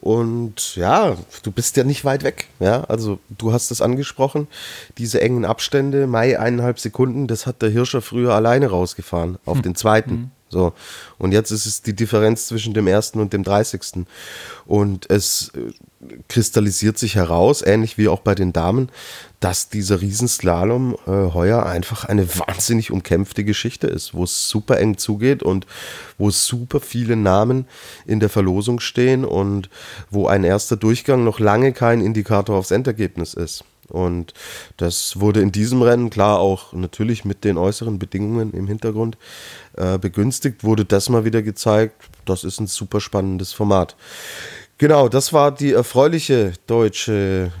und 0.00 0.76
ja, 0.76 1.16
du 1.42 1.52
bist 1.52 1.76
ja 1.76 1.84
nicht 1.84 2.04
weit 2.04 2.22
weg. 2.24 2.48
Ja, 2.58 2.84
also 2.84 3.18
du 3.28 3.52
hast 3.52 3.70
es 3.70 3.82
angesprochen, 3.82 4.48
diese 4.96 5.20
engen 5.20 5.44
Abstände, 5.44 6.06
Mai 6.06 6.38
eineinhalb 6.38 6.78
Sekunden, 6.80 7.26
das 7.26 7.46
hat 7.46 7.60
der 7.60 7.68
Hirscher 7.68 8.00
früher 8.00 8.34
alleine 8.34 8.68
rausgefahren 8.68 9.38
auf 9.44 9.56
hm. 9.56 9.62
den 9.62 9.74
zweiten. 9.74 10.12
Mhm. 10.12 10.30
So. 10.50 10.72
Und 11.18 11.32
jetzt 11.32 11.52
ist 11.52 11.66
es 11.66 11.82
die 11.82 11.94
Differenz 11.94 12.46
zwischen 12.48 12.74
dem 12.74 12.86
ersten 12.86 13.20
und 13.20 13.32
dem 13.32 13.44
30. 13.44 14.04
Und 14.66 15.08
es 15.08 15.52
äh, 15.54 15.72
kristallisiert 16.28 16.98
sich 16.98 17.14
heraus, 17.14 17.62
ähnlich 17.62 17.98
wie 17.98 18.08
auch 18.08 18.20
bei 18.20 18.34
den 18.34 18.52
Damen, 18.52 18.90
dass 19.38 19.68
dieser 19.68 20.00
Riesenslalom 20.00 20.96
äh, 21.06 21.10
heuer 21.32 21.64
einfach 21.66 22.04
eine 22.04 22.28
wahnsinnig 22.38 22.90
umkämpfte 22.90 23.44
Geschichte 23.44 23.86
ist, 23.86 24.12
wo 24.12 24.24
es 24.24 24.48
super 24.48 24.78
eng 24.78 24.98
zugeht 24.98 25.42
und 25.42 25.66
wo 26.18 26.30
super 26.30 26.80
viele 26.80 27.16
Namen 27.16 27.66
in 28.04 28.18
der 28.18 28.28
Verlosung 28.28 28.80
stehen 28.80 29.24
und 29.24 29.70
wo 30.10 30.26
ein 30.26 30.42
erster 30.42 30.76
Durchgang 30.76 31.22
noch 31.22 31.38
lange 31.38 31.72
kein 31.72 32.00
Indikator 32.00 32.56
aufs 32.56 32.72
Endergebnis 32.72 33.34
ist. 33.34 33.64
Und 33.90 34.32
das 34.76 35.20
wurde 35.20 35.40
in 35.40 35.52
diesem 35.52 35.82
Rennen, 35.82 36.10
klar 36.10 36.38
auch 36.38 36.72
natürlich 36.72 37.24
mit 37.24 37.44
den 37.44 37.58
äußeren 37.58 37.98
Bedingungen 37.98 38.52
im 38.52 38.66
Hintergrund 38.66 39.18
äh, 39.76 39.98
begünstigt, 39.98 40.64
wurde 40.64 40.84
das 40.84 41.08
mal 41.08 41.24
wieder 41.24 41.42
gezeigt. 41.42 42.08
Das 42.24 42.44
ist 42.44 42.60
ein 42.60 42.66
super 42.66 43.00
spannendes 43.00 43.52
Format. 43.52 43.96
Genau, 44.78 45.08
das 45.08 45.32
war 45.32 45.52
die 45.52 45.72
erfreuliche 45.72 46.52
deutsche 46.66 47.52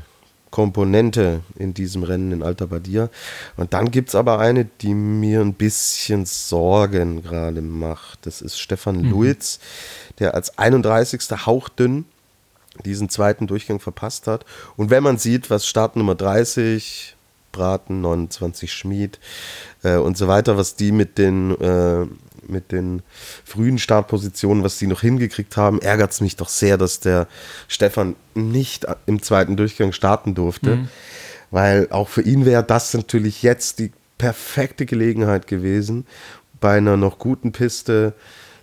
Komponente 0.50 1.40
in 1.56 1.74
diesem 1.74 2.02
Rennen 2.02 2.32
in 2.32 2.42
Alta 2.42 2.66
Badia. 2.66 3.08
Und 3.56 3.72
dann 3.72 3.90
gibt 3.90 4.08
es 4.08 4.14
aber 4.14 4.38
eine, 4.38 4.64
die 4.64 4.94
mir 4.94 5.40
ein 5.40 5.54
bisschen 5.54 6.26
Sorgen 6.26 7.22
gerade 7.22 7.62
macht. 7.62 8.26
Das 8.26 8.40
ist 8.40 8.58
Stefan 8.58 9.02
mhm. 9.02 9.10
Luiz, 9.10 9.60
der 10.18 10.34
als 10.34 10.58
31. 10.58 11.20
hauchdünn 11.46 12.04
diesen 12.82 13.08
zweiten 13.08 13.46
Durchgang 13.46 13.80
verpasst 13.80 14.26
hat. 14.26 14.44
Und 14.76 14.90
wenn 14.90 15.02
man 15.02 15.18
sieht, 15.18 15.50
was 15.50 15.66
Startnummer 15.66 16.14
30, 16.14 17.16
Braten, 17.52 18.00
29 18.00 18.72
Schmied 18.72 19.18
äh, 19.82 19.96
und 19.96 20.16
so 20.16 20.28
weiter, 20.28 20.56
was 20.56 20.76
die 20.76 20.92
mit 20.92 21.18
den, 21.18 21.58
äh, 21.60 22.06
mit 22.46 22.72
den 22.72 23.02
frühen 23.44 23.78
Startpositionen, 23.78 24.64
was 24.64 24.78
die 24.78 24.86
noch 24.86 25.00
hingekriegt 25.00 25.56
haben, 25.56 25.80
ärgert 25.80 26.12
es 26.12 26.20
mich 26.20 26.36
doch 26.36 26.48
sehr, 26.48 26.78
dass 26.78 27.00
der 27.00 27.26
Stefan 27.68 28.16
nicht 28.34 28.86
im 29.06 29.22
zweiten 29.22 29.56
Durchgang 29.56 29.92
starten 29.92 30.34
durfte. 30.34 30.76
Mhm. 30.76 30.88
Weil 31.50 31.88
auch 31.90 32.08
für 32.08 32.22
ihn 32.22 32.44
wäre 32.46 32.62
das 32.62 32.94
natürlich 32.94 33.42
jetzt 33.42 33.80
die 33.80 33.92
perfekte 34.18 34.86
Gelegenheit 34.86 35.46
gewesen, 35.46 36.06
bei 36.60 36.76
einer 36.76 36.96
noch 36.96 37.18
guten 37.18 37.52
Piste 37.52 38.12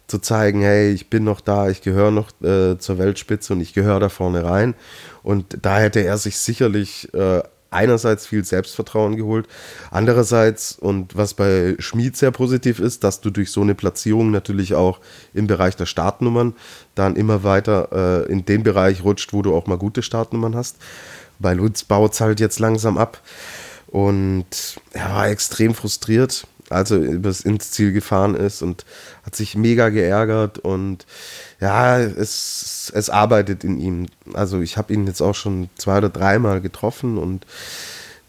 zu 0.08 0.20
zeigen, 0.20 0.62
hey, 0.62 0.92
ich 0.92 1.10
bin 1.10 1.24
noch 1.24 1.42
da, 1.42 1.70
ich 1.70 1.82
gehöre 1.82 2.12
noch 2.12 2.30
äh, 2.42 2.78
zur 2.78 2.98
Weltspitze 2.98 3.54
und 3.54 3.62
ich 3.62 3.74
gehöre 3.74 4.00
da 4.00 4.10
vorne 4.10 4.44
rein. 4.44 4.74
Und 5.22 5.58
da 5.62 5.80
hätte 5.80 6.00
er 6.00 6.18
sich 6.18 6.38
sicherlich 6.38 7.14
äh, 7.14 7.44
einerseits 7.70 8.26
viel 8.26 8.46
Selbstvertrauen 8.46 9.18
geholt, 9.18 9.48
andererseits 9.92 10.74
und 10.74 11.18
was 11.18 11.34
bei 11.34 11.76
Schmid 11.80 12.16
sehr 12.16 12.32
positiv 12.32 12.80
ist, 12.80 13.04
dass 13.04 13.20
du 13.20 13.30
durch 13.30 13.52
so 13.52 13.62
eine 13.62 13.76
Platzierung 13.76 14.32
natürlich 14.32 14.74
auch 14.74 15.00
im 15.34 15.48
Bereich 15.48 15.76
der 15.76 15.86
Startnummern 15.86 16.56
dann 16.96 17.16
immer 17.16 17.44
weiter 17.44 18.26
äh, 18.26 18.32
in 18.32 18.46
den 18.46 18.64
Bereich 18.64 19.04
rutscht, 19.04 19.34
wo 19.34 19.42
du 19.42 19.54
auch 19.54 19.68
mal 19.68 19.78
gute 19.78 20.02
Startnummern 20.02 20.56
hast. 20.56 20.78
Bei 21.40 21.54
Lutz 21.54 21.84
baut 21.84 22.14
es 22.14 22.22
halt 22.22 22.40
jetzt 22.40 22.60
langsam 22.60 22.98
ab 22.98 23.22
und 23.88 24.80
er 24.94 25.10
war 25.10 25.30
extrem 25.30 25.76
frustriert 25.76 26.48
als 26.70 26.92
er 26.92 27.02
ins 27.02 27.72
Ziel 27.72 27.94
gefahren 27.94 28.36
ist 28.36 28.62
und 28.62 28.86
hat 29.24 29.36
sich 29.36 29.56
mega 29.56 29.90
geärgert 29.90 30.60
und 30.60 31.06
ja, 31.60 32.00
es, 32.00 32.92
es 32.94 33.10
arbeitet 33.10 33.64
in 33.64 33.80
ihm. 33.80 34.08
Also 34.34 34.62
ich 34.62 34.78
habe 34.78 34.94
ihn 34.94 35.08
jetzt 35.08 35.22
auch 35.22 35.36
schon 35.36 35.70
zwei 35.76 35.98
oder 35.98 36.10
dreimal 36.10 36.62
getroffen 36.62 37.18
und 37.18 37.46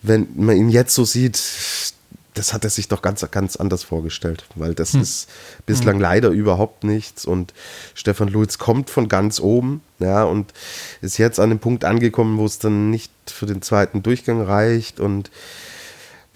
wenn 0.03 0.29
man 0.37 0.57
ihn 0.57 0.69
jetzt 0.69 0.95
so 0.95 1.05
sieht, 1.05 1.41
das 2.35 2.53
hat 2.53 2.63
er 2.63 2.71
sich 2.71 2.87
doch 2.87 3.03
ganz, 3.03 3.27
ganz 3.33 3.57
anders 3.57 3.83
vorgestellt, 3.83 4.45
weil 4.55 4.75
das 4.75 4.93
hm. 4.93 5.01
ist 5.01 5.29
bislang 5.67 5.97
hm. 5.97 6.03
leider 6.03 6.29
überhaupt 6.29 6.85
nichts 6.85 7.25
und 7.25 7.53
Stefan 7.95 8.29
Lutz 8.29 8.59
kommt 8.59 8.91
von 8.91 9.09
ganz 9.09 9.41
oben, 9.41 9.83
ja, 9.99 10.23
und 10.23 10.53
ist 11.01 11.19
jetzt 11.19 11.41
an 11.41 11.51
dem 11.51 11.59
Punkt 11.59 11.85
angekommen, 11.85 12.39
wo 12.39 12.47
es 12.47 12.61
dann 12.61 12.91
nicht 12.91 13.13
für 13.27 13.47
den 13.47 13.63
zweiten 13.63 14.03
Durchgang 14.03 14.41
reicht 14.41 15.01
und 15.01 15.31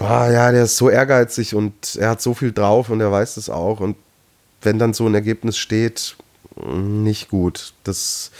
boah, 0.02 0.30
ja, 0.30 0.50
der 0.50 0.64
ist 0.64 0.76
so 0.76 0.90
ehrgeizig 0.90 1.54
und 1.54 1.96
er 1.96 2.10
hat 2.10 2.22
so 2.22 2.34
viel 2.34 2.52
drauf 2.52 2.90
und 2.90 3.00
er 3.00 3.12
weiß 3.12 3.36
das 3.36 3.48
auch. 3.48 3.80
Und 3.80 3.96
wenn 4.60 4.78
dann 4.78 4.94
so 4.94 5.06
ein 5.06 5.14
Ergebnis 5.14 5.56
steht, 5.56 6.16
nicht 6.66 7.30
gut. 7.30 7.72
Das 7.84 8.30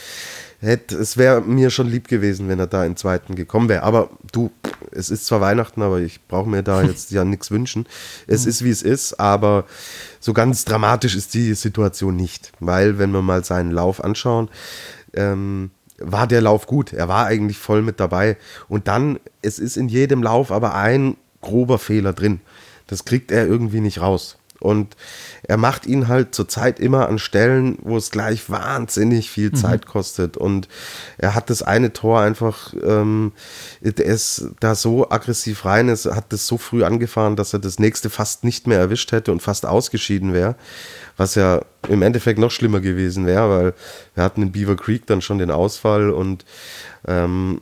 hätte, 0.59 0.95
es 0.97 1.17
wäre 1.17 1.41
mir 1.41 1.69
schon 1.69 1.87
lieb 1.87 2.07
gewesen, 2.07 2.47
wenn 2.47 2.59
er 2.59 2.67
da 2.67 2.85
in 2.85 2.95
zweiten 2.95 3.35
gekommen 3.35 3.69
wäre. 3.69 3.83
Aber 3.83 4.09
du, 4.31 4.51
es 4.91 5.09
ist 5.09 5.25
zwar 5.25 5.41
Weihnachten, 5.41 5.81
aber 5.81 5.99
ich 5.99 6.25
brauche 6.27 6.49
mir 6.49 6.63
da 6.63 6.83
jetzt 6.83 7.11
ja 7.11 7.23
nichts 7.23 7.49
wünschen. 7.49 7.87
Es 8.27 8.43
mhm. 8.43 8.49
ist 8.49 8.63
wie 8.63 8.69
es 8.69 8.81
ist, 8.81 9.19
aber 9.19 9.65
so 10.19 10.33
ganz 10.33 10.65
dramatisch 10.65 11.15
ist 11.15 11.33
die 11.33 11.53
Situation 11.53 12.15
nicht. 12.15 12.51
Weil, 12.59 12.99
wenn 12.99 13.11
wir 13.11 13.21
mal 13.21 13.43
seinen 13.43 13.71
Lauf 13.71 14.03
anschauen, 14.03 14.49
ähm, 15.13 15.71
war 15.97 16.27
der 16.27 16.41
Lauf 16.41 16.67
gut. 16.67 16.91
Er 16.91 17.07
war 17.07 17.25
eigentlich 17.25 17.57
voll 17.57 17.81
mit 17.81 17.99
dabei. 17.99 18.37
Und 18.67 18.87
dann, 18.87 19.19
es 19.41 19.59
ist 19.59 19.77
in 19.77 19.87
jedem 19.87 20.21
Lauf 20.23 20.51
aber 20.51 20.75
ein 20.75 21.15
grober 21.43 21.77
Fehler 21.77 22.13
drin. 22.13 22.41
Das 22.87 23.05
kriegt 23.05 23.31
er 23.31 23.45
irgendwie 23.45 23.81
nicht 23.81 24.01
raus. 24.01 24.37
Und 24.63 24.95
er 25.43 25.57
macht 25.57 25.85
ihn 25.85 26.07
halt 26.07 26.33
zurzeit 26.33 26.79
immer 26.79 27.09
an 27.09 27.19
Stellen, 27.19 27.77
wo 27.81 27.97
es 27.97 28.11
gleich 28.11 28.49
wahnsinnig 28.49 29.29
viel 29.29 29.49
mhm. 29.49 29.55
Zeit 29.55 29.85
kostet. 29.85 30.37
Und 30.37 30.69
er 31.17 31.35
hat 31.35 31.49
das 31.49 31.63
eine 31.63 31.91
Tor 31.91 32.21
einfach, 32.21 32.73
ähm, 32.81 33.33
er 33.81 33.97
ist 33.99 34.51
da 34.61 34.73
so 34.73 35.09
aggressiv 35.09 35.65
rein, 35.65 35.89
es 35.89 36.05
hat 36.05 36.31
das 36.31 36.47
so 36.47 36.57
früh 36.57 36.85
angefahren, 36.85 37.35
dass 37.35 37.51
er 37.51 37.59
das 37.59 37.77
nächste 37.77 38.09
fast 38.09 38.45
nicht 38.45 38.65
mehr 38.65 38.79
erwischt 38.79 39.11
hätte 39.11 39.33
und 39.33 39.41
fast 39.41 39.65
ausgeschieden 39.65 40.31
wäre. 40.31 40.55
Was 41.17 41.35
ja 41.35 41.65
im 41.89 42.01
Endeffekt 42.01 42.39
noch 42.39 42.51
schlimmer 42.51 42.79
gewesen 42.79 43.25
wäre, 43.25 43.49
weil 43.49 43.73
wir 44.15 44.23
hatten 44.23 44.43
in 44.43 44.53
Beaver 44.53 44.77
Creek 44.77 45.05
dann 45.07 45.21
schon 45.21 45.39
den 45.39 45.51
Ausfall 45.51 46.09
und 46.09 46.45
ähm, 47.05 47.61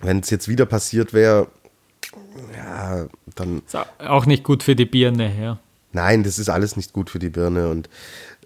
wenn 0.00 0.20
es 0.20 0.30
jetzt 0.30 0.46
wieder 0.46 0.64
passiert 0.64 1.12
wäre, 1.12 1.48
ja, 2.56 3.06
dann. 3.34 3.62
Ist 3.66 3.76
auch 3.98 4.26
nicht 4.26 4.44
gut 4.44 4.62
für 4.62 4.76
die 4.76 4.86
Birne, 4.86 5.32
ja. 5.40 5.58
Nein, 5.92 6.22
das 6.22 6.38
ist 6.38 6.48
alles 6.48 6.76
nicht 6.76 6.92
gut 6.92 7.10
für 7.10 7.18
die 7.18 7.30
Birne. 7.30 7.68
Und 7.68 7.88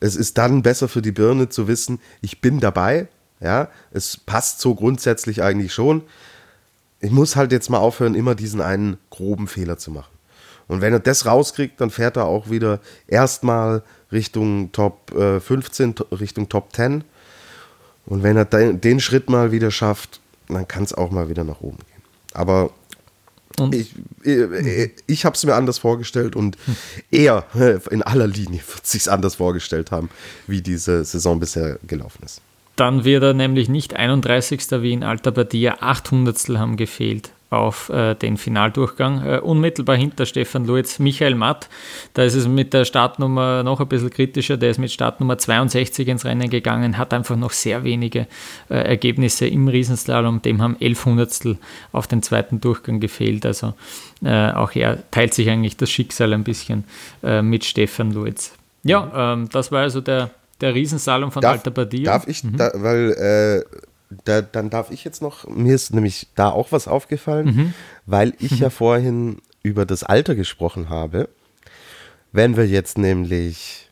es 0.01 0.17
ist 0.17 0.39
dann 0.39 0.63
besser 0.63 0.89
für 0.89 1.03
die 1.03 1.13
Birne 1.13 1.49
zu 1.49 1.69
wissen, 1.69 2.01
ich 2.21 2.41
bin 2.41 2.61
dabei. 2.61 3.09
Ja, 3.41 3.69
es 3.91 4.17
passt 4.17 4.61
so 4.61 4.75
grundsätzlich 4.75 5.43
eigentlich 5.43 5.75
schon. 5.75 6.03
Ich 7.01 7.11
muss 7.11 7.37
halt 7.37 7.53
jetzt 7.53 7.69
mal 7.69 7.79
aufhören, 7.79 8.15
immer 8.15 8.35
diesen 8.35 8.63
einen 8.63 8.97
groben 9.11 9.49
Fehler 9.49 9.77
zu 9.77 9.91
machen. 9.91 10.15
Und 10.67 10.81
wenn 10.81 10.95
er 10.95 11.01
das 11.01 11.27
rauskriegt, 11.27 11.79
dann 11.81 11.91
fährt 11.91 12.17
er 12.17 12.25
auch 12.25 12.49
wieder 12.49 12.81
erstmal 13.07 13.83
Richtung 14.13 14.73
Top 14.73 15.13
äh, 15.15 15.41
15, 15.41 15.97
Richtung 16.13 16.49
Top 16.49 16.75
10. 16.75 17.05
Und 18.07 18.23
wenn 18.23 18.37
er 18.37 18.47
den, 18.47 18.81
den 18.81 19.01
Schritt 19.01 19.29
mal 19.29 19.53
wieder 19.53 19.71
schafft, 19.71 20.21
dann 20.49 20.67
kann 20.67 20.85
es 20.85 20.95
auch 20.95 21.11
mal 21.11 21.29
wieder 21.29 21.45
nach 21.45 21.61
oben 21.61 21.79
gehen. 21.79 22.03
Aber 22.33 22.71
und 23.59 23.75
ich, 23.75 23.95
ich, 24.23 24.91
ich 25.07 25.25
habe 25.25 25.35
es 25.35 25.45
mir 25.45 25.55
anders 25.55 25.79
vorgestellt 25.79 26.37
und 26.37 26.57
er 27.11 27.45
in 27.91 28.03
aller 28.03 28.27
Linie 28.27 28.61
wird 28.75 28.87
sich 28.87 29.11
anders 29.11 29.37
vorgestellt 29.37 29.91
haben, 29.91 30.11
wie 30.47 30.63
diese 30.63 31.05
Saison 31.05 31.41
bisher 31.41 31.79
gelaufen 31.87 32.25
ist. 32.25 32.41
Dann 32.77 33.05
wird 33.05 33.23
er 33.23 33.35
nämlich 33.35 33.69
nicht 33.69 33.95
31. 33.95 34.71
wie 34.83 34.93
in 34.93 35.05
Alta 35.05 35.31
Badia, 35.31 35.77
800 35.81 36.37
haben 36.59 36.77
gefehlt 36.77 37.31
auf 37.57 37.89
äh, 37.89 38.15
den 38.15 38.37
Finaldurchgang. 38.37 39.25
Äh, 39.25 39.39
unmittelbar 39.39 39.97
hinter 39.97 40.27
Stefan 40.27 40.67
Luiz 40.67 40.99
Michael 40.99 41.35
Matt. 41.35 41.69
Da 42.15 42.23
ist 42.23 42.35
es 42.35 42.47
mit 42.47 42.73
der 42.73 42.85
Startnummer 42.85 43.63
noch 43.63 43.81
ein 43.81 43.89
bisschen 43.89 44.11
kritischer. 44.11 44.57
Der 44.57 44.71
ist 44.71 44.79
mit 44.79 44.91
Startnummer 44.91 45.39
62 45.39 46.09
ins 46.09 46.25
Rennen 46.25 46.51
gegangen, 46.51 46.99
hat 46.99 47.15
einfach 47.15 47.37
noch 47.37 47.53
sehr 47.53 47.85
wenige 47.85 48.27
äh, 48.69 48.75
Ergebnisse 48.75 49.47
im 49.47 49.69
Riesenslalom. 49.69 50.43
Dem 50.43 50.63
haben 50.63 50.77
11 50.81 51.05
Hundertstel 51.05 51.59
auf 51.93 52.07
den 52.07 52.23
zweiten 52.23 52.61
Durchgang 52.61 53.01
gefehlt. 53.01 53.47
Also 53.47 53.75
äh, 54.25 54.51
auch 54.53 54.75
er 54.75 55.11
teilt 55.11 55.35
sich 55.35 55.49
eigentlich 55.49 55.77
das 55.77 55.91
Schicksal 55.91 56.33
ein 56.33 56.45
bisschen 56.45 56.85
äh, 57.23 57.43
mit 57.43 57.65
Stefan 57.65 58.13
Luiz. 58.13 58.53
Ja, 58.85 59.33
ähm, 59.33 59.49
das 59.51 59.73
war 59.73 59.83
also 59.83 60.01
der, 60.01 60.31
der 60.61 60.75
Riesensalom 60.75 61.33
von 61.33 61.43
darf, 61.43 61.55
Alta 61.55 61.71
Badia. 61.71 62.13
Darf 62.13 62.29
ich, 62.29 62.45
mhm. 62.45 62.57
da, 62.57 62.71
weil 62.75 63.13
äh, 63.13 63.79
da, 64.25 64.43
dann 64.43 64.71
darf 64.71 64.91
ich 64.91 65.05
jetzt 65.05 65.23
noch, 65.23 65.47
mir 65.49 65.75
ist 65.75 65.95
nämlich 65.95 66.29
da 66.35 66.51
auch 66.51 66.73
was 66.73 66.89
aufgefallen, 66.89 67.47
mhm. 67.47 67.75
weil 68.07 68.35
ich 68.39 68.53
mhm. 68.53 68.59
ja 68.63 68.71
vorhin 68.71 69.39
über 69.63 69.87
das 69.87 70.05
Alter 70.05 70.35
gesprochen 70.35 70.89
habe. 70.89 71.29
Wenn 72.33 72.57
wir 72.57 72.67
jetzt 72.67 72.99
nämlich 72.99 73.91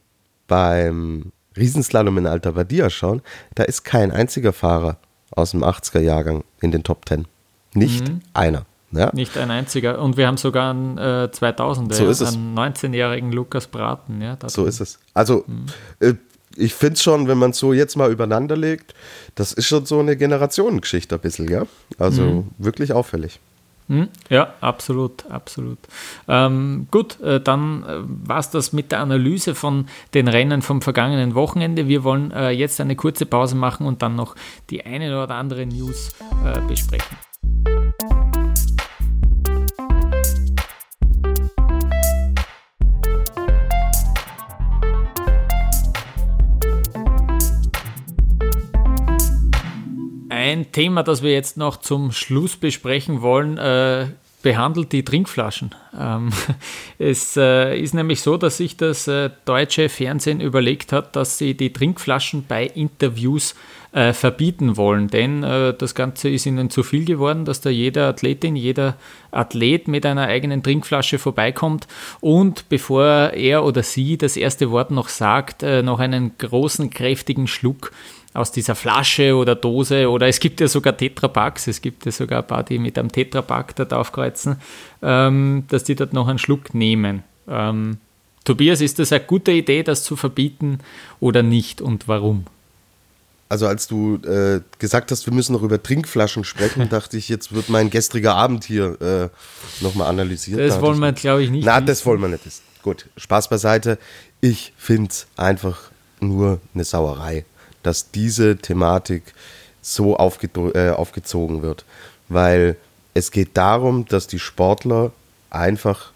beim 0.48 1.32
Riesenslalom 1.56 2.18
in 2.18 2.26
Alta 2.26 2.52
Badia 2.52 2.90
schauen, 2.90 3.22
da 3.54 3.64
ist 3.64 3.84
kein 3.84 4.10
einziger 4.10 4.52
Fahrer 4.52 4.98
aus 5.30 5.52
dem 5.52 5.62
80er 5.62 6.00
Jahrgang 6.00 6.44
in 6.60 6.72
den 6.72 6.82
Top 6.82 7.08
10. 7.08 7.26
Nicht 7.74 8.08
mhm. 8.08 8.20
einer. 8.34 8.66
Ja? 8.90 9.10
Nicht 9.14 9.38
ein 9.38 9.50
einziger. 9.50 9.98
Und 10.00 10.16
wir 10.16 10.26
haben 10.26 10.36
sogar 10.36 10.70
einen 10.70 10.98
äh, 10.98 11.28
2000er, 11.32 11.94
so 11.94 12.06
ist 12.08 12.22
einen 12.22 12.58
19-jährigen 12.58 13.32
Lukas 13.32 13.66
Braten. 13.66 14.20
Ja, 14.20 14.36
so 14.46 14.66
ist 14.66 14.80
es. 14.80 14.98
Also 15.14 15.44
mhm. 15.46 15.66
äh, 16.00 16.14
ich 16.56 16.74
finde 16.74 16.94
es 16.94 17.02
schon, 17.02 17.28
wenn 17.28 17.38
man 17.38 17.50
es 17.50 17.58
so 17.58 17.72
jetzt 17.72 17.96
mal 17.96 18.10
übereinander 18.10 18.56
legt, 18.56 18.94
das 19.34 19.52
ist 19.52 19.66
schon 19.66 19.86
so 19.86 20.00
eine 20.00 20.16
Generationengeschichte 20.16 21.14
ein 21.14 21.20
bisschen, 21.20 21.48
ja. 21.48 21.66
Also 21.98 22.22
mhm. 22.22 22.50
wirklich 22.58 22.92
auffällig. 22.92 23.40
Mhm. 23.88 24.08
Ja, 24.30 24.54
absolut, 24.60 25.26
absolut. 25.30 25.78
Ähm, 26.28 26.86
gut, 26.90 27.20
äh, 27.20 27.40
dann 27.40 27.82
äh, 27.82 28.28
war 28.28 28.38
es 28.38 28.50
das 28.50 28.72
mit 28.72 28.92
der 28.92 29.00
Analyse 29.00 29.54
von 29.54 29.86
den 30.14 30.28
Rennen 30.28 30.62
vom 30.62 30.82
vergangenen 30.82 31.34
Wochenende. 31.34 31.88
Wir 31.88 32.04
wollen 32.04 32.30
äh, 32.30 32.50
jetzt 32.50 32.80
eine 32.80 32.96
kurze 32.96 33.26
Pause 33.26 33.56
machen 33.56 33.86
und 33.86 34.02
dann 34.02 34.14
noch 34.14 34.34
die 34.70 34.86
eine 34.86 35.22
oder 35.22 35.34
andere 35.34 35.66
News 35.66 36.10
äh, 36.44 36.60
besprechen. 36.66 37.16
Ein 50.42 50.72
Thema, 50.72 51.04
das 51.04 51.22
wir 51.22 51.30
jetzt 51.30 51.56
noch 51.56 51.76
zum 51.76 52.10
Schluss 52.10 52.56
besprechen 52.56 53.22
wollen, 53.22 53.58
äh, 53.58 54.06
behandelt 54.42 54.90
die 54.90 55.04
Trinkflaschen. 55.04 55.72
Ähm, 55.96 56.30
es 56.98 57.36
äh, 57.36 57.78
ist 57.78 57.94
nämlich 57.94 58.22
so, 58.22 58.36
dass 58.36 58.56
sich 58.56 58.76
das 58.76 59.06
äh, 59.06 59.30
deutsche 59.44 59.88
Fernsehen 59.88 60.40
überlegt 60.40 60.90
hat, 60.90 61.14
dass 61.14 61.38
sie 61.38 61.54
die 61.54 61.72
Trinkflaschen 61.72 62.44
bei 62.48 62.66
Interviews 62.66 63.54
äh, 63.92 64.12
verbieten 64.12 64.76
wollen. 64.76 65.06
Denn 65.06 65.44
äh, 65.44 65.74
das 65.74 65.94
Ganze 65.94 66.28
ist 66.28 66.44
ihnen 66.44 66.70
zu 66.70 66.82
viel 66.82 67.04
geworden, 67.04 67.44
dass 67.44 67.60
da 67.60 67.70
jede 67.70 68.04
Athletin, 68.04 68.56
jeder 68.56 68.96
Athlet 69.30 69.86
mit 69.86 70.04
einer 70.04 70.22
eigenen 70.22 70.64
Trinkflasche 70.64 71.20
vorbeikommt 71.20 71.86
und 72.20 72.68
bevor 72.68 73.30
er 73.30 73.64
oder 73.64 73.84
sie 73.84 74.18
das 74.18 74.36
erste 74.36 74.72
Wort 74.72 74.90
noch 74.90 75.08
sagt, 75.08 75.62
äh, 75.62 75.84
noch 75.84 76.00
einen 76.00 76.36
großen, 76.36 76.90
kräftigen 76.90 77.46
Schluck 77.46 77.92
aus 78.34 78.52
dieser 78.52 78.74
Flasche 78.74 79.34
oder 79.34 79.54
Dose 79.54 80.08
oder 80.08 80.26
es 80.26 80.40
gibt 80.40 80.60
ja 80.60 80.68
sogar 80.68 80.96
Tetrapacks, 80.96 81.66
es 81.66 81.82
gibt 81.82 82.06
ja 82.06 82.12
sogar 82.12 82.40
ein 82.42 82.46
paar, 82.46 82.62
die 82.62 82.78
mit 82.78 82.98
einem 82.98 83.12
Tetrapack 83.12 83.76
dort 83.76 83.92
aufkreuzen, 83.92 84.56
ähm, 85.02 85.64
dass 85.68 85.84
die 85.84 85.94
dort 85.94 86.12
noch 86.12 86.28
einen 86.28 86.38
Schluck 86.38 86.74
nehmen. 86.74 87.22
Ähm, 87.48 87.98
Tobias, 88.44 88.80
ist 88.80 88.98
das 88.98 89.12
eine 89.12 89.24
gute 89.24 89.52
Idee, 89.52 89.82
das 89.82 90.02
zu 90.02 90.16
verbieten 90.16 90.78
oder 91.20 91.42
nicht 91.42 91.80
und 91.80 92.08
warum? 92.08 92.46
also 93.52 93.66
als 93.66 93.86
du 93.86 94.16
äh, 94.24 94.62
gesagt 94.78 95.10
hast, 95.10 95.26
wir 95.26 95.34
müssen 95.34 95.52
noch 95.52 95.62
über 95.62 95.80
Trinkflaschen 95.80 96.42
sprechen, 96.42 96.88
dachte 96.90 97.18
ich, 97.18 97.28
jetzt 97.28 97.52
wird 97.52 97.68
mein 97.68 97.90
gestriger 97.90 98.34
Abend 98.34 98.64
hier 98.64 98.98
äh, 99.02 99.84
nochmal 99.84 100.08
analysiert. 100.08 100.58
Das 100.58 100.76
Da 100.76 100.80
wollen 100.80 100.98
wir, 101.00 101.12
glaube 101.12 101.42
ich, 101.42 101.50
nicht. 101.50 101.66
Na, 101.66 101.76
wissen. 101.76 101.86
das 101.86 102.06
wollen 102.06 102.22
wir 102.22 102.28
nicht. 102.28 102.42
Gut, 102.82 103.10
Spaß 103.18 103.48
beiseite. 103.48 103.98
Ich 104.40 104.72
finde 104.78 105.10
es 105.10 105.26
einfach 105.36 105.90
nur 106.18 106.62
eine 106.72 106.84
Sauerei, 106.84 107.44
dass 107.82 108.10
diese 108.10 108.56
Thematik 108.56 109.22
so 109.80 110.14
äh, 110.14 110.90
aufgezogen 110.90 111.62
wird. 111.62 111.84
Weil 112.28 112.76
es 113.14 113.30
geht 113.30 113.56
darum, 113.56 114.06
dass 114.06 114.26
die 114.26 114.38
Sportler 114.38 115.12
einfach 115.50 116.12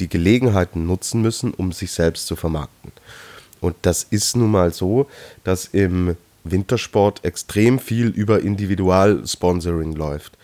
die 0.00 0.08
Gelegenheiten 0.08 0.86
nutzen 0.86 1.22
müssen, 1.22 1.52
um 1.52 1.72
sich 1.72 1.92
selbst 1.92 2.26
zu 2.26 2.34
vermarkten. 2.34 2.92
Und 3.60 3.76
das 3.82 4.04
ist 4.04 4.36
nun 4.36 4.50
mal 4.50 4.72
so, 4.72 5.06
dass 5.44 5.66
im 5.66 6.16
Wintersport 6.44 7.24
extrem 7.24 7.78
viel 7.78 8.08
über 8.08 8.40
Individualsponsoring 8.40 9.94
läuft. 9.94 10.38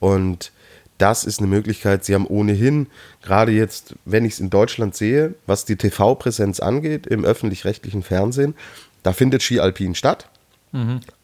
Und 0.00 0.50
das 0.98 1.24
ist 1.24 1.38
eine 1.38 1.48
Möglichkeit. 1.48 2.04
Sie 2.04 2.14
haben 2.14 2.26
ohnehin, 2.26 2.88
gerade 3.22 3.52
jetzt, 3.52 3.94
wenn 4.04 4.24
ich 4.24 4.34
es 4.34 4.40
in 4.40 4.50
Deutschland 4.50 4.96
sehe, 4.96 5.34
was 5.46 5.64
die 5.64 5.76
TV-Präsenz 5.76 6.58
angeht, 6.60 7.06
im 7.06 7.24
öffentlich-rechtlichen 7.24 8.02
Fernsehen, 8.02 8.54
da 9.06 9.12
findet 9.12 9.42
Ski 9.42 9.60
Alpin 9.60 9.94
statt, 9.94 10.28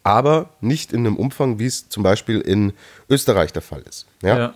aber 0.03 0.49
nicht 0.61 0.93
in 0.93 1.01
einem 1.01 1.17
Umfang, 1.17 1.59
wie 1.59 1.65
es 1.65 1.89
zum 1.89 2.01
Beispiel 2.01 2.39
in 2.39 2.71
Österreich 3.09 3.51
der 3.51 3.61
Fall 3.61 3.81
ist. 3.81 4.07
Ja? 4.23 4.37
Ja. 4.37 4.53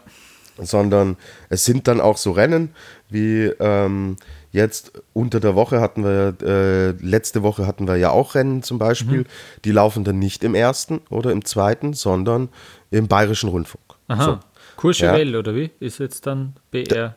sondern 0.57 1.17
es 1.49 1.65
sind 1.65 1.87
dann 1.87 2.01
auch 2.01 2.17
so 2.17 2.31
Rennen 2.31 2.73
wie 3.09 3.43
ähm, 3.59 4.15
jetzt 4.51 4.93
unter 5.13 5.39
der 5.39 5.55
Woche 5.55 5.81
hatten 5.81 6.03
wir, 6.03 6.35
äh, 6.41 6.91
letzte 7.05 7.43
Woche 7.43 7.67
hatten 7.67 7.87
wir 7.87 7.97
ja 7.97 8.11
auch 8.11 8.33
Rennen 8.33 8.63
zum 8.63 8.79
Beispiel, 8.79 9.25
die 9.65 9.71
laufen 9.71 10.03
dann 10.03 10.19
nicht 10.19 10.43
im 10.43 10.55
ersten 10.55 11.01
oder 11.09 11.31
im 11.31 11.43
zweiten, 11.43 11.93
sondern 11.93 12.49
im 12.91 13.07
Bayerischen 13.07 13.49
Rundfunk. 13.49 13.83
Aha. 14.07 14.23
So. 14.23 14.39
Courchevel, 14.77 15.35
oder 15.35 15.53
wie? 15.53 15.69
Ist 15.79 15.99
jetzt 15.99 16.25
dann 16.27 16.53
BR. 16.71 17.15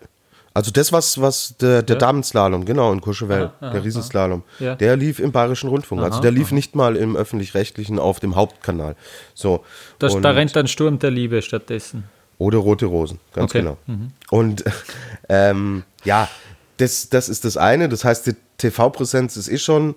Also 0.52 0.72
das, 0.72 0.92
was, 0.92 1.20
was 1.20 1.54
der, 1.60 1.82
der 1.82 1.94
Ja. 1.96 2.00
Damenslalom, 2.00 2.64
genau, 2.64 2.92
in 2.92 3.00
Courchevel, 3.00 3.52
Aha, 3.60 3.70
der 3.70 3.84
Riesenslalom, 3.84 4.42
Ja. 4.58 4.74
der 4.74 4.96
lief 4.96 5.20
im 5.20 5.30
Bayerischen 5.30 5.68
Rundfunk. 5.70 6.02
also 6.02 6.14
Aha, 6.14 6.22
der 6.22 6.32
lief 6.32 6.50
nicht 6.50 6.74
mal 6.74 6.96
im 6.96 7.14
Öffentlich-Rechtlichen 7.16 7.98
auf 8.00 8.18
dem 8.18 8.34
Hauptkanal. 8.34 8.96
So. 9.34 9.64
Das, 10.00 10.14
Und- 10.14 10.22
da 10.22 10.30
rennt 10.30 10.56
dann 10.56 10.66
Sturm 10.66 10.98
der 10.98 11.12
Liebe 11.12 11.40
stattdessen. 11.42 12.04
Oder 12.38 12.58
rote 12.58 12.86
Rosen, 12.86 13.20
ganz 13.32 13.52
Okay. 13.52 13.60
genau. 13.60 13.76
Und 14.30 14.64
ähm, 15.28 15.84
ja, 16.04 16.28
das, 16.78 17.08
das 17.10 17.28
ist 17.28 17.44
das 17.44 17.56
eine. 17.56 17.88
Das 17.88 18.04
heißt, 18.04 18.26
die 18.26 18.34
TV-Präsenz 18.58 19.36
ist 19.36 19.48
eh 19.48 19.58
schon 19.58 19.94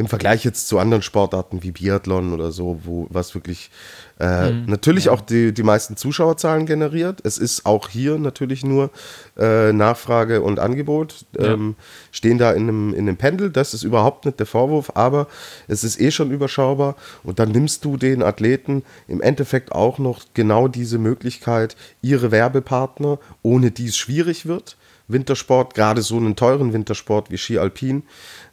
im 0.00 0.08
Vergleich 0.08 0.44
jetzt 0.44 0.66
zu 0.66 0.78
anderen 0.78 1.02
Sportarten 1.02 1.62
wie 1.62 1.70
Biathlon 1.70 2.32
oder 2.32 2.50
so, 2.50 2.80
wo 2.84 3.06
was 3.10 3.34
wirklich 3.34 3.70
äh, 4.18 4.50
natürlich 4.50 5.08
auch 5.08 5.20
die, 5.20 5.52
die 5.52 5.62
meisten 5.62 5.96
Zuschauerzahlen 5.96 6.66
generiert. 6.66 7.20
Es 7.24 7.38
ist 7.38 7.64
auch 7.64 7.88
hier 7.88 8.18
natürlich 8.18 8.64
nur 8.64 8.90
äh, 9.38 9.72
Nachfrage 9.72 10.42
und 10.42 10.58
Angebot. 10.58 11.24
Ähm, 11.38 11.76
stehen 12.12 12.38
da 12.38 12.52
in 12.52 12.64
einem, 12.64 12.92
in 12.92 13.08
einem 13.08 13.16
Pendel. 13.16 13.50
Das 13.50 13.72
ist 13.72 13.82
überhaupt 13.82 14.26
nicht 14.26 14.38
der 14.38 14.46
Vorwurf, 14.46 14.92
aber 14.94 15.26
es 15.68 15.84
ist 15.84 16.00
eh 16.00 16.10
schon 16.10 16.30
überschaubar. 16.30 16.96
Und 17.22 17.38
dann 17.38 17.50
nimmst 17.50 17.84
du 17.84 17.96
den 17.96 18.22
Athleten 18.22 18.82
im 19.06 19.20
Endeffekt 19.20 19.72
auch 19.72 19.98
noch 19.98 20.20
genau 20.34 20.68
diese 20.68 20.98
Möglichkeit, 20.98 21.76
ihre 22.02 22.30
Werbepartner, 22.30 23.18
ohne 23.42 23.70
die 23.70 23.86
es 23.86 23.96
schwierig 23.96 24.46
wird, 24.46 24.76
Wintersport, 25.12 25.74
gerade 25.74 26.02
so 26.02 26.16
einen 26.16 26.36
teuren 26.36 26.72
Wintersport 26.72 27.30
wie 27.30 27.38
Ski 27.38 27.58
Alpin, 27.58 28.02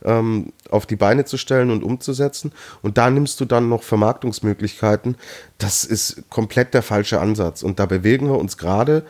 ähm, 0.04 0.54
auf 0.70 0.86
die 0.86 0.96
Beine 0.96 1.26
zu 1.26 1.38
stellen 1.38 1.72
und 1.72 1.84
umzusetzen. 1.84 2.52
Und 2.82 2.98
da 2.98 3.10
nimmst 3.10 3.40
du 3.40 3.46
dann 3.46 3.70
noch 3.70 3.84
Vermarktungsmöglichkeiten. 3.84 5.16
Das 5.58 5.84
ist 5.84 6.24
komplett 6.30 6.74
der 6.74 6.84
falsche 6.84 7.20
Ansatz. 7.20 7.64
Und 7.64 7.80
da 7.80 7.86
bewegen 7.86 8.28
wir 8.28 8.38
uns 8.38 8.58
gerade 8.58 9.06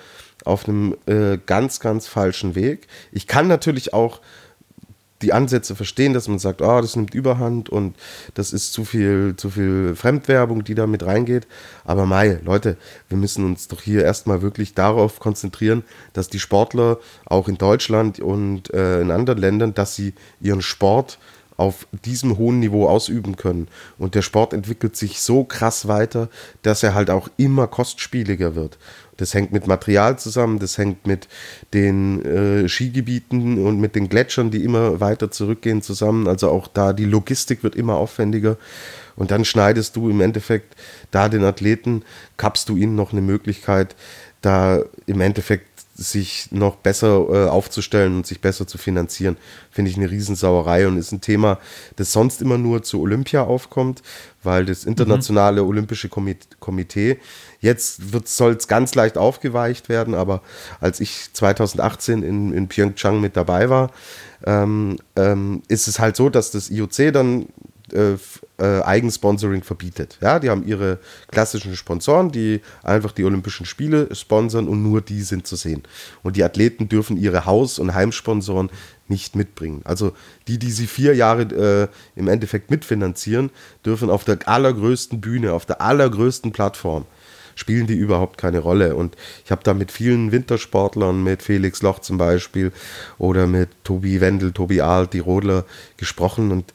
auf 0.45 0.67
einem 0.67 0.95
äh, 1.07 1.37
ganz, 1.45 1.79
ganz 1.79 2.07
falschen 2.07 2.55
Weg. 2.55 2.87
Ich 3.11 3.27
kann 3.27 3.47
natürlich 3.47 3.93
auch 3.93 4.21
die 5.21 5.33
Ansätze 5.33 5.75
verstehen, 5.75 6.13
dass 6.13 6.27
man 6.27 6.39
sagt, 6.39 6.61
ah, 6.61 6.81
das 6.81 6.95
nimmt 6.95 7.13
Überhand 7.13 7.69
und 7.69 7.95
das 8.35 8.53
ist 8.53 8.73
zu 8.73 8.85
viel, 8.85 9.35
zu 9.35 9.49
viel 9.49 9.95
Fremdwerbung, 9.95 10.63
die 10.63 10.75
da 10.75 10.85
mit 10.85 11.05
reingeht. 11.05 11.47
Aber 11.85 12.05
Mai, 12.05 12.39
Leute, 12.43 12.77
wir 13.09 13.17
müssen 13.17 13.45
uns 13.45 13.67
doch 13.67 13.81
hier 13.81 14.03
erstmal 14.03 14.41
wirklich 14.41 14.73
darauf 14.73 15.19
konzentrieren, 15.19 15.83
dass 16.13 16.29
die 16.29 16.39
Sportler 16.39 16.99
auch 17.25 17.47
in 17.47 17.57
Deutschland 17.57 18.19
und 18.19 18.73
äh, 18.73 19.01
in 19.01 19.11
anderen 19.11 19.39
Ländern, 19.39 19.73
dass 19.73 19.95
sie 19.95 20.13
ihren 20.39 20.61
Sport 20.61 21.17
auf 21.57 21.87
diesem 22.05 22.37
hohen 22.37 22.59
Niveau 22.59 22.87
ausüben 22.87 23.35
können. 23.35 23.67
Und 23.97 24.13
der 24.13 24.21
Sport 24.21 24.53
entwickelt 24.53 24.95
sich 24.95 25.19
so 25.19 25.43
krass 25.43 25.87
weiter, 25.87 26.29
dass 26.61 26.83
er 26.83 26.93
halt 26.93 27.09
auch 27.09 27.29
immer 27.37 27.67
kostspieliger 27.67 28.55
wird. 28.55 28.77
Das 29.17 29.33
hängt 29.33 29.51
mit 29.51 29.67
Material 29.67 30.17
zusammen, 30.17 30.59
das 30.59 30.77
hängt 30.77 31.05
mit 31.07 31.27
den 31.73 32.23
äh, 32.23 32.69
Skigebieten 32.69 33.65
und 33.65 33.79
mit 33.79 33.95
den 33.95 34.09
Gletschern, 34.09 34.51
die 34.51 34.63
immer 34.63 34.99
weiter 34.99 35.31
zurückgehen, 35.31 35.81
zusammen. 35.81 36.27
Also 36.27 36.49
auch 36.49 36.67
da 36.67 36.93
die 36.93 37.05
Logistik 37.05 37.63
wird 37.63 37.75
immer 37.75 37.95
aufwendiger. 37.95 38.57
Und 39.15 39.31
dann 39.31 39.45
schneidest 39.45 39.95
du 39.95 40.09
im 40.09 40.21
Endeffekt 40.21 40.75
da 41.11 41.27
den 41.27 41.43
Athleten, 41.43 42.03
kappst 42.37 42.69
du 42.69 42.77
ihnen 42.77 42.95
noch 42.95 43.11
eine 43.11 43.21
Möglichkeit, 43.21 43.95
da 44.41 44.83
im 45.07 45.21
Endeffekt 45.21 45.66
sich 45.97 46.51
noch 46.51 46.75
besser 46.75 47.25
äh, 47.29 47.47
aufzustellen 47.49 48.17
und 48.17 48.27
sich 48.27 48.39
besser 48.39 48.67
zu 48.67 48.77
finanzieren, 48.77 49.35
finde 49.71 49.89
ich 49.89 49.97
eine 49.97 50.09
Riesensauerei 50.09 50.87
und 50.87 50.97
ist 50.97 51.11
ein 51.11 51.21
Thema, 51.21 51.59
das 51.95 52.11
sonst 52.11 52.41
immer 52.41 52.59
nur 52.59 52.83
zu 52.83 53.01
Olympia 53.01 53.41
aufkommt, 53.41 54.03
weil 54.43 54.65
das 54.65 54.85
internationale 54.85 55.63
Olympische 55.63 56.07
Komit- 56.07 56.59
Komitee, 56.59 57.17
jetzt 57.59 58.01
soll 58.25 58.53
es 58.53 58.67
ganz 58.67 58.93
leicht 58.93 59.17
aufgeweicht 59.17 59.89
werden, 59.89 60.13
aber 60.13 60.43
als 60.79 60.99
ich 60.99 61.33
2018 61.33 62.21
in, 62.21 62.53
in 62.53 62.67
Pyeongchang 62.67 63.19
mit 63.19 63.35
dabei 63.35 63.69
war, 63.69 63.91
ähm, 64.45 64.97
ähm, 65.15 65.63
ist 65.67 65.87
es 65.87 65.99
halt 65.99 66.15
so, 66.15 66.29
dass 66.29 66.51
das 66.51 66.69
IOC 66.69 67.11
dann 67.11 67.47
äh, 67.93 68.13
äh, 68.57 68.81
Eigensponsoring 68.81 69.63
verbietet. 69.63 70.17
Ja, 70.21 70.39
die 70.39 70.49
haben 70.49 70.65
ihre 70.65 70.99
klassischen 71.29 71.75
Sponsoren, 71.75 72.31
die 72.31 72.61
einfach 72.83 73.11
die 73.11 73.23
Olympischen 73.23 73.65
Spiele 73.65 74.13
sponsern 74.13 74.67
und 74.67 74.83
nur 74.83 75.01
die 75.01 75.21
sind 75.21 75.47
zu 75.47 75.55
sehen. 75.55 75.83
Und 76.23 76.35
die 76.35 76.43
Athleten 76.43 76.89
dürfen 76.89 77.17
ihre 77.17 77.45
Haus- 77.45 77.79
und 77.79 77.93
Heimsponsoren 77.93 78.69
nicht 79.07 79.35
mitbringen. 79.35 79.81
Also 79.85 80.11
die, 80.47 80.59
die 80.59 80.71
sie 80.71 80.87
vier 80.87 81.15
Jahre 81.15 81.43
äh, 82.15 82.19
im 82.19 82.27
Endeffekt 82.27 82.71
mitfinanzieren, 82.71 83.51
dürfen 83.85 84.09
auf 84.09 84.25
der 84.25 84.39
allergrößten 84.47 85.21
Bühne, 85.21 85.53
auf 85.53 85.65
der 85.65 85.81
allergrößten 85.81 86.51
Plattform 86.51 87.05
spielen 87.57 87.87
die 87.87 87.95
überhaupt 87.95 88.37
keine 88.37 88.59
Rolle. 88.59 88.95
Und 88.95 89.17
ich 89.43 89.51
habe 89.51 89.63
da 89.63 89.73
mit 89.73 89.91
vielen 89.91 90.31
Wintersportlern, 90.31 91.23
mit 91.23 91.41
Felix 91.41 91.81
Loch 91.81 91.99
zum 91.99 92.17
Beispiel 92.17 92.71
oder 93.17 93.47
mit 93.47 93.69
Tobi 93.83 94.21
Wendel, 94.21 94.51
Tobi 94.51 94.81
Ahl, 94.81 95.07
die 95.07 95.19
Rodler 95.19 95.65
gesprochen 95.97 96.51
und 96.51 96.73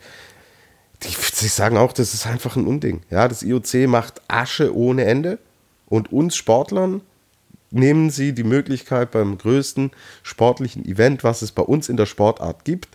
die, 1.04 1.14
die 1.40 1.48
sagen 1.48 1.76
auch, 1.76 1.92
das 1.92 2.14
ist 2.14 2.26
einfach 2.26 2.56
ein 2.56 2.66
Unding. 2.66 3.02
Ja, 3.10 3.28
das 3.28 3.42
IOC 3.42 3.88
macht 3.88 4.20
Asche 4.28 4.74
ohne 4.74 5.04
Ende 5.04 5.38
und 5.86 6.12
uns 6.12 6.36
Sportlern 6.36 7.02
nehmen 7.70 8.10
sie 8.10 8.32
die 8.34 8.44
Möglichkeit 8.44 9.10
beim 9.10 9.38
größten 9.38 9.90
sportlichen 10.22 10.84
Event, 10.84 11.24
was 11.24 11.42
es 11.42 11.52
bei 11.52 11.62
uns 11.62 11.88
in 11.88 11.96
der 11.96 12.06
Sportart 12.06 12.64
gibt, 12.64 12.88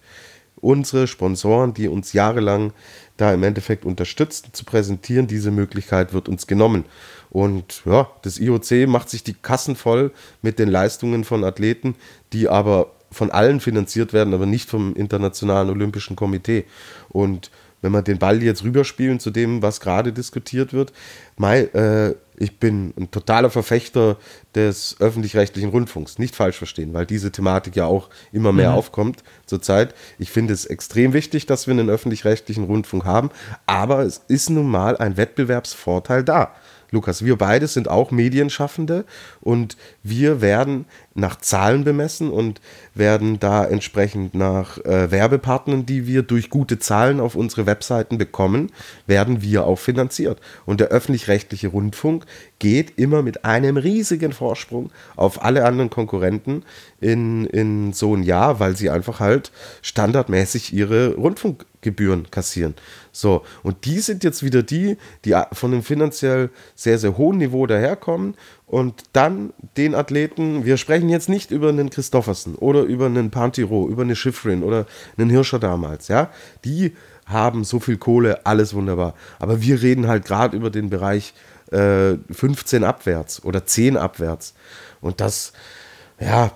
unsere 0.62 1.08
Sponsoren, 1.08 1.74
die 1.74 1.88
uns 1.88 2.14
jahrelang 2.14 2.74
da 3.18 3.34
im 3.34 3.44
Endeffekt 3.44 3.86
unterstützen, 3.86 4.50
zu 4.54 4.64
präsentieren. 4.64 5.28
Diese 5.28 5.52
Möglichkeit 5.52 6.14
wird 6.14 6.30
uns 6.30 6.48
genommen. 6.48 6.86
Und 7.30 7.82
ja, 7.86 8.10
das 8.22 8.40
IOC 8.40 8.88
macht 8.88 9.10
sich 9.10 9.24
die 9.24 9.34
Kassen 9.34 9.76
voll 9.76 10.12
mit 10.42 10.60
den 10.60 10.70
Leistungen 10.70 11.24
von 11.24 11.44
Athleten, 11.44 11.96
die 12.34 12.48
aber 12.48 12.92
von 13.12 13.32
allen 13.32 13.60
finanziert 13.60 14.14
werden, 14.14 14.34
aber 14.34 14.46
nicht 14.46 14.70
vom 14.70 14.96
Internationalen 14.96 15.70
Olympischen 15.70 16.16
Komitee. 16.16 16.66
Und 17.10 17.52
wenn 17.82 17.92
wir 17.92 18.02
den 18.02 18.18
Ball 18.18 18.42
jetzt 18.42 18.64
rüberspielen 18.64 19.20
zu 19.20 19.32
dem, 19.32 19.62
was 19.62 19.80
gerade 19.80 20.14
diskutiert 20.14 20.74
wird, 20.74 20.94
Mai, 21.38 21.62
äh, 21.62 22.16
ich 22.40 22.60
bin 22.60 22.94
ein 22.98 23.10
totaler 23.10 23.50
Verfechter 23.50 24.18
des 24.54 24.96
öffentlich-rechtlichen 25.00 25.70
Rundfunks. 25.70 26.20
Nicht 26.20 26.36
falsch 26.36 26.58
verstehen, 26.58 26.94
weil 26.94 27.06
diese 27.06 27.32
Thematik 27.32 27.76
ja 27.76 27.86
auch 27.86 28.10
immer 28.32 28.52
mehr 28.52 28.74
aufkommt 28.74 29.24
zurzeit. 29.46 29.96
Ich 30.20 30.32
finde 30.32 30.54
es 30.54 30.66
extrem 30.66 31.14
wichtig, 31.14 31.48
dass 31.48 31.68
wir 31.68 31.74
einen 31.74 31.90
öffentlich-rechtlichen 31.90 32.64
Rundfunk 32.64 33.06
haben, 33.06 33.32
aber 33.66 34.02
es 34.02 34.22
ist 34.28 34.50
nun 34.50 34.68
mal 34.68 34.98
ein 34.98 35.18
Wettbewerbsvorteil 35.18 36.24
da. 36.24 36.54
Lukas, 36.92 37.26
wir 37.26 37.38
beide 37.38 37.68
sind 37.68 37.90
auch 37.90 38.12
Medienschaffende 38.12 39.06
und 39.42 39.76
wir 40.04 40.40
werden 40.40 40.86
nach 41.18 41.38
Zahlen 41.38 41.84
bemessen 41.84 42.30
und 42.30 42.62
werden 42.94 43.40
da 43.40 43.66
entsprechend 43.66 44.36
nach 44.36 44.78
äh, 44.80 45.12
Werbepartnern, 45.12 45.86
die 45.86 46.08
wir 46.08 46.22
durch 46.22 46.50
gute 46.50 46.80
Zahlen 46.80 47.20
auf 47.20 47.36
unsere 47.36 47.66
Webseiten 47.66 48.18
bekommen, 48.18 48.72
werden 49.08 49.42
wir 49.42 49.66
auch 49.66 49.80
finanziert. 49.80 50.40
Und 50.66 50.80
der 50.80 50.88
öffentlich-rechtliche 50.88 51.70
Rundfunk 51.70 52.26
geht 52.60 52.98
immer 52.98 53.22
mit 53.22 53.46
einem 53.46 53.78
riesigen 53.78 54.32
Vorsprung 54.32 54.92
auf 55.16 55.44
alle 55.44 55.66
anderen 55.66 55.90
Konkurrenten 55.90 56.64
in, 57.00 57.46
in 57.48 57.94
so 57.94 58.16
ein 58.16 58.24
Jahr, 58.24 58.60
weil 58.60 58.76
sie 58.76 58.90
einfach 58.90 59.20
halt 59.20 59.52
standardmäßig 59.82 60.74
ihre 60.74 61.16
Rundfunkgebühren 61.16 62.30
kassieren. 62.32 62.76
So, 63.12 63.44
und 63.64 63.86
die 63.86 64.00
sind 64.00 64.24
jetzt 64.24 64.44
wieder 64.44 64.62
die, 64.62 64.98
die 65.26 65.36
von 65.54 65.74
einem 65.74 65.84
finanziell 65.84 66.50
sehr, 66.76 67.00
sehr 67.00 67.18
hohen 67.18 67.38
Niveau 67.38 67.66
daherkommen 67.66 68.36
und 68.68 69.04
dann 69.14 69.54
den 69.78 69.96
Athleten, 69.96 70.66
wir 70.66 70.76
sprechen 70.76 71.08
jetzt 71.08 71.30
nicht 71.30 71.52
über 71.52 71.70
einen 71.70 71.90
Christoffersen 71.90 72.56
oder 72.56 72.82
über 72.82 73.06
einen 73.06 73.32
Pantiro, 73.32 73.88
über 73.88 74.02
eine 74.02 74.16
Schifrin 74.16 74.62
oder 74.62 74.86
einen 75.18 75.30
Hirscher 75.30 75.58
damals, 75.58 76.10
ja, 76.10 76.30
die 76.66 76.94
haben 77.26 77.64
so 77.64 77.80
viel 77.80 77.98
Kohle, 77.98 78.46
alles 78.46 78.74
wunderbar. 78.74 79.14
Aber 79.40 79.62
wir 79.62 79.82
reden 79.82 80.08
halt 80.08 80.26
gerade 80.26 80.56
über 80.56 80.70
den 80.70 80.90
Bereich 80.90 81.34
äh, 81.72 82.16
15 82.30 82.84
abwärts 82.84 83.44
oder 83.44 83.66
10 83.66 83.96
abwärts. 83.96 84.54
Und 85.00 85.22
das, 85.22 85.54
ja, 86.20 86.52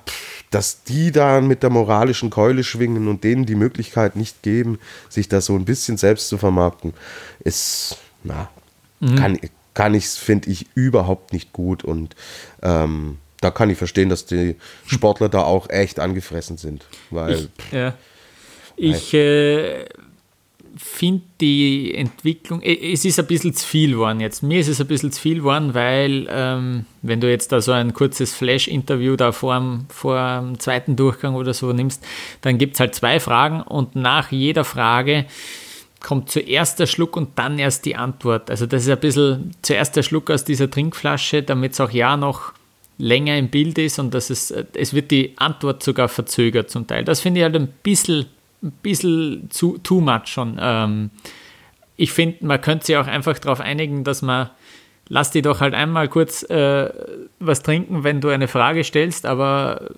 dass 0.50 0.84
die 0.84 1.12
da 1.12 1.40
mit 1.40 1.64
der 1.64 1.70
moralischen 1.70 2.30
Keule 2.30 2.64
schwingen 2.66 3.08
und 3.08 3.24
denen 3.24 3.46
die 3.46 3.56
Möglichkeit 3.56 4.18
nicht 4.18 4.44
geben, 4.44 4.80
sich 5.08 5.30
da 5.30 5.40
so 5.40 5.56
ein 5.56 5.66
bisschen 5.66 5.96
selbst 5.96 6.28
zu 6.28 6.38
vermarkten, 6.38 6.94
ist, 7.40 7.98
na, 8.24 8.50
mhm. 9.00 9.16
kann, 9.16 9.40
kann 9.74 9.94
ich, 9.94 10.08
finde 10.08 10.50
ich, 10.50 10.66
überhaupt 10.76 11.34
nicht 11.34 11.54
gut. 11.54 11.84
Und 11.84 12.16
ähm, 12.62 13.18
da 13.42 13.52
kann 13.52 13.70
ich 13.70 13.78
verstehen, 13.78 14.10
dass 14.10 14.26
die 14.26 14.56
Sportler 14.86 15.30
da 15.30 15.44
auch 15.44 15.70
echt 15.70 16.00
angefressen 16.00 16.58
sind. 16.58 16.86
Weil, 17.10 17.34
ich, 17.34 17.72
ja. 17.72 17.94
ich 18.76 19.14
äh, 19.14 19.86
finde 20.78 21.24
die 21.42 21.94
Entwicklung, 21.96 22.62
es 22.62 23.04
ist 23.04 23.20
ein 23.20 23.26
bisschen 23.26 23.54
zu 23.54 23.66
viel 23.66 23.92
geworden 23.92 24.20
jetzt. 24.20 24.44
Mir 24.44 24.60
ist 24.60 24.68
es 24.68 24.80
ein 24.80 24.88
bisschen 24.88 25.12
zu 25.12 25.20
viel 25.20 25.38
geworden, 25.38 25.74
weil 25.74 26.28
ähm, 26.30 26.86
wenn 27.02 27.20
du 27.20 27.30
jetzt 27.30 27.52
da 27.52 27.62
so 27.62 27.72
ein 27.72 27.94
kurzes 27.94 28.34
Flash-Interview 28.34 29.16
da 29.16 29.32
vor 29.32 29.56
dem, 29.56 29.86
vor 29.90 30.40
dem 30.40 30.60
zweiten 30.60 30.96
Durchgang 30.96 31.36
oder 31.36 31.54
so 31.54 31.74
nimmst, 31.74 32.04
dann 32.42 32.58
gibt 32.58 32.76
es 32.76 32.80
halt 32.80 32.96
zwei 32.96 33.20
Fragen 33.20 33.62
und 33.62 33.96
nach 33.96 34.32
jeder 34.32 34.64
Frage 34.64 35.26
kommt 36.02 36.30
zuerst 36.30 36.80
der 36.80 36.88
Schluck 36.88 37.16
und 37.16 37.38
dann 37.38 37.60
erst 37.60 37.86
die 37.86 37.96
Antwort. 37.96 38.50
Also 38.50 38.66
das 38.66 38.84
ist 38.84 38.90
ein 38.90 39.00
bisschen 39.00 39.52
zuerst 39.62 39.96
der 39.96 40.04
Schluck 40.04 40.30
aus 40.32 40.44
dieser 40.44 40.70
Trinkflasche, 40.70 41.44
damit 41.44 41.74
es 41.74 41.80
auch 41.80 41.92
ja 41.92 42.18
noch 42.18 42.54
länger 42.98 43.38
im 43.38 43.50
Bild 43.50 43.78
ist 43.78 44.00
und 44.00 44.14
dass 44.14 44.30
es, 44.30 44.52
es 44.52 44.94
wird 44.94 45.12
die 45.12 45.34
Antwort 45.38 45.84
sogar 45.84 46.08
verzögert 46.08 46.70
zum 46.70 46.88
Teil. 46.88 47.04
Das 47.04 47.20
finde 47.20 47.40
ich 47.40 47.44
halt 47.44 47.56
ein 47.56 47.68
bisschen 47.84 48.28
ein 48.64 48.72
bisschen 48.84 49.50
zu 49.50 49.78
too 49.80 50.02
much 50.02 50.28
schon. 50.28 50.58
Ähm, 50.60 51.10
ich 51.98 52.12
finde, 52.12 52.46
man 52.46 52.62
könnte 52.62 52.86
sich 52.86 52.98
auch 52.98 53.08
einfach 53.08 53.38
darauf 53.40 53.60
einigen, 53.60 54.04
dass 54.04 54.22
man, 54.22 54.50
lass 55.08 55.32
die 55.32 55.42
doch 55.42 55.62
halt 55.62 55.74
einmal 55.74 56.08
kurz 56.08 56.44
äh, 56.44 56.90
was 57.40 57.64
trinken, 57.64 58.04
wenn 58.04 58.22
du 58.22 58.30
eine 58.30 58.48
Frage 58.48 58.84
stellst, 58.84 59.26
aber 59.26 59.90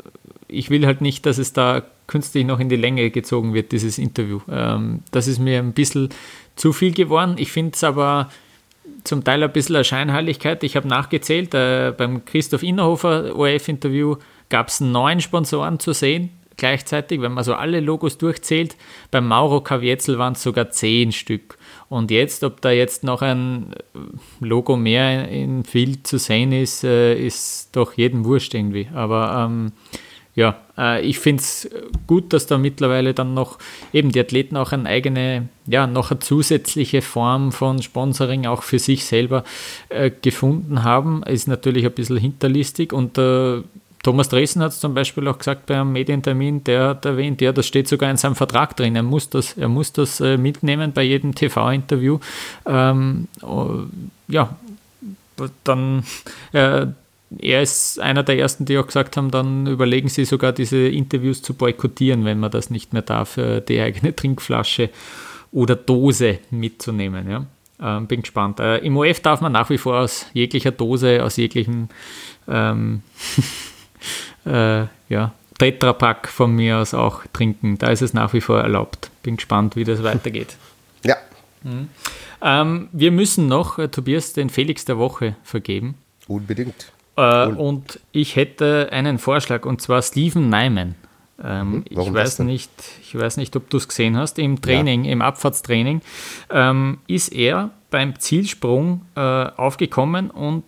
ich 0.53 0.69
will 0.69 0.85
halt 0.85 1.01
nicht, 1.01 1.25
dass 1.25 1.37
es 1.37 1.53
da 1.53 1.83
künstlich 2.07 2.45
noch 2.45 2.59
in 2.59 2.69
die 2.69 2.75
Länge 2.75 3.09
gezogen 3.11 3.53
wird, 3.53 3.71
dieses 3.71 3.97
Interview. 3.97 4.41
Ähm, 4.49 5.01
das 5.11 5.27
ist 5.27 5.39
mir 5.39 5.59
ein 5.59 5.73
bisschen 5.73 6.09
zu 6.55 6.73
viel 6.73 6.93
geworden. 6.93 7.35
Ich 7.37 7.51
finde 7.51 7.71
es 7.75 7.83
aber 7.83 8.29
zum 9.03 9.23
Teil 9.23 9.43
ein 9.43 9.51
bisschen 9.51 9.75
eine 9.75 9.85
Scheinheiligkeit. 9.85 10.63
Ich 10.63 10.75
habe 10.75 10.87
nachgezählt, 10.87 11.53
äh, 11.53 11.93
beim 11.97 12.25
Christoph 12.25 12.63
Innerhofer 12.63 13.35
ORF-Interview 13.35 14.17
gab 14.49 14.67
es 14.67 14.79
neun 14.81 15.21
Sponsoren 15.21 15.79
zu 15.79 15.93
sehen 15.93 16.29
gleichzeitig, 16.57 17.21
wenn 17.21 17.33
man 17.33 17.43
so 17.43 17.55
alle 17.55 17.79
Logos 17.79 18.17
durchzählt. 18.17 18.75
Beim 19.11 19.27
Mauro 19.27 19.61
Kavietzel 19.61 20.17
waren 20.17 20.33
es 20.33 20.43
sogar 20.43 20.69
zehn 20.69 21.11
Stück. 21.11 21.57
Und 21.89 22.11
jetzt, 22.11 22.43
ob 22.43 22.61
da 22.61 22.71
jetzt 22.71 23.03
noch 23.03 23.21
ein 23.21 23.73
Logo 24.39 24.75
mehr 24.75 25.27
in 25.27 25.63
viel 25.63 26.03
zu 26.03 26.17
sehen 26.17 26.51
ist, 26.51 26.83
äh, 26.83 27.15
ist 27.15 27.75
doch 27.75 27.93
jedem 27.93 28.25
wurscht 28.25 28.53
irgendwie. 28.53 28.87
Aber 28.93 29.47
ähm, 29.47 29.71
ja, 30.35 30.57
äh, 30.77 31.05
ich 31.05 31.19
finde 31.19 31.41
es 31.41 31.69
gut, 32.07 32.33
dass 32.33 32.47
da 32.47 32.57
mittlerweile 32.57 33.13
dann 33.13 33.33
noch 33.33 33.59
eben 33.91 34.11
die 34.11 34.19
Athleten 34.19 34.57
auch 34.57 34.71
eine 34.71 34.89
eigene, 34.89 35.49
ja, 35.67 35.85
noch 35.85 36.11
eine 36.11 36.19
zusätzliche 36.19 37.01
Form 37.01 37.51
von 37.51 37.81
Sponsoring 37.81 38.45
auch 38.45 38.63
für 38.63 38.79
sich 38.79 39.05
selber 39.05 39.43
äh, 39.89 40.09
gefunden 40.09 40.83
haben. 40.83 41.23
Ist 41.23 41.47
natürlich 41.47 41.85
ein 41.85 41.91
bisschen 41.91 42.17
hinterlistig 42.17 42.93
und 42.93 43.17
äh, 43.17 43.61
Thomas 44.03 44.27
Dresen 44.27 44.61
hat 44.61 44.73
es 44.73 44.81
zum 44.81 44.93
Beispiel 44.93 45.25
auch 45.29 45.37
gesagt 45.37 45.65
bei 45.65 45.79
einem 45.79 45.93
Medientermin, 45.93 46.63
der 46.65 46.89
hat 46.89 47.05
erwähnt, 47.05 47.39
ja, 47.39 47.53
das 47.53 47.65
steht 47.65 47.87
sogar 47.87 48.11
in 48.11 48.17
seinem 48.17 48.35
Vertrag 48.35 48.75
drin. 48.75 48.97
Er 48.97 49.03
muss 49.03 49.29
das, 49.29 49.57
er 49.57 49.69
muss 49.69 49.93
das 49.93 50.19
äh, 50.19 50.37
mitnehmen 50.37 50.91
bei 50.91 51.03
jedem 51.03 51.33
TV-Interview. 51.33 52.19
Ähm, 52.65 53.29
ja, 54.27 54.57
dann, 55.63 56.03
äh, 56.51 56.87
er 57.39 57.61
ist 57.61 57.99
einer 57.99 58.23
der 58.23 58.37
ersten, 58.37 58.65
die 58.65 58.77
auch 58.77 58.87
gesagt 58.87 59.17
haben, 59.17 59.31
dann 59.31 59.67
überlegen 59.67 60.09
sie 60.09 60.25
sogar 60.25 60.51
diese 60.51 60.87
Interviews 60.87 61.41
zu 61.41 61.53
boykottieren, 61.53 62.25
wenn 62.25 62.39
man 62.39 62.51
das 62.51 62.69
nicht 62.69 62.93
mehr 62.93 63.01
darf, 63.01 63.37
äh, 63.37 63.61
die 63.61 63.79
eigene 63.79 64.15
Trinkflasche 64.15 64.89
oder 65.51 65.75
Dose 65.75 66.39
mitzunehmen. 66.49 67.29
Ja. 67.29 67.45
Ähm, 67.81 68.07
bin 68.07 68.21
gespannt. 68.21 68.59
Äh, 68.59 68.77
Im 68.79 68.97
OF 68.97 69.19
darf 69.19 69.41
man 69.41 69.51
nach 69.51 69.69
wie 69.69 69.77
vor 69.77 69.99
aus 69.99 70.25
jeglicher 70.33 70.71
Dose, 70.71 71.23
aus 71.23 71.37
jeglichem 71.37 71.89
ähm, 72.47 73.01
äh, 74.45 74.85
ja, 75.09 75.33
Tetrapack 75.57 76.27
von 76.29 76.55
mir 76.55 76.77
aus 76.79 76.93
auch 76.93 77.23
trinken. 77.33 77.77
Da 77.77 77.89
ist 77.89 78.01
es 78.01 78.13
nach 78.13 78.33
wie 78.33 78.41
vor 78.41 78.59
erlaubt. 78.59 79.09
Bin 79.21 79.37
gespannt, 79.37 79.75
wie 79.75 79.83
das 79.83 80.03
weitergeht. 80.03 80.55
Ja. 81.05 81.17
Mhm. 81.63 81.89
Ähm, 82.41 82.87
wir 82.93 83.11
müssen 83.11 83.47
noch, 83.47 83.77
äh, 83.77 83.89
Tobias, 83.89 84.31
den 84.31 84.49
Felix 84.49 84.85
der 84.85 84.97
Woche 84.97 85.35
vergeben. 85.43 85.95
Unbedingt. 86.29 86.93
Äh, 87.15 87.47
und 87.47 87.99
ich 88.11 88.35
hätte 88.35 88.89
einen 88.91 89.19
Vorschlag, 89.19 89.65
und 89.65 89.81
zwar 89.81 90.01
Steven 90.01 90.49
Nyman. 90.49 90.95
Ähm, 91.43 91.71
mhm. 91.71 91.85
ich, 91.89 92.13
weiß 92.13 92.39
nicht, 92.39 92.71
ich 93.01 93.17
weiß 93.17 93.37
nicht, 93.37 93.55
ob 93.55 93.69
du 93.69 93.77
es 93.77 93.87
gesehen 93.87 94.17
hast. 94.17 94.39
Im 94.39 94.61
Training, 94.61 95.05
ja. 95.05 95.11
im 95.11 95.21
Abfahrtstraining, 95.21 96.01
ähm, 96.49 96.99
ist 97.07 97.29
er 97.29 97.71
beim 97.89 98.19
Zielsprung 98.19 99.01
äh, 99.15 99.19
aufgekommen 99.19 100.31
und 100.31 100.63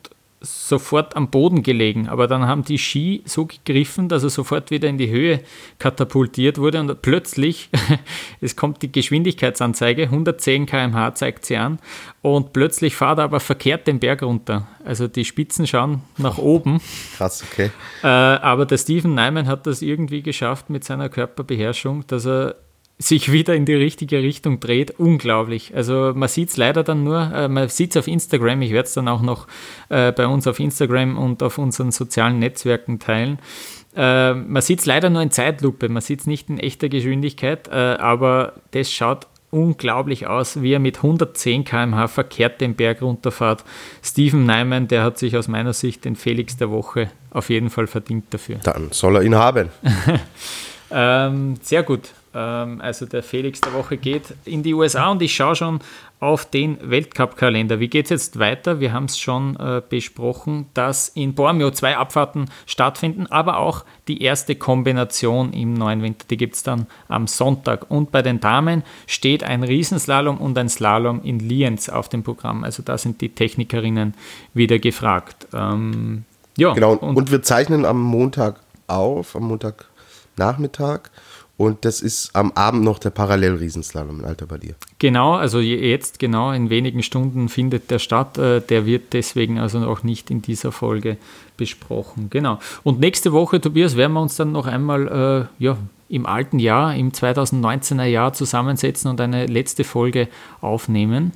sofort 0.45 1.15
am 1.15 1.29
Boden 1.29 1.63
gelegen, 1.63 2.07
aber 2.07 2.27
dann 2.27 2.47
haben 2.47 2.63
die 2.63 2.77
Ski 2.77 3.21
so 3.25 3.45
gegriffen, 3.45 4.09
dass 4.09 4.23
er 4.23 4.29
sofort 4.29 4.71
wieder 4.71 4.87
in 4.87 4.97
die 4.97 5.09
Höhe 5.09 5.41
katapultiert 5.79 6.57
wurde 6.57 6.79
und 6.79 7.01
plötzlich, 7.01 7.69
es 8.41 8.55
kommt 8.55 8.81
die 8.81 8.91
Geschwindigkeitsanzeige, 8.91 10.03
110 10.03 10.65
km/h 10.65 11.15
zeigt 11.15 11.45
sie 11.45 11.57
an 11.57 11.79
und 12.21 12.53
plötzlich 12.53 12.95
fahrt 12.95 13.19
er 13.19 13.25
aber 13.25 13.39
verkehrt 13.39 13.87
den 13.87 13.99
Berg 13.99 14.23
runter. 14.23 14.67
Also 14.83 15.07
die 15.07 15.25
Spitzen 15.25 15.67
schauen 15.67 16.01
nach 16.17 16.37
oben. 16.37 16.79
Krass, 17.17 17.43
okay. 17.51 17.71
Äh, 18.03 18.07
aber 18.07 18.65
der 18.65 18.77
Steven 18.77 19.13
Nyman 19.15 19.47
hat 19.47 19.67
das 19.67 19.81
irgendwie 19.81 20.21
geschafft 20.21 20.69
mit 20.69 20.83
seiner 20.83 21.09
Körperbeherrschung, 21.09 22.05
dass 22.07 22.25
er 22.25 22.55
sich 22.97 23.31
wieder 23.31 23.55
in 23.55 23.65
die 23.65 23.73
richtige 23.73 24.19
Richtung 24.19 24.59
dreht. 24.59 24.99
Unglaublich. 24.99 25.75
Also 25.75 26.13
man 26.15 26.29
sieht 26.29 26.49
es 26.49 26.57
leider 26.57 26.83
dann 26.83 27.03
nur, 27.03 27.31
äh, 27.33 27.47
man 27.47 27.67
sieht 27.67 27.91
es 27.91 27.97
auf 27.97 28.07
Instagram, 28.07 28.61
ich 28.61 28.71
werde 28.71 28.87
es 28.87 28.93
dann 28.93 29.07
auch 29.07 29.21
noch 29.21 29.47
äh, 29.89 30.11
bei 30.11 30.27
uns 30.27 30.47
auf 30.47 30.59
Instagram 30.59 31.17
und 31.17 31.43
auf 31.43 31.57
unseren 31.57 31.91
sozialen 31.91 32.39
Netzwerken 32.39 32.99
teilen. 32.99 33.39
Äh, 33.95 34.33
man 34.33 34.61
sieht 34.61 34.79
es 34.79 34.85
leider 34.85 35.09
nur 35.09 35.21
in 35.21 35.31
Zeitlupe, 35.31 35.89
man 35.89 36.01
sieht 36.01 36.21
es 36.21 36.27
nicht 36.27 36.49
in 36.49 36.57
echter 36.57 36.87
Geschwindigkeit, 36.87 37.67
äh, 37.67 37.71
aber 37.71 38.53
das 38.71 38.91
schaut 38.91 39.27
unglaublich 39.51 40.27
aus, 40.27 40.61
wie 40.61 40.73
er 40.73 40.79
mit 40.79 40.97
110 40.97 41.63
km/h 41.63 42.07
verkehrt 42.07 42.59
den 42.59 42.75
Berg 42.75 43.01
runterfährt. 43.01 43.63
Steven 44.03 44.45
Neiman, 44.45 44.87
der 44.87 45.03
hat 45.03 45.17
sich 45.17 45.37
aus 45.37 45.47
meiner 45.47 45.73
Sicht 45.73 46.03
den 46.03 46.15
Felix 46.15 46.57
der 46.57 46.71
Woche 46.71 47.09
auf 47.31 47.49
jeden 47.49 47.69
Fall 47.69 47.87
verdient 47.87 48.25
dafür. 48.31 48.57
Dann 48.63 48.91
soll 48.91 49.17
er 49.17 49.21
ihn 49.23 49.35
haben. 49.35 49.69
ähm, 50.91 51.55
sehr 51.61 51.83
gut. 51.83 52.11
Ähm, 52.35 52.81
also 52.81 53.05
der 53.05 53.23
Felix 53.23 53.61
der 53.61 53.73
Woche 53.73 53.97
geht 53.97 54.33
in 54.43 54.61
die 54.61 54.73
USA 54.73 55.11
und 55.11 55.21
ich 55.21 55.33
schaue 55.33 55.55
schon 55.55 55.79
auf 56.19 56.45
den 56.45 56.77
Weltcup-Kalender. 56.81 57.79
Wie 57.79 57.87
geht 57.87 58.05
es 58.05 58.09
jetzt 58.09 58.39
weiter? 58.39 58.79
Wir 58.79 58.93
haben 58.93 59.05
es 59.05 59.17
schon 59.17 59.55
äh, 59.57 59.81
besprochen, 59.87 60.65
dass 60.73 61.09
in 61.09 61.33
Bormio 61.33 61.71
zwei 61.71 61.97
Abfahrten 61.97 62.49
stattfinden, 62.65 63.27
aber 63.27 63.57
auch 63.57 63.85
die 64.07 64.21
erste 64.21 64.55
Kombination 64.55 65.53
im 65.53 65.73
neuen 65.73 66.01
Winter, 66.01 66.25
die 66.29 66.37
gibt 66.37 66.55
es 66.55 66.63
dann 66.63 66.87
am 67.07 67.27
Sonntag. 67.27 67.89
Und 67.89 68.11
bei 68.11 68.21
den 68.21 68.39
Damen 68.39 68.83
steht 69.07 69.43
ein 69.43 69.63
Riesenslalom 69.63 70.37
und 70.37 70.57
ein 70.57 70.69
Slalom 70.69 71.21
in 71.23 71.39
Lienz 71.39 71.89
auf 71.89 72.09
dem 72.09 72.23
Programm. 72.23 72.63
Also 72.63 72.83
da 72.83 72.97
sind 72.97 73.21
die 73.21 73.29
Technikerinnen 73.29 74.13
wieder 74.53 74.79
gefragt. 74.79 75.47
Ähm, 75.53 76.25
ja, 76.57 76.73
genau, 76.73 76.93
und, 76.93 77.17
und 77.17 77.31
wir 77.31 77.41
zeichnen 77.43 77.85
am 77.85 78.01
Montag 78.01 78.61
auf, 78.87 79.35
am 79.35 79.43
Montagnachmittag 79.43 81.09
Und 81.57 81.85
das 81.85 82.01
ist 82.01 82.35
am 82.35 82.51
Abend 82.51 82.83
noch 82.83 82.99
der 82.99 83.11
Parallelriesenslalom 83.11 84.19
in 84.19 84.25
Alter 84.25 84.45
Badier. 84.45 84.75
Genau, 84.99 85.35
also 85.35 85.59
jetzt 85.59 86.19
genau 86.19 86.51
in 86.51 86.69
wenigen 86.69 87.01
Stunden 87.01 87.47
findet 87.47 87.89
der 87.91 87.99
statt. 87.99 88.37
Äh, 88.37 88.59
der 88.59 88.85
wird 88.85 89.13
deswegen 89.13 89.59
also 89.59 89.79
auch 89.87 90.03
nicht 90.03 90.29
in 90.29 90.41
dieser 90.41 90.73
Folge 90.73 91.17
besprochen. 91.55 92.29
Genau. 92.29 92.59
Und 92.83 92.99
nächste 92.99 93.31
Woche, 93.31 93.61
Tobias, 93.61 93.95
werden 93.95 94.13
wir 94.13 94.21
uns 94.21 94.35
dann 94.35 94.51
noch 94.51 94.67
einmal 94.67 95.47
äh, 95.59 95.63
ja, 95.63 95.77
im 96.09 96.25
alten 96.25 96.59
Jahr, 96.59 96.93
im 96.93 97.11
2019er 97.11 98.03
Jahr 98.03 98.33
zusammensetzen 98.33 99.09
und 99.09 99.21
eine 99.21 99.45
letzte 99.45 99.85
Folge 99.85 100.27
aufnehmen. 100.59 101.31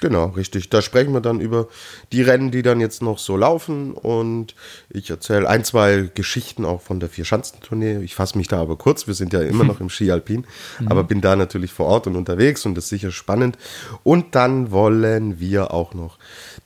Genau, 0.00 0.26
richtig. 0.26 0.70
Da 0.70 0.82
sprechen 0.82 1.12
wir 1.12 1.20
dann 1.20 1.40
über 1.40 1.68
die 2.12 2.22
Rennen, 2.22 2.50
die 2.50 2.62
dann 2.62 2.80
jetzt 2.80 3.00
noch 3.00 3.18
so 3.18 3.36
laufen 3.36 3.92
und 3.92 4.54
ich 4.90 5.08
erzähle 5.08 5.48
ein, 5.48 5.64
zwei 5.64 6.10
Geschichten 6.12 6.64
auch 6.64 6.82
von 6.82 6.98
der 6.98 7.08
Vier-Schanzentournee. 7.08 8.02
Ich 8.02 8.14
fasse 8.16 8.36
mich 8.36 8.48
da 8.48 8.60
aber 8.60 8.76
kurz, 8.76 9.06
wir 9.06 9.14
sind 9.14 9.32
ja 9.32 9.40
immer 9.42 9.64
noch 9.64 9.80
im 9.80 9.88
Ski 9.88 10.10
Alpin, 10.10 10.46
mhm. 10.80 10.88
aber 10.88 11.04
bin 11.04 11.20
da 11.20 11.36
natürlich 11.36 11.72
vor 11.72 11.86
Ort 11.86 12.08
und 12.08 12.16
unterwegs 12.16 12.66
und 12.66 12.74
das 12.74 12.84
ist 12.84 12.90
sicher 12.90 13.12
spannend. 13.12 13.56
Und 14.02 14.34
dann 14.34 14.72
wollen 14.72 15.38
wir 15.38 15.72
auch 15.72 15.94
noch 15.94 16.18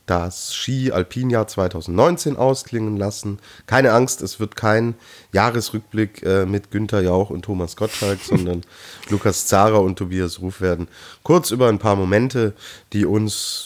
das 0.07 0.55
Ski-Alpin-Jahr 0.55 1.47
2019 1.47 2.37
ausklingen 2.37 2.97
lassen. 2.97 3.39
Keine 3.67 3.93
Angst, 3.93 4.23
es 4.23 4.41
wird 4.41 4.57
kein 4.57 4.95
Jahresrückblick 5.33 6.23
äh, 6.23 6.47
mit 6.47 6.71
Günther 6.71 7.03
Jauch 7.03 7.29
und 7.29 7.43
Thomas 7.43 7.77
Gottschalk, 7.77 8.19
sondern 8.23 8.63
Lukas 9.11 9.47
Zara 9.47 9.77
und 9.77 9.97
Tobias 9.97 10.41
Ruf 10.41 10.63
werden 10.63 10.89
kurz 11.23 11.51
über 11.51 11.69
ein 11.69 11.79
paar 11.79 11.95
Momente, 11.95 12.55
die 12.95 13.05
uns 13.05 13.18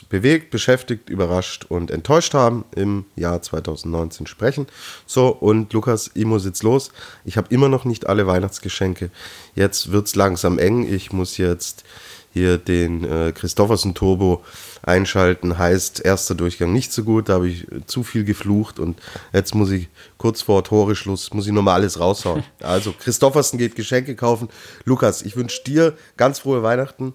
bewegt, 0.09 0.51
beschäftigt, 0.51 1.11
überrascht 1.11 1.67
und 1.69 1.91
enttäuscht 1.91 2.35
haben 2.35 2.65
im 2.75 3.05
Jahr 3.17 3.43
2019 3.43 4.27
sprechen. 4.27 4.67
So, 5.07 5.29
und 5.29 5.73
Lukas, 5.73 6.11
ich 6.15 6.25
muss 6.25 6.45
jetzt 6.45 6.63
los. 6.63 6.93
Ich 7.25 7.37
habe 7.37 7.49
immer 7.55 7.69
noch 7.69 7.85
nicht 7.85 8.07
alle 8.07 8.27
Weihnachtsgeschenke. 8.27 9.11
Jetzt 9.55 9.93
wird 9.93 10.07
es 10.07 10.15
langsam 10.15 10.59
eng. 10.59 10.87
Ich 10.93 11.13
muss 11.13 11.37
jetzt 11.37 11.85
hier 12.33 12.59
den 12.59 13.05
äh, 13.05 13.33
Christoffersen 13.33 13.95
Turbo 13.95 14.43
einschalten. 14.83 15.59
Heißt, 15.59 16.05
erster 16.05 16.35
Durchgang 16.35 16.73
nicht 16.73 16.93
so 16.93 17.05
gut, 17.05 17.29
da 17.29 17.35
habe 17.35 17.49
ich 17.49 17.67
zu 17.87 18.03
viel 18.03 18.25
geflucht 18.25 18.79
und 18.79 19.01
jetzt 19.33 19.55
muss 19.55 19.71
ich 19.71 19.89
kurz 20.19 20.43
vor 20.43 20.65
Tore-Schluss, 20.65 21.33
muss 21.35 21.47
ich 21.47 21.53
nochmal 21.53 21.75
alles 21.75 22.01
raushauen. 22.01 22.43
Also 22.61 22.95
Christoffersen 22.97 23.59
geht 23.59 23.75
Geschenke 23.75 24.15
kaufen. 24.15 24.49
Lukas, 24.85 25.23
ich 25.23 25.37
wünsche 25.37 25.63
dir 25.65 25.97
ganz 26.17 26.39
frohe 26.39 26.63
Weihnachten. 26.63 27.15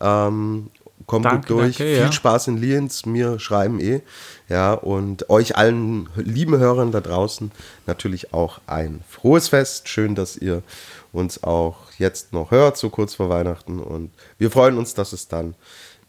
Ähm, 0.00 0.70
komm 1.08 1.24
danke, 1.24 1.38
gut 1.38 1.50
durch. 1.50 1.78
Danke, 1.78 1.94
Viel 1.94 2.02
ja. 2.04 2.12
Spaß 2.12 2.46
in 2.48 2.58
Lienz, 2.58 3.04
mir 3.04 3.40
schreiben 3.40 3.80
eh. 3.80 4.02
Ja, 4.48 4.74
und 4.74 5.28
euch 5.28 5.56
allen 5.56 6.08
lieben 6.14 6.56
Hörern 6.56 6.92
da 6.92 7.00
draußen 7.00 7.50
natürlich 7.86 8.32
auch 8.32 8.60
ein 8.66 9.02
frohes 9.08 9.48
Fest. 9.48 9.88
Schön, 9.88 10.14
dass 10.14 10.36
ihr 10.36 10.62
uns 11.12 11.42
auch 11.42 11.76
jetzt 11.98 12.32
noch 12.32 12.52
hört, 12.52 12.76
so 12.76 12.90
kurz 12.90 13.14
vor 13.14 13.28
Weihnachten. 13.28 13.80
Und 13.80 14.10
wir 14.38 14.50
freuen 14.52 14.78
uns, 14.78 14.94
dass 14.94 15.12
es 15.12 15.26
dann 15.26 15.54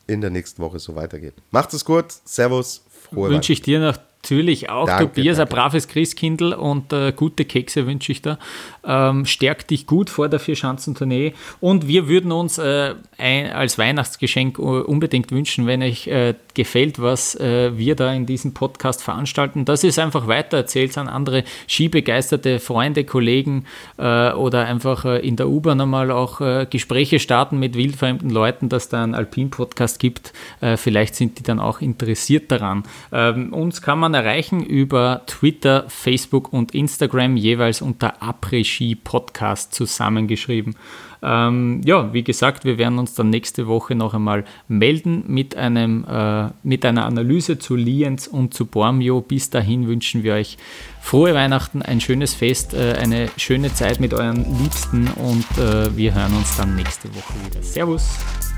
in 0.05 0.21
der 0.21 0.29
nächsten 0.29 0.61
Woche 0.61 0.79
so 0.79 0.95
weitergeht. 0.95 1.33
Macht 1.49 1.73
es 1.73 1.85
gut. 1.85 2.05
Servus. 2.25 2.83
Frohe 3.09 3.29
Wünsche 3.29 3.53
ich 3.53 3.61
dir 3.61 3.79
noch 3.79 3.97
Natürlich 4.21 4.69
auch, 4.69 4.85
danke, 4.85 5.05
Tobias, 5.05 5.37
danke. 5.37 5.51
ein 5.51 5.55
braves 5.55 5.87
Christkindl 5.87 6.53
und 6.53 6.91
äh, 6.91 7.13
gute 7.13 7.45
Kekse 7.45 7.87
wünsche 7.87 8.11
ich 8.11 8.21
da. 8.21 8.37
Ähm, 8.83 9.25
stärkt 9.25 9.71
dich 9.71 9.87
gut 9.87 10.09
vor 10.09 10.27
der 10.27 10.39
Vierschanzentournee. 10.39 11.33
Und 11.61 11.87
wir 11.87 12.07
würden 12.07 12.31
uns 12.31 12.57
äh, 12.57 12.95
ein, 13.17 13.51
als 13.51 13.77
Weihnachtsgeschenk 13.77 14.59
unbedingt 14.59 15.31
wünschen, 15.31 15.67
wenn 15.67 15.81
euch 15.81 16.07
äh, 16.07 16.35
gefällt, 16.53 17.01
was 17.01 17.35
äh, 17.35 17.77
wir 17.77 17.95
da 17.95 18.11
in 18.13 18.25
diesem 18.25 18.53
Podcast 18.53 19.01
veranstalten, 19.01 19.63
dass 19.63 19.83
ihr 19.83 19.89
es 19.89 19.97
einfach 19.97 20.27
weitererzählt 20.27 20.97
an 20.97 21.07
andere 21.07 21.45
skibegeisterte 21.67 22.59
Freunde, 22.59 23.05
Kollegen 23.05 23.65
äh, 23.97 24.31
oder 24.33 24.65
einfach 24.65 25.05
äh, 25.05 25.25
in 25.25 25.37
der 25.37 25.47
U-Bahn 25.47 25.79
einmal 25.79 26.11
auch 26.11 26.39
Gespräche 26.69 27.19
starten 27.19 27.59
mit 27.59 27.75
wildfremden 27.75 28.29
Leuten, 28.29 28.69
dass 28.69 28.89
da 28.89 29.03
einen 29.03 29.15
Alpin-Podcast 29.15 29.99
gibt. 29.99 30.33
vielleicht 30.75 31.15
sind 31.15 31.37
die 31.39 31.43
dann 31.43 31.59
auch 31.59 31.81
interessiert 31.81 32.51
daran. 32.51 32.83
Ähm, 33.11 33.53
uns 33.53 33.81
kann 33.81 33.99
man 33.99 34.08
man 34.09 34.25
erreichen 34.25 34.63
über 34.63 35.21
Twitter, 35.27 35.85
Facebook 35.87 36.51
und 36.51 36.73
Instagram, 36.73 37.37
jeweils 37.37 37.81
unter 37.81 38.23
Après-Ski 38.23 38.95
Podcast 38.95 39.75
zusammengeschrieben. 39.75 40.75
Ähm, 41.21 41.81
ja, 41.85 42.11
wie 42.13 42.23
gesagt, 42.23 42.65
wir 42.65 42.77
werden 42.77 42.97
uns 42.97 43.13
dann 43.13 43.29
nächste 43.29 43.67
Woche 43.67 43.93
noch 43.93 44.13
einmal 44.13 44.45
melden 44.67 45.25
mit, 45.27 45.55
einem, 45.55 46.05
äh, 46.09 46.49
mit 46.63 46.85
einer 46.85 47.05
Analyse 47.05 47.59
zu 47.59 47.75
Lienz 47.75 48.25
und 48.25 48.53
zu 48.53 48.65
Bormio. 48.65 49.21
Bis 49.21 49.49
dahin 49.51 49.87
wünschen 49.87 50.23
wir 50.23 50.33
euch 50.33 50.57
frohe 51.01 51.35
Weihnachten, 51.35 51.81
ein 51.83 52.01
schönes 52.01 52.33
Fest, 52.33 52.73
äh, 52.73 52.93
eine 52.93 53.29
schöne 53.37 53.73
Zeit 53.73 53.99
mit 53.99 54.13
euren 54.13 54.45
Liebsten 54.59 55.07
und 55.17 55.45
äh, 55.57 55.95
wir 55.95 56.15
hören 56.15 56.35
uns 56.35 56.57
dann 56.57 56.75
nächste 56.75 57.09
Woche 57.09 57.33
wieder. 57.45 57.61
Servus! 57.61 58.48